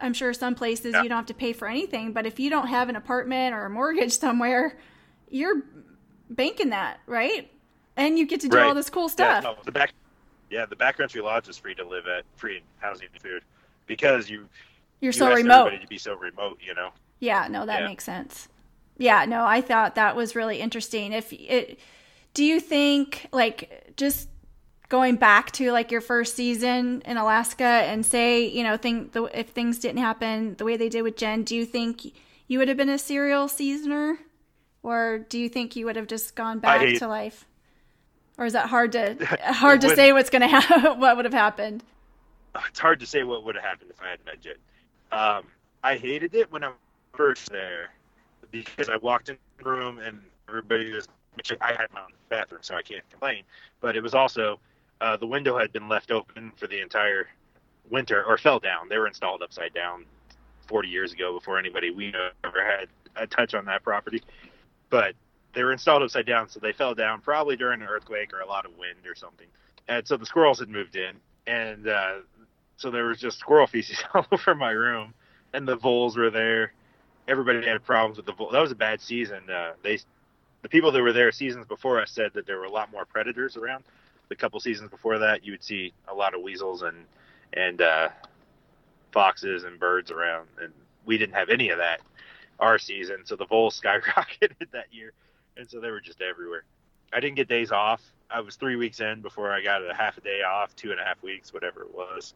I'm 0.00 0.12
sure 0.12 0.32
some 0.34 0.54
places 0.54 0.92
yeah. 0.92 1.02
you 1.02 1.08
don't 1.08 1.16
have 1.16 1.26
to 1.26 1.34
pay 1.34 1.52
for 1.52 1.68
anything, 1.68 2.12
but 2.12 2.26
if 2.26 2.38
you 2.38 2.50
don't 2.50 2.66
have 2.66 2.88
an 2.88 2.96
apartment 2.96 3.54
or 3.54 3.64
a 3.64 3.70
mortgage 3.70 4.12
somewhere, 4.18 4.78
you're 5.30 5.62
banking 6.28 6.70
that, 6.70 7.00
right? 7.06 7.50
And 7.96 8.18
you 8.18 8.26
get 8.26 8.40
to 8.40 8.48
do 8.48 8.56
right. 8.56 8.66
all 8.66 8.74
this 8.74 8.90
cool 8.90 9.08
stuff. 9.08 9.44
Yeah, 9.44 9.50
no, 9.50 9.56
the 9.64 9.72
back, 9.72 9.92
yeah, 10.52 10.66
the 10.66 10.76
backcountry 10.76 11.22
lodge 11.22 11.48
is 11.48 11.56
free 11.56 11.74
to 11.76 11.84
live 11.84 12.06
at, 12.06 12.24
free 12.36 12.62
housing 12.78 13.08
and 13.12 13.22
food, 13.22 13.42
because 13.86 14.28
you 14.28 14.48
you're 15.00 15.08
you 15.08 15.18
so 15.18 15.32
remote. 15.32 15.70
to 15.70 15.86
be 15.88 15.98
so 15.98 16.14
remote, 16.14 16.58
you 16.60 16.74
know. 16.74 16.90
Yeah, 17.20 17.48
no, 17.48 17.64
that 17.64 17.80
yeah. 17.80 17.88
makes 17.88 18.04
sense. 18.04 18.48
Yeah, 18.98 19.24
no, 19.24 19.44
I 19.44 19.62
thought 19.62 19.94
that 19.94 20.14
was 20.14 20.36
really 20.36 20.60
interesting. 20.60 21.12
If 21.12 21.32
it, 21.32 21.80
do 22.34 22.44
you 22.44 22.60
think 22.60 23.28
like 23.32 23.94
just 23.96 24.28
going 24.90 25.16
back 25.16 25.50
to 25.52 25.72
like 25.72 25.90
your 25.90 26.02
first 26.02 26.34
season 26.34 27.02
in 27.06 27.16
Alaska 27.16 27.64
and 27.64 28.04
say, 28.04 28.46
you 28.46 28.62
know, 28.62 28.76
think 28.76 29.12
the, 29.12 29.24
if 29.32 29.48
things 29.48 29.78
didn't 29.78 30.02
happen 30.02 30.54
the 30.56 30.66
way 30.66 30.76
they 30.76 30.90
did 30.90 31.02
with 31.02 31.16
Jen, 31.16 31.44
do 31.44 31.56
you 31.56 31.64
think 31.64 32.12
you 32.46 32.58
would 32.58 32.68
have 32.68 32.76
been 32.76 32.90
a 32.90 32.98
serial 32.98 33.48
seasoner, 33.48 34.18
or 34.82 35.20
do 35.30 35.38
you 35.38 35.48
think 35.48 35.74
you 35.76 35.86
would 35.86 35.96
have 35.96 36.08
just 36.08 36.34
gone 36.34 36.58
back 36.58 36.82
hate, 36.82 36.98
to 36.98 37.08
life? 37.08 37.46
Or 38.38 38.46
is 38.46 38.52
that 38.54 38.68
hard 38.68 38.92
to 38.92 39.16
hard 39.42 39.80
to 39.82 39.94
say 39.94 40.12
what's 40.12 40.30
going 40.30 40.42
to 40.48 40.48
happen? 40.48 41.00
what 41.00 41.16
would 41.16 41.24
have 41.24 41.34
happened? 41.34 41.82
It's 42.68 42.78
hard 42.78 43.00
to 43.00 43.06
say 43.06 43.22
what 43.22 43.44
would 43.44 43.54
have 43.54 43.64
happened 43.64 43.90
if 43.90 44.02
I 44.02 44.10
had 44.10 44.18
met. 44.24 44.46
Um, 45.10 45.44
I 45.82 45.96
hated 45.96 46.34
it 46.34 46.50
when 46.52 46.64
I 46.64 46.68
was 46.68 46.76
first 47.14 47.50
there 47.50 47.90
because 48.50 48.88
I 48.88 48.96
walked 48.96 49.28
in 49.28 49.38
the 49.58 49.64
room 49.64 49.98
and 49.98 50.20
everybody 50.48 50.92
was. 50.92 51.08
I 51.62 51.68
had 51.72 51.86
my 51.94 52.00
own 52.00 52.12
bathroom, 52.28 52.60
so 52.62 52.74
I 52.74 52.82
can't 52.82 53.08
complain. 53.08 53.44
But 53.80 53.96
it 53.96 54.02
was 54.02 54.14
also 54.14 54.60
uh, 55.00 55.16
the 55.16 55.26
window 55.26 55.58
had 55.58 55.72
been 55.72 55.88
left 55.88 56.10
open 56.10 56.52
for 56.56 56.66
the 56.66 56.80
entire 56.80 57.28
winter, 57.90 58.22
or 58.24 58.36
fell 58.38 58.58
down. 58.58 58.88
They 58.88 58.98
were 58.98 59.06
installed 59.06 59.42
upside 59.42 59.74
down 59.74 60.04
40 60.66 60.88
years 60.88 61.12
ago 61.12 61.32
before 61.32 61.58
anybody 61.58 61.90
we 61.90 62.14
ever 62.44 62.64
had 62.64 62.88
a 63.16 63.26
touch 63.26 63.54
on 63.54 63.64
that 63.66 63.82
property. 63.82 64.22
But 64.90 65.14
they 65.54 65.62
were 65.62 65.72
installed 65.72 66.02
upside 66.02 66.26
down, 66.26 66.48
so 66.48 66.60
they 66.60 66.72
fell 66.72 66.94
down 66.94 67.20
probably 67.20 67.56
during 67.56 67.82
an 67.82 67.88
earthquake 67.88 68.32
or 68.32 68.40
a 68.40 68.46
lot 68.46 68.64
of 68.64 68.76
wind 68.78 69.06
or 69.06 69.14
something. 69.14 69.46
And 69.88 70.06
so 70.06 70.16
the 70.16 70.26
squirrels 70.26 70.60
had 70.60 70.68
moved 70.68 70.96
in, 70.96 71.16
and 71.46 71.88
uh, 71.88 72.14
so 72.76 72.90
there 72.90 73.04
was 73.04 73.18
just 73.18 73.38
squirrel 73.38 73.66
feces 73.68 74.02
all 74.14 74.26
over 74.32 74.54
my 74.54 74.70
room, 74.70 75.14
and 75.52 75.66
the 75.66 75.76
voles 75.76 76.16
were 76.16 76.30
there. 76.30 76.72
Everybody 77.28 77.64
had 77.66 77.84
problems 77.84 78.16
with 78.16 78.26
the 78.26 78.32
voles. 78.32 78.52
That 78.52 78.60
was 78.60 78.72
a 78.72 78.76
bad 78.76 79.00
season. 79.00 79.48
Uh, 79.48 79.72
they, 79.82 79.98
the 80.62 80.68
people 80.68 80.90
that 80.92 81.02
were 81.02 81.12
there 81.12 81.30
seasons 81.30 81.66
before 81.66 82.00
us 82.00 82.10
said 82.10 82.32
that 82.34 82.46
there 82.46 82.58
were 82.58 82.64
a 82.64 82.70
lot 82.70 82.90
more 82.90 83.04
predators 83.04 83.56
around. 83.56 83.84
The 84.28 84.36
couple 84.36 84.58
seasons 84.60 84.90
before 84.90 85.18
that, 85.18 85.44
you 85.44 85.52
would 85.52 85.62
see 85.62 85.92
a 86.08 86.14
lot 86.14 86.34
of 86.34 86.42
weasels 86.42 86.82
and 86.82 86.96
and 87.54 87.82
uh, 87.82 88.08
foxes 89.12 89.64
and 89.64 89.78
birds 89.78 90.10
around, 90.10 90.48
and 90.60 90.72
we 91.04 91.18
didn't 91.18 91.34
have 91.34 91.50
any 91.50 91.68
of 91.68 91.78
that 91.78 92.00
our 92.58 92.78
season. 92.78 93.18
So 93.24 93.36
the 93.36 93.46
voles 93.46 93.78
skyrocketed 93.84 94.70
that 94.72 94.86
year, 94.92 95.12
and 95.56 95.68
so 95.70 95.80
they 95.80 95.90
were 95.90 96.00
just 96.00 96.20
everywhere. 96.22 96.64
I 97.12 97.20
didn't 97.20 97.36
get 97.36 97.48
days 97.48 97.72
off. 97.72 98.02
I 98.30 98.40
was 98.40 98.56
three 98.56 98.76
weeks 98.76 99.00
in 99.00 99.20
before 99.20 99.52
I 99.52 99.62
got 99.62 99.88
a 99.88 99.94
half 99.94 100.16
a 100.16 100.22
day 100.22 100.42
off, 100.42 100.74
two 100.76 100.90
and 100.90 101.00
a 101.00 101.04
half 101.04 101.22
weeks, 101.22 101.52
whatever 101.52 101.82
it 101.82 101.94
was 101.94 102.32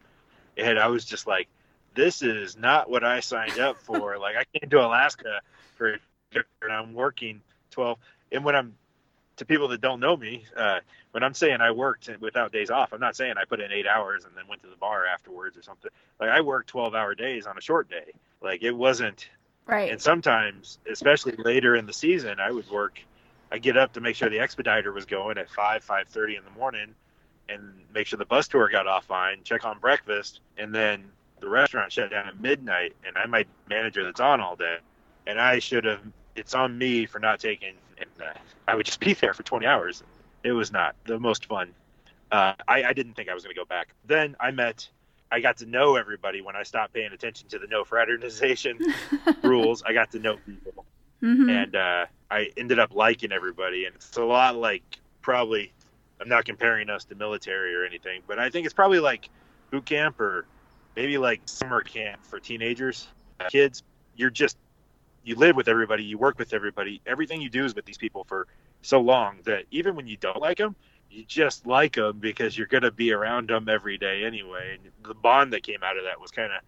and 0.56 0.78
I 0.78 0.88
was 0.88 1.04
just 1.04 1.26
like, 1.26 1.48
this 1.94 2.22
is 2.22 2.56
not 2.56 2.90
what 2.90 3.04
I 3.04 3.20
signed 3.20 3.58
up 3.58 3.78
for. 3.78 4.18
like 4.20 4.36
I 4.36 4.58
came 4.58 4.68
to 4.70 4.84
Alaska 4.84 5.40
for 5.76 5.98
and 6.32 6.72
I'm 6.72 6.92
working 6.94 7.40
12 7.70 7.98
and 8.32 8.44
when 8.44 8.56
I'm 8.56 8.74
to 9.36 9.44
people 9.44 9.68
that 9.68 9.82
don't 9.82 10.00
know 10.00 10.16
me, 10.16 10.44
uh, 10.56 10.80
when 11.10 11.22
I'm 11.22 11.34
saying 11.34 11.60
I 11.60 11.70
worked 11.70 12.08
without 12.20 12.52
days 12.52 12.70
off, 12.70 12.94
I'm 12.94 13.00
not 13.00 13.16
saying 13.16 13.34
I 13.36 13.44
put 13.44 13.60
in 13.60 13.70
eight 13.70 13.86
hours 13.86 14.24
and 14.24 14.34
then 14.34 14.48
went 14.48 14.62
to 14.62 14.68
the 14.68 14.76
bar 14.76 15.04
afterwards 15.06 15.58
or 15.58 15.62
something. 15.62 15.90
Like 16.18 16.30
I 16.30 16.40
worked 16.40 16.70
12 16.70 16.94
hour 16.94 17.14
days 17.14 17.46
on 17.46 17.58
a 17.58 17.60
short 17.60 17.90
day. 17.90 18.12
Like 18.40 18.62
it 18.62 18.72
wasn't 18.72 19.28
right. 19.66 19.90
And 19.90 20.00
sometimes, 20.00 20.78
especially 20.90 21.34
later 21.38 21.76
in 21.76 21.86
the 21.86 21.92
season, 21.92 22.40
I 22.40 22.50
would 22.50 22.68
work. 22.70 23.00
I 23.50 23.58
get 23.58 23.76
up 23.76 23.92
to 23.92 24.00
make 24.00 24.16
sure 24.16 24.28
the 24.28 24.40
expediter 24.40 24.92
was 24.92 25.04
going 25.04 25.38
at 25.38 25.48
five, 25.50 25.84
five 25.84 26.08
thirty 26.08 26.36
in 26.36 26.44
the 26.44 26.50
morning, 26.50 26.94
and 27.48 27.72
make 27.94 28.06
sure 28.06 28.18
the 28.18 28.24
bus 28.24 28.48
tour 28.48 28.68
got 28.68 28.86
off 28.86 29.04
fine, 29.04 29.40
check 29.44 29.64
on 29.64 29.78
breakfast, 29.78 30.40
and 30.58 30.74
then 30.74 31.04
the 31.40 31.48
restaurant 31.48 31.92
shut 31.92 32.10
down 32.10 32.26
at 32.26 32.40
midnight. 32.40 32.94
And 33.06 33.16
I'm 33.16 33.30
my 33.30 33.44
manager 33.68 34.04
that's 34.04 34.20
on 34.20 34.40
all 34.40 34.56
day, 34.56 34.78
and 35.26 35.40
I 35.40 35.58
should 35.58 35.84
have. 35.84 36.00
It's 36.34 36.54
on 36.54 36.76
me 36.76 37.06
for 37.06 37.18
not 37.18 37.40
taking. 37.40 37.74
And 37.98 38.10
uh, 38.20 38.38
I 38.68 38.74
would 38.74 38.86
just 38.86 39.00
be 39.00 39.14
there 39.14 39.32
for 39.32 39.42
20 39.42 39.64
hours. 39.66 40.02
It 40.42 40.52
was 40.52 40.70
not 40.70 40.94
the 41.06 41.18
most 41.18 41.46
fun. 41.46 41.72
Uh, 42.30 42.54
I, 42.68 42.84
I 42.84 42.92
didn't 42.92 43.14
think 43.14 43.28
I 43.28 43.34
was 43.34 43.42
going 43.44 43.54
to 43.54 43.58
go 43.58 43.64
back. 43.64 43.88
Then 44.06 44.36
I 44.40 44.50
met. 44.50 44.88
I 45.30 45.40
got 45.40 45.58
to 45.58 45.66
know 45.66 45.96
everybody 45.96 46.40
when 46.40 46.56
I 46.56 46.62
stopped 46.62 46.92
paying 46.92 47.12
attention 47.12 47.48
to 47.48 47.58
the 47.58 47.66
no 47.66 47.84
fraternization 47.84 48.78
rules. 49.42 49.82
I 49.82 49.92
got 49.92 50.12
to 50.12 50.18
know 50.18 50.36
people, 50.46 50.84
mm-hmm. 51.22 51.48
and 51.48 51.76
uh, 51.76 52.06
I 52.30 52.50
ended 52.56 52.78
up 52.78 52.94
liking 52.94 53.32
everybody. 53.32 53.86
And 53.86 53.94
it's 53.96 54.16
a 54.16 54.24
lot 54.24 54.56
like 54.56 54.98
probably 55.22 55.72
I'm 56.20 56.28
not 56.28 56.44
comparing 56.44 56.88
us 56.90 57.04
to 57.06 57.14
military 57.14 57.74
or 57.74 57.84
anything, 57.84 58.22
but 58.26 58.38
I 58.38 58.50
think 58.50 58.66
it's 58.66 58.74
probably 58.74 59.00
like 59.00 59.28
boot 59.70 59.84
camp 59.84 60.20
or 60.20 60.46
maybe 60.94 61.18
like 61.18 61.42
summer 61.46 61.82
camp 61.82 62.24
for 62.24 62.38
teenagers, 62.38 63.08
kids. 63.50 63.82
You're 64.16 64.30
just 64.30 64.56
you 65.24 65.34
live 65.34 65.56
with 65.56 65.68
everybody, 65.68 66.04
you 66.04 66.18
work 66.18 66.38
with 66.38 66.54
everybody. 66.54 67.00
Everything 67.04 67.40
you 67.40 67.50
do 67.50 67.64
is 67.64 67.74
with 67.74 67.84
these 67.84 67.98
people 67.98 68.24
for 68.24 68.46
so 68.82 69.00
long 69.00 69.38
that 69.44 69.64
even 69.72 69.96
when 69.96 70.06
you 70.06 70.16
don't 70.16 70.40
like 70.40 70.58
them, 70.58 70.76
you 71.10 71.24
just 71.24 71.66
like 71.66 71.94
them 71.94 72.18
because 72.18 72.56
you're 72.56 72.66
going 72.66 72.82
to 72.82 72.90
be 72.90 73.12
around 73.12 73.48
them 73.48 73.68
every 73.68 73.98
day 73.98 74.24
anyway. 74.24 74.78
And 74.82 74.92
the 75.04 75.14
bond 75.14 75.52
that 75.52 75.62
came 75.62 75.82
out 75.82 75.96
of 75.96 76.04
that 76.04 76.20
was 76.20 76.30
kind 76.30 76.52
of 76.52 76.60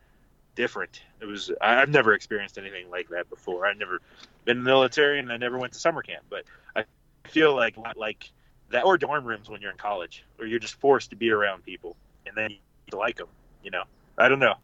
different. 0.54 1.02
It 1.20 1.26
was 1.26 1.50
I've 1.60 1.88
never 1.88 2.14
experienced 2.14 2.58
anything 2.58 2.90
like 2.90 3.08
that 3.10 3.28
before. 3.30 3.66
I've 3.66 3.76
never 3.76 4.00
been 4.44 4.58
in 4.58 4.64
the 4.64 4.70
military 4.70 5.18
and 5.18 5.32
I 5.32 5.36
never 5.36 5.58
went 5.58 5.72
to 5.74 5.78
summer 5.78 6.02
camp, 6.02 6.24
but 6.30 6.44
I 6.74 6.84
feel 7.28 7.54
like 7.54 7.76
like 7.96 8.30
that 8.70 8.84
or 8.84 8.98
dorm 8.98 9.24
rooms 9.24 9.48
when 9.48 9.60
you're 9.60 9.70
in 9.70 9.76
college, 9.78 10.24
or 10.38 10.46
you're 10.46 10.58
just 10.58 10.74
forced 10.74 11.10
to 11.10 11.16
be 11.16 11.30
around 11.30 11.64
people, 11.64 11.96
and 12.26 12.36
then 12.36 12.50
you 12.50 12.98
like 12.98 13.16
them. 13.16 13.28
You 13.62 13.70
know, 13.70 13.84
I 14.16 14.28
don't 14.28 14.38
know. 14.38 14.54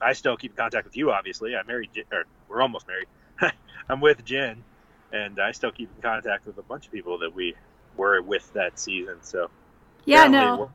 I 0.00 0.12
still 0.12 0.36
keep 0.36 0.52
in 0.52 0.56
contact 0.56 0.84
with 0.84 0.96
you. 0.96 1.10
Obviously, 1.10 1.56
I'm 1.56 1.66
married, 1.66 1.90
or 2.12 2.24
we're 2.48 2.60
almost 2.60 2.86
married. 2.86 3.08
I'm 3.88 4.00
with 4.00 4.24
Jen, 4.24 4.62
and 5.12 5.38
I 5.40 5.52
still 5.52 5.70
keep 5.70 5.90
in 5.94 6.02
contact 6.02 6.46
with 6.46 6.58
a 6.58 6.62
bunch 6.62 6.86
of 6.86 6.92
people 6.92 7.18
that 7.18 7.34
we 7.34 7.54
were 7.96 8.22
with 8.22 8.52
that 8.54 8.78
season. 8.78 9.16
So 9.22 9.50
yeah, 10.04 10.26
no. 10.26 10.70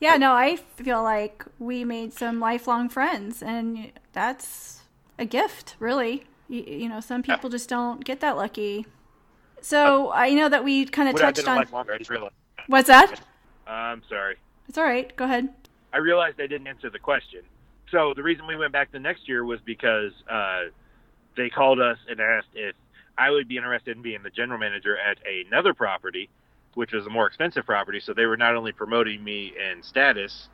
Yeah, 0.00 0.16
no, 0.16 0.32
I 0.32 0.56
feel 0.56 1.00
like 1.02 1.44
we 1.60 1.84
made 1.84 2.12
some 2.12 2.40
lifelong 2.40 2.88
friends, 2.88 3.40
and 3.40 3.92
that's 4.12 4.82
a 5.16 5.24
gift, 5.24 5.76
really. 5.78 6.24
You, 6.48 6.64
you 6.64 6.88
know, 6.88 6.98
some 6.98 7.22
people 7.22 7.48
just 7.48 7.68
don't 7.68 8.04
get 8.04 8.18
that 8.18 8.36
lucky. 8.36 8.84
So 9.60 10.10
I 10.10 10.34
know 10.34 10.48
that 10.48 10.64
we 10.64 10.86
kind 10.86 11.08
of 11.08 11.14
touched 11.14 11.46
on. 11.46 11.64
longer. 11.72 11.92
I 11.92 11.98
just 11.98 12.10
realized. 12.10 12.34
What's 12.66 12.88
that? 12.88 13.20
I'm 13.66 14.02
sorry. 14.08 14.36
It's 14.68 14.76
all 14.76 14.84
right. 14.84 15.14
Go 15.14 15.24
ahead. 15.24 15.50
I 15.92 15.98
realized 15.98 16.40
I 16.40 16.48
didn't 16.48 16.66
answer 16.66 16.90
the 16.90 16.98
question. 16.98 17.42
So 17.92 18.12
the 18.16 18.22
reason 18.22 18.46
we 18.46 18.56
went 18.56 18.72
back 18.72 18.90
the 18.90 18.98
next 18.98 19.28
year 19.28 19.44
was 19.44 19.60
because 19.64 20.12
uh, 20.28 20.62
they 21.36 21.48
called 21.48 21.80
us 21.80 21.98
and 22.08 22.20
asked 22.20 22.48
if 22.54 22.74
I 23.18 23.30
would 23.30 23.48
be 23.48 23.56
interested 23.56 23.96
in 23.96 24.02
being 24.02 24.22
the 24.22 24.30
general 24.30 24.58
manager 24.58 24.96
at 24.96 25.18
another 25.46 25.74
property, 25.74 26.28
which 26.74 26.92
was 26.92 27.06
a 27.06 27.10
more 27.10 27.26
expensive 27.26 27.66
property. 27.66 28.00
So 28.00 28.14
they 28.14 28.26
were 28.26 28.36
not 28.36 28.56
only 28.56 28.72
promoting 28.72 29.22
me 29.22 29.52
in 29.56 29.82
status, 29.82 30.48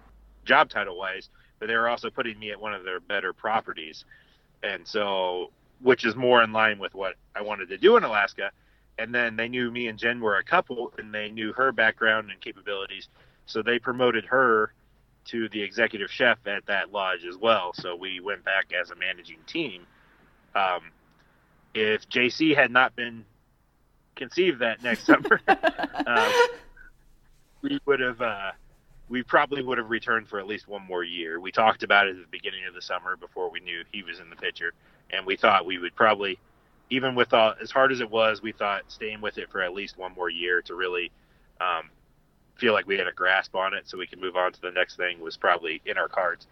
job 0.45 0.69
title 0.69 0.99
wise, 0.99 1.29
but 1.59 1.67
they 1.67 1.75
were 1.75 1.89
also 1.89 2.11
putting 2.11 2.39
me 2.39 2.51
at 2.51 2.61
one 2.61 2.75
of 2.75 2.85
their 2.85 3.01
better 3.01 3.33
properties. 3.33 4.05
And 4.63 4.87
so, 4.87 5.51
which 5.81 6.05
is 6.05 6.17
more 6.17 6.43
in 6.43 6.53
line 6.53 6.79
with 6.79 6.95
what 6.95 7.15
I 7.37 7.43
wanted 7.43 7.69
to 7.69 7.79
do 7.79 7.97
in 7.97 8.05
Alaska. 8.05 8.51
And 8.99 9.15
then 9.15 9.37
they 9.37 9.49
knew 9.49 9.71
me 9.71 9.87
and 9.87 9.99
Jen 9.99 10.21
were 10.21 10.39
a 10.39 10.45
couple, 10.45 10.93
and 10.99 11.15
they 11.15 11.31
knew 11.31 11.53
her 11.53 11.71
background 11.71 12.31
and 12.33 12.41
capabilities. 12.41 13.09
So 13.47 13.63
they 13.63 13.79
promoted 13.79 14.25
her 14.27 14.73
to 15.27 15.49
the 15.51 15.63
executive 15.63 16.11
chef 16.11 16.39
at 16.47 16.67
that 16.67 16.91
lodge 16.91 17.25
as 17.29 17.37
well. 17.37 17.73
So 17.75 17.95
we 17.95 18.19
went 18.19 18.45
back 18.45 18.73
as 18.73 18.91
a 18.91 18.97
managing 18.97 19.39
team. 19.47 19.87
Um, 20.55 20.91
if 21.75 22.09
JC 22.09 22.55
had 22.55 22.71
not 22.71 22.97
been 22.97 23.25
conceived 24.17 24.61
that 24.61 24.83
next 24.83 25.07
summer, 25.07 25.41
uh, 25.47 26.33
we 27.63 27.79
would 27.87 28.01
have, 28.01 28.21
uh, 28.21 28.53
we 29.09 29.23
probably 29.23 29.63
would 29.63 29.79
have 29.79 29.91
returned 29.91 30.29
for 30.29 30.39
at 30.39 30.47
least 30.47 30.69
one 30.69 30.85
more 30.87 31.05
year. 31.05 31.41
We 31.41 31.53
talked 31.53 31.83
about 31.83 32.07
it 32.07 32.17
at 32.17 32.23
the 32.23 32.31
beginning 32.31 32.67
of 32.67 32.75
the 32.75 32.83
summer 32.83 33.17
before 33.17 33.51
we 33.51 33.61
knew 33.61 33.83
he 33.93 34.03
was 34.03 34.19
in 34.19 34.31
the 34.31 34.37
picture, 34.37 34.73
and 35.11 35.25
we 35.25 35.37
thought 35.37 35.67
we 35.67 35.79
would 35.79 35.95
probably, 35.95 36.39
even 36.91 37.15
with 37.15 37.33
all, 37.33 37.55
as 37.61 37.71
hard 37.71 37.93
as 37.93 38.01
it 38.01 38.11
was, 38.11 38.43
we 38.43 38.53
thought 38.53 38.83
staying 38.89 39.21
with 39.21 39.39
it 39.39 39.51
for 39.51 39.63
at 39.63 39.73
least 39.73 39.97
one 39.97 40.15
more 40.15 40.31
year 40.31 40.63
to 40.63 40.75
really 40.75 41.11
um, 41.61 41.91
feel 42.57 42.73
like 42.73 42.87
we 42.87 42.99
had 42.99 43.07
a 43.07 43.13
grasp 43.13 43.55
on 43.55 43.73
it 43.73 43.89
so 43.89 43.97
we 43.97 44.07
could 44.07 44.21
move 44.21 44.37
on 44.37 44.53
to 44.53 44.61
the 44.61 44.71
next 44.71 44.97
thing 44.97 45.21
was 45.21 45.37
probably 45.37 45.81
in 45.87 45.97
our 45.97 46.09
cards. 46.09 46.47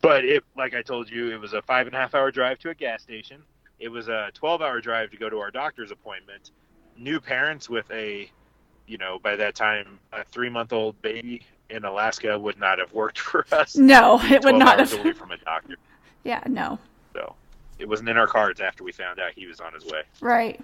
But 0.00 0.24
it, 0.24 0.44
like 0.56 0.74
I 0.74 0.82
told 0.82 1.10
you, 1.10 1.30
it 1.30 1.40
was 1.40 1.52
a 1.52 1.62
five 1.62 1.86
and 1.86 1.94
a 1.94 1.98
half 1.98 2.14
hour 2.14 2.30
drive 2.30 2.58
to 2.60 2.70
a 2.70 2.74
gas 2.74 3.02
station. 3.02 3.42
It 3.82 3.90
was 3.90 4.06
a 4.06 4.30
12 4.34 4.62
hour 4.62 4.80
drive 4.80 5.10
to 5.10 5.16
go 5.16 5.28
to 5.28 5.40
our 5.40 5.50
doctor's 5.50 5.90
appointment. 5.90 6.52
New 6.96 7.20
parents 7.20 7.68
with 7.68 7.90
a, 7.90 8.30
you 8.86 8.96
know, 8.96 9.18
by 9.18 9.34
that 9.34 9.56
time, 9.56 9.98
a 10.12 10.22
three 10.22 10.48
month 10.48 10.72
old 10.72 11.00
baby 11.02 11.42
in 11.68 11.84
Alaska 11.84 12.38
would 12.38 12.60
not 12.60 12.78
have 12.78 12.92
worked 12.92 13.18
for 13.18 13.44
us. 13.50 13.74
No, 13.74 14.20
it 14.22 14.44
would 14.44 14.52
12 14.52 14.58
not 14.58 14.78
have. 14.78 14.92
away 15.00 15.12
from 15.12 15.32
a 15.32 15.36
doctor. 15.38 15.74
Yeah, 16.22 16.44
no. 16.46 16.78
So 17.12 17.34
it 17.80 17.88
wasn't 17.88 18.08
in 18.08 18.16
our 18.16 18.28
cards 18.28 18.60
after 18.60 18.84
we 18.84 18.92
found 18.92 19.18
out 19.18 19.32
he 19.34 19.48
was 19.48 19.58
on 19.58 19.74
his 19.74 19.84
way. 19.84 20.02
Right. 20.20 20.60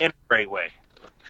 In 0.00 0.10
a 0.10 0.14
great 0.28 0.50
way. 0.50 0.70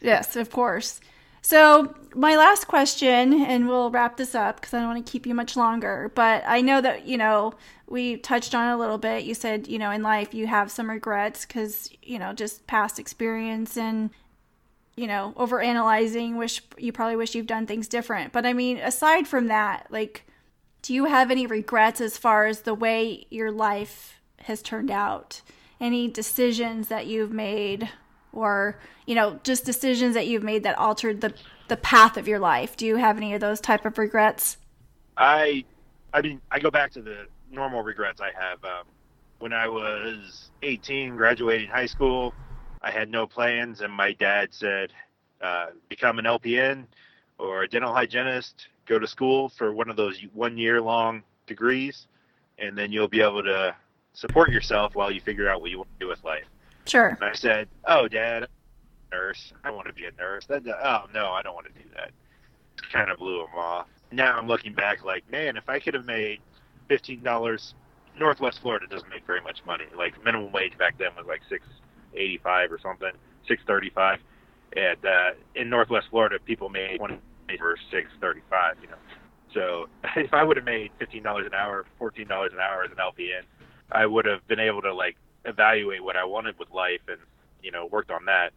Yes, 0.00 0.36
of 0.36 0.50
course. 0.52 1.00
So, 1.46 1.94
my 2.12 2.36
last 2.36 2.66
question, 2.66 3.32
and 3.32 3.68
we'll 3.68 3.92
wrap 3.92 4.16
this 4.16 4.34
up 4.34 4.56
because 4.56 4.74
I 4.74 4.80
don't 4.80 4.88
want 4.88 5.06
to 5.06 5.12
keep 5.12 5.28
you 5.28 5.32
much 5.32 5.56
longer. 5.56 6.10
But 6.16 6.42
I 6.44 6.60
know 6.60 6.80
that, 6.80 7.06
you 7.06 7.16
know, 7.16 7.54
we 7.86 8.16
touched 8.16 8.52
on 8.52 8.66
a 8.66 8.76
little 8.76 8.98
bit. 8.98 9.22
You 9.22 9.32
said, 9.32 9.68
you 9.68 9.78
know, 9.78 9.92
in 9.92 10.02
life 10.02 10.34
you 10.34 10.48
have 10.48 10.72
some 10.72 10.90
regrets 10.90 11.46
because, 11.46 11.88
you 12.02 12.18
know, 12.18 12.32
just 12.32 12.66
past 12.66 12.98
experience 12.98 13.76
and, 13.76 14.10
you 14.96 15.06
know, 15.06 15.34
over 15.36 15.60
analyzing, 15.60 16.36
wish 16.36 16.62
you 16.78 16.90
probably 16.90 17.14
wish 17.14 17.36
you've 17.36 17.46
done 17.46 17.64
things 17.64 17.86
different. 17.86 18.32
But 18.32 18.44
I 18.44 18.52
mean, 18.52 18.78
aside 18.78 19.28
from 19.28 19.46
that, 19.46 19.86
like, 19.88 20.26
do 20.82 20.92
you 20.92 21.04
have 21.04 21.30
any 21.30 21.46
regrets 21.46 22.00
as 22.00 22.18
far 22.18 22.46
as 22.46 22.62
the 22.62 22.74
way 22.74 23.24
your 23.30 23.52
life 23.52 24.20
has 24.40 24.62
turned 24.62 24.90
out? 24.90 25.42
Any 25.80 26.08
decisions 26.08 26.88
that 26.88 27.06
you've 27.06 27.30
made 27.30 27.88
or, 28.36 28.78
you 29.06 29.14
know, 29.14 29.40
just 29.42 29.64
decisions 29.64 30.14
that 30.14 30.26
you've 30.26 30.42
made 30.42 30.62
that 30.62 30.78
altered 30.78 31.20
the 31.20 31.34
the 31.68 31.76
path 31.76 32.16
of 32.16 32.28
your 32.28 32.38
life? 32.38 32.76
Do 32.76 32.86
you 32.86 32.96
have 32.96 33.16
any 33.16 33.34
of 33.34 33.40
those 33.40 33.60
type 33.60 33.84
of 33.84 33.98
regrets? 33.98 34.56
I, 35.16 35.64
I 36.12 36.20
mean, 36.20 36.40
I 36.50 36.60
go 36.60 36.70
back 36.70 36.92
to 36.92 37.02
the 37.02 37.26
normal 37.50 37.82
regrets 37.82 38.20
I 38.20 38.30
have. 38.38 38.64
Um, 38.64 38.84
when 39.38 39.52
I 39.52 39.68
was 39.68 40.50
18, 40.62 41.16
graduating 41.16 41.68
high 41.68 41.86
school, 41.86 42.34
I 42.82 42.90
had 42.90 43.10
no 43.10 43.26
plans, 43.26 43.80
and 43.80 43.92
my 43.92 44.12
dad 44.12 44.48
said, 44.52 44.92
uh, 45.40 45.66
"Become 45.88 46.18
an 46.18 46.26
LPN 46.26 46.86
or 47.38 47.62
a 47.62 47.68
dental 47.68 47.92
hygienist. 47.92 48.68
Go 48.86 48.98
to 48.98 49.06
school 49.06 49.48
for 49.48 49.72
one 49.72 49.90
of 49.90 49.96
those 49.96 50.20
one 50.32 50.56
year 50.56 50.80
long 50.80 51.22
degrees, 51.46 52.06
and 52.58 52.78
then 52.78 52.92
you'll 52.92 53.08
be 53.08 53.20
able 53.20 53.42
to 53.42 53.74
support 54.12 54.50
yourself 54.50 54.94
while 54.94 55.10
you 55.10 55.20
figure 55.20 55.48
out 55.48 55.60
what 55.60 55.70
you 55.70 55.78
want 55.78 55.90
to 55.98 56.04
do 56.04 56.08
with 56.08 56.22
life." 56.22 56.46
Sure. 56.86 57.08
And 57.20 57.24
I 57.24 57.34
said, 57.34 57.68
"Oh, 57.84 58.08
Dad, 58.08 58.46
nurse. 59.12 59.52
I 59.64 59.70
want 59.70 59.88
to 59.88 59.92
be 59.92 60.04
a 60.04 60.12
nurse." 60.12 60.46
That, 60.46 60.62
oh 60.66 61.06
no, 61.12 61.30
I 61.30 61.42
don't 61.42 61.54
want 61.54 61.66
to 61.66 61.72
do 61.72 61.88
that. 61.94 62.10
Kind 62.92 63.10
of 63.10 63.18
blew 63.18 63.40
him 63.40 63.54
off. 63.56 63.88
Now 64.12 64.38
I'm 64.38 64.46
looking 64.46 64.72
back, 64.72 65.04
like, 65.04 65.28
man, 65.30 65.56
if 65.56 65.68
I 65.68 65.80
could 65.80 65.94
have 65.94 66.04
made 66.04 66.40
fifteen 66.88 67.22
dollars, 67.22 67.74
Northwest 68.18 68.60
Florida 68.62 68.86
doesn't 68.86 69.08
make 69.08 69.26
very 69.26 69.40
much 69.40 69.58
money. 69.66 69.84
Like 69.96 70.22
minimum 70.24 70.52
wage 70.52 70.78
back 70.78 70.96
then 70.98 71.08
was 71.16 71.26
like 71.26 71.42
six 71.48 71.66
eighty 72.14 72.38
five 72.38 72.70
or 72.70 72.78
something, 72.78 73.12
six 73.48 73.62
thirty 73.66 73.90
five, 73.90 74.20
and 74.76 75.04
uh, 75.04 75.30
in 75.54 75.68
Northwest 75.68 76.06
Florida, 76.10 76.38
people 76.38 76.68
made 76.68 76.98
twenty 76.98 77.18
for 77.58 77.76
six 77.90 78.10
thirty 78.20 78.42
five. 78.48 78.76
You 78.80 78.88
know, 78.88 78.96
so 79.52 79.88
if 80.16 80.32
I 80.32 80.44
would 80.44 80.56
have 80.56 80.66
made 80.66 80.92
fifteen 80.98 81.22
dollars 81.22 81.46
an 81.46 81.54
hour, 81.54 81.84
fourteen 81.98 82.28
dollars 82.28 82.52
an 82.52 82.60
hour 82.60 82.84
as 82.84 82.90
an 82.90 82.98
LPN, 82.98 83.42
I 83.90 84.06
would 84.06 84.24
have 84.24 84.46
been 84.46 84.60
able 84.60 84.82
to 84.82 84.94
like 84.94 85.16
evaluate 85.46 86.02
what 86.02 86.16
I 86.16 86.24
wanted 86.24 86.58
with 86.58 86.70
life 86.70 87.00
and 87.08 87.18
you 87.62 87.70
know 87.70 87.86
worked 87.86 88.10
on 88.10 88.24
that. 88.26 88.52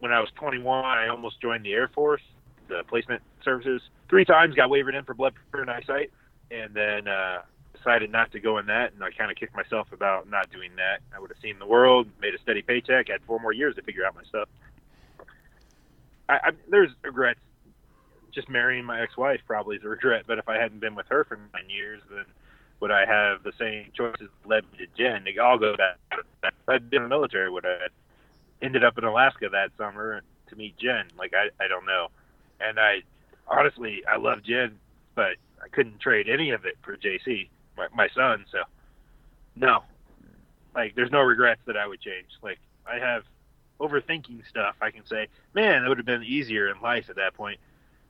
When 0.00 0.12
I 0.12 0.20
was 0.20 0.28
21, 0.34 0.84
I 0.84 1.08
almost 1.08 1.40
joined 1.40 1.64
the 1.64 1.72
Air 1.72 1.88
Force, 1.88 2.22
the 2.68 2.82
placement 2.88 3.22
services. 3.42 3.80
Three 4.08 4.24
times 4.24 4.54
got 4.54 4.68
wavered 4.68 4.94
in 4.94 5.04
for 5.04 5.14
blood 5.14 5.34
pressure 5.50 5.62
and 5.62 5.70
eyesight, 5.70 6.10
and 6.50 6.74
then 6.74 7.08
uh, 7.08 7.42
decided 7.74 8.10
not 8.10 8.32
to 8.32 8.40
go 8.40 8.58
in 8.58 8.66
that. 8.66 8.92
And 8.92 9.02
I 9.02 9.10
kind 9.10 9.30
of 9.30 9.36
kicked 9.36 9.54
myself 9.54 9.88
about 9.92 10.28
not 10.28 10.50
doing 10.50 10.72
that. 10.76 11.00
I 11.14 11.20
would 11.20 11.30
have 11.30 11.38
seen 11.40 11.58
the 11.58 11.66
world, 11.66 12.08
made 12.20 12.34
a 12.34 12.38
steady 12.38 12.62
paycheck, 12.62 13.08
had 13.08 13.22
four 13.26 13.38
more 13.40 13.52
years 13.52 13.74
to 13.76 13.82
figure 13.82 14.04
out 14.04 14.14
my 14.14 14.24
stuff. 14.24 14.48
I, 16.28 16.34
I, 16.34 16.50
there's 16.68 16.90
regrets. 17.02 17.40
Just 18.32 18.48
marrying 18.48 18.84
my 18.84 19.00
ex-wife 19.00 19.40
probably 19.46 19.76
is 19.76 19.84
a 19.84 19.88
regret, 19.88 20.24
but 20.26 20.38
if 20.38 20.48
I 20.48 20.56
hadn't 20.56 20.80
been 20.80 20.96
with 20.96 21.06
her 21.08 21.22
for 21.24 21.36
nine 21.36 21.68
years, 21.68 22.00
then 22.10 22.24
would 22.84 22.90
I 22.90 23.06
have 23.06 23.42
the 23.42 23.52
same 23.58 23.86
choices 23.96 24.28
led 24.44 24.64
me 24.70 24.84
to 24.84 24.86
Jen? 24.94 25.24
They 25.24 25.38
all 25.38 25.56
go 25.56 25.74
back. 25.74 25.96
If 26.12 26.52
I'd 26.68 26.90
been 26.90 27.04
in 27.04 27.08
the 27.08 27.16
military, 27.16 27.48
would 27.48 27.64
I 27.64 27.86
ended 28.60 28.84
up 28.84 28.98
in 28.98 29.04
Alaska 29.04 29.48
that 29.52 29.70
summer 29.78 30.20
to 30.48 30.56
meet 30.56 30.76
Jen? 30.76 31.06
Like 31.18 31.32
I, 31.32 31.64
I 31.64 31.66
don't 31.66 31.86
know. 31.86 32.08
And 32.60 32.78
I, 32.78 33.00
honestly, 33.48 34.02
I 34.06 34.18
love 34.18 34.42
Jen, 34.42 34.78
but 35.14 35.36
I 35.64 35.68
couldn't 35.72 35.98
trade 35.98 36.28
any 36.28 36.50
of 36.50 36.66
it 36.66 36.76
for 36.82 36.94
JC, 36.94 37.48
my, 37.74 37.86
my 37.94 38.08
son. 38.14 38.44
So, 38.52 38.58
no, 39.56 39.82
like 40.74 40.94
there's 40.94 41.10
no 41.10 41.22
regrets 41.22 41.62
that 41.64 41.78
I 41.78 41.86
would 41.86 42.02
change. 42.02 42.28
Like 42.42 42.58
I 42.86 42.98
have 42.98 43.22
overthinking 43.80 44.46
stuff. 44.46 44.76
I 44.82 44.90
can 44.90 45.06
say, 45.06 45.28
man, 45.54 45.86
it 45.86 45.88
would 45.88 45.96
have 45.96 46.04
been 46.04 46.22
easier 46.22 46.68
in 46.68 46.82
life 46.82 47.08
at 47.08 47.16
that 47.16 47.32
point. 47.32 47.60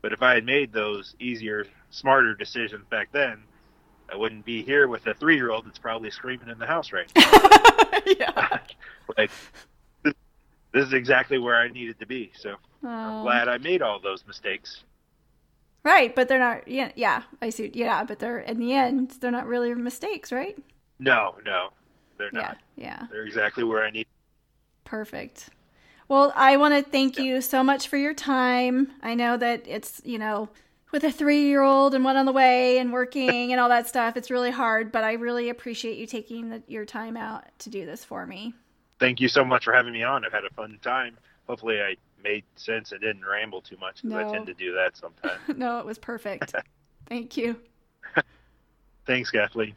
But 0.03 0.12
if 0.12 0.20
I 0.20 0.35
had 0.35 0.45
made 0.45 0.72
those 0.72 1.14
easier, 1.20 1.64
smarter 1.91 2.35
decisions 2.35 2.85
back 2.91 3.12
then, 3.12 3.45
I 4.13 4.17
wouldn't 4.17 4.45
be 4.45 4.63
here 4.63 4.87
with 4.89 5.07
a 5.07 5.15
three 5.15 5.37
year 5.37 5.51
old 5.51 5.67
that's 5.67 5.79
probably 5.79 6.11
screaming 6.11 6.49
in 6.49 6.59
the 6.59 6.67
house 6.67 6.93
right 6.93 7.11
now. 7.17 8.01
yeah. 8.19 8.59
like, 9.19 9.31
this, 10.03 10.15
this 10.73 10.87
is 10.87 10.93
exactly 10.93 11.39
where 11.39 11.57
I 11.57 11.69
needed 11.69 11.99
to 12.01 12.07
be. 12.07 12.31
So 12.37 12.57
I'm 12.85 13.21
Oh. 13.21 13.23
glad 13.23 13.49
I 13.49 13.59
made 13.59 13.81
all 13.83 13.99
those 13.99 14.25
mistakes. 14.27 14.85
Right, 15.85 16.15
but 16.15 16.29
they're 16.29 16.39
not. 16.39 16.67
Yeah, 16.69 16.93
yeah, 16.97 17.23
I 17.43 17.51
see. 17.51 17.71
Yeah, 17.75 18.05
but 18.05 18.19
they're 18.19 18.39
in 18.41 18.59
the 18.59 18.73
end, 18.73 19.11
they're 19.21 19.31
not 19.31 19.47
really 19.47 19.75
mistakes, 19.75 20.33
right? 20.33 20.57
No, 20.99 21.35
no, 21.45 21.71
they're 22.19 22.31
Yeah, 22.33 22.41
not. 22.41 22.59
yeah. 22.77 23.07
They're 23.11 23.25
exactly 23.27 23.65
where 23.65 23.85
I 23.85 23.91
need. 23.91 24.07
Perfect. 24.85 25.51
Well, 26.09 26.33
I 26.37 26.57
want 26.59 26.75
to 26.75 26.91
thank 26.91 27.19
you 27.19 27.41
so 27.41 27.63
much 27.63 27.89
for 27.89 27.97
your 27.97 28.15
time. 28.15 28.93
I 29.03 29.15
know 29.15 29.37
that 29.39 29.65
it's, 29.67 30.01
you 30.05 30.19
know, 30.19 30.49
with 30.95 31.03
a 31.03 31.11
three 31.11 31.43
year 31.43 31.61
old 31.61 31.93
and 31.93 32.05
one 32.05 32.17
on 32.17 32.25
the 32.25 32.33
way 32.33 32.79
and 32.79 32.93
working 32.93 33.51
and 33.53 33.61
all 33.61 33.69
that 33.69 33.89
stuff, 33.89 34.17
it's 34.17 34.31
really 34.31 34.53
hard, 34.53 34.93
but 34.93 35.03
I 35.03 35.15
really 35.15 35.49
appreciate 35.49 35.99
you 35.99 36.07
taking 36.07 36.51
the, 36.51 36.63
your 36.69 36.85
time 36.85 37.17
out 37.17 37.45
to 37.59 37.69
do 37.69 37.85
this 37.85 38.05
for 38.05 38.25
me. 38.25 38.55
Thank 39.01 39.21
you 39.21 39.27
so 39.27 39.45
much 39.45 39.65
for 39.65 39.73
having 39.73 39.93
me 39.93 40.05
on. 40.05 40.25
I've 40.25 40.33
had 40.33 40.45
a 40.45 40.55
fun 40.55 40.79
time. 40.83 41.19
Hopefully, 41.49 41.81
I 41.81 41.97
made 42.23 42.45
sense 42.55 42.93
and 42.93 43.01
didn't 43.01 43.27
ramble 43.27 43.61
too 43.61 43.77
much 43.79 44.03
because 44.03 44.11
No. 44.11 44.29
I 44.29 44.33
tend 44.33 44.47
to 44.47 44.55
do 44.55 44.73
that 44.75 44.97
sometimes. 44.97 45.41
no, 45.59 45.81
it 45.81 45.85
was 45.85 45.99
perfect. 45.99 46.55
Thank 47.09 47.37
you. 47.37 47.57
Thanks, 49.05 49.33
Kathleen. 49.33 49.75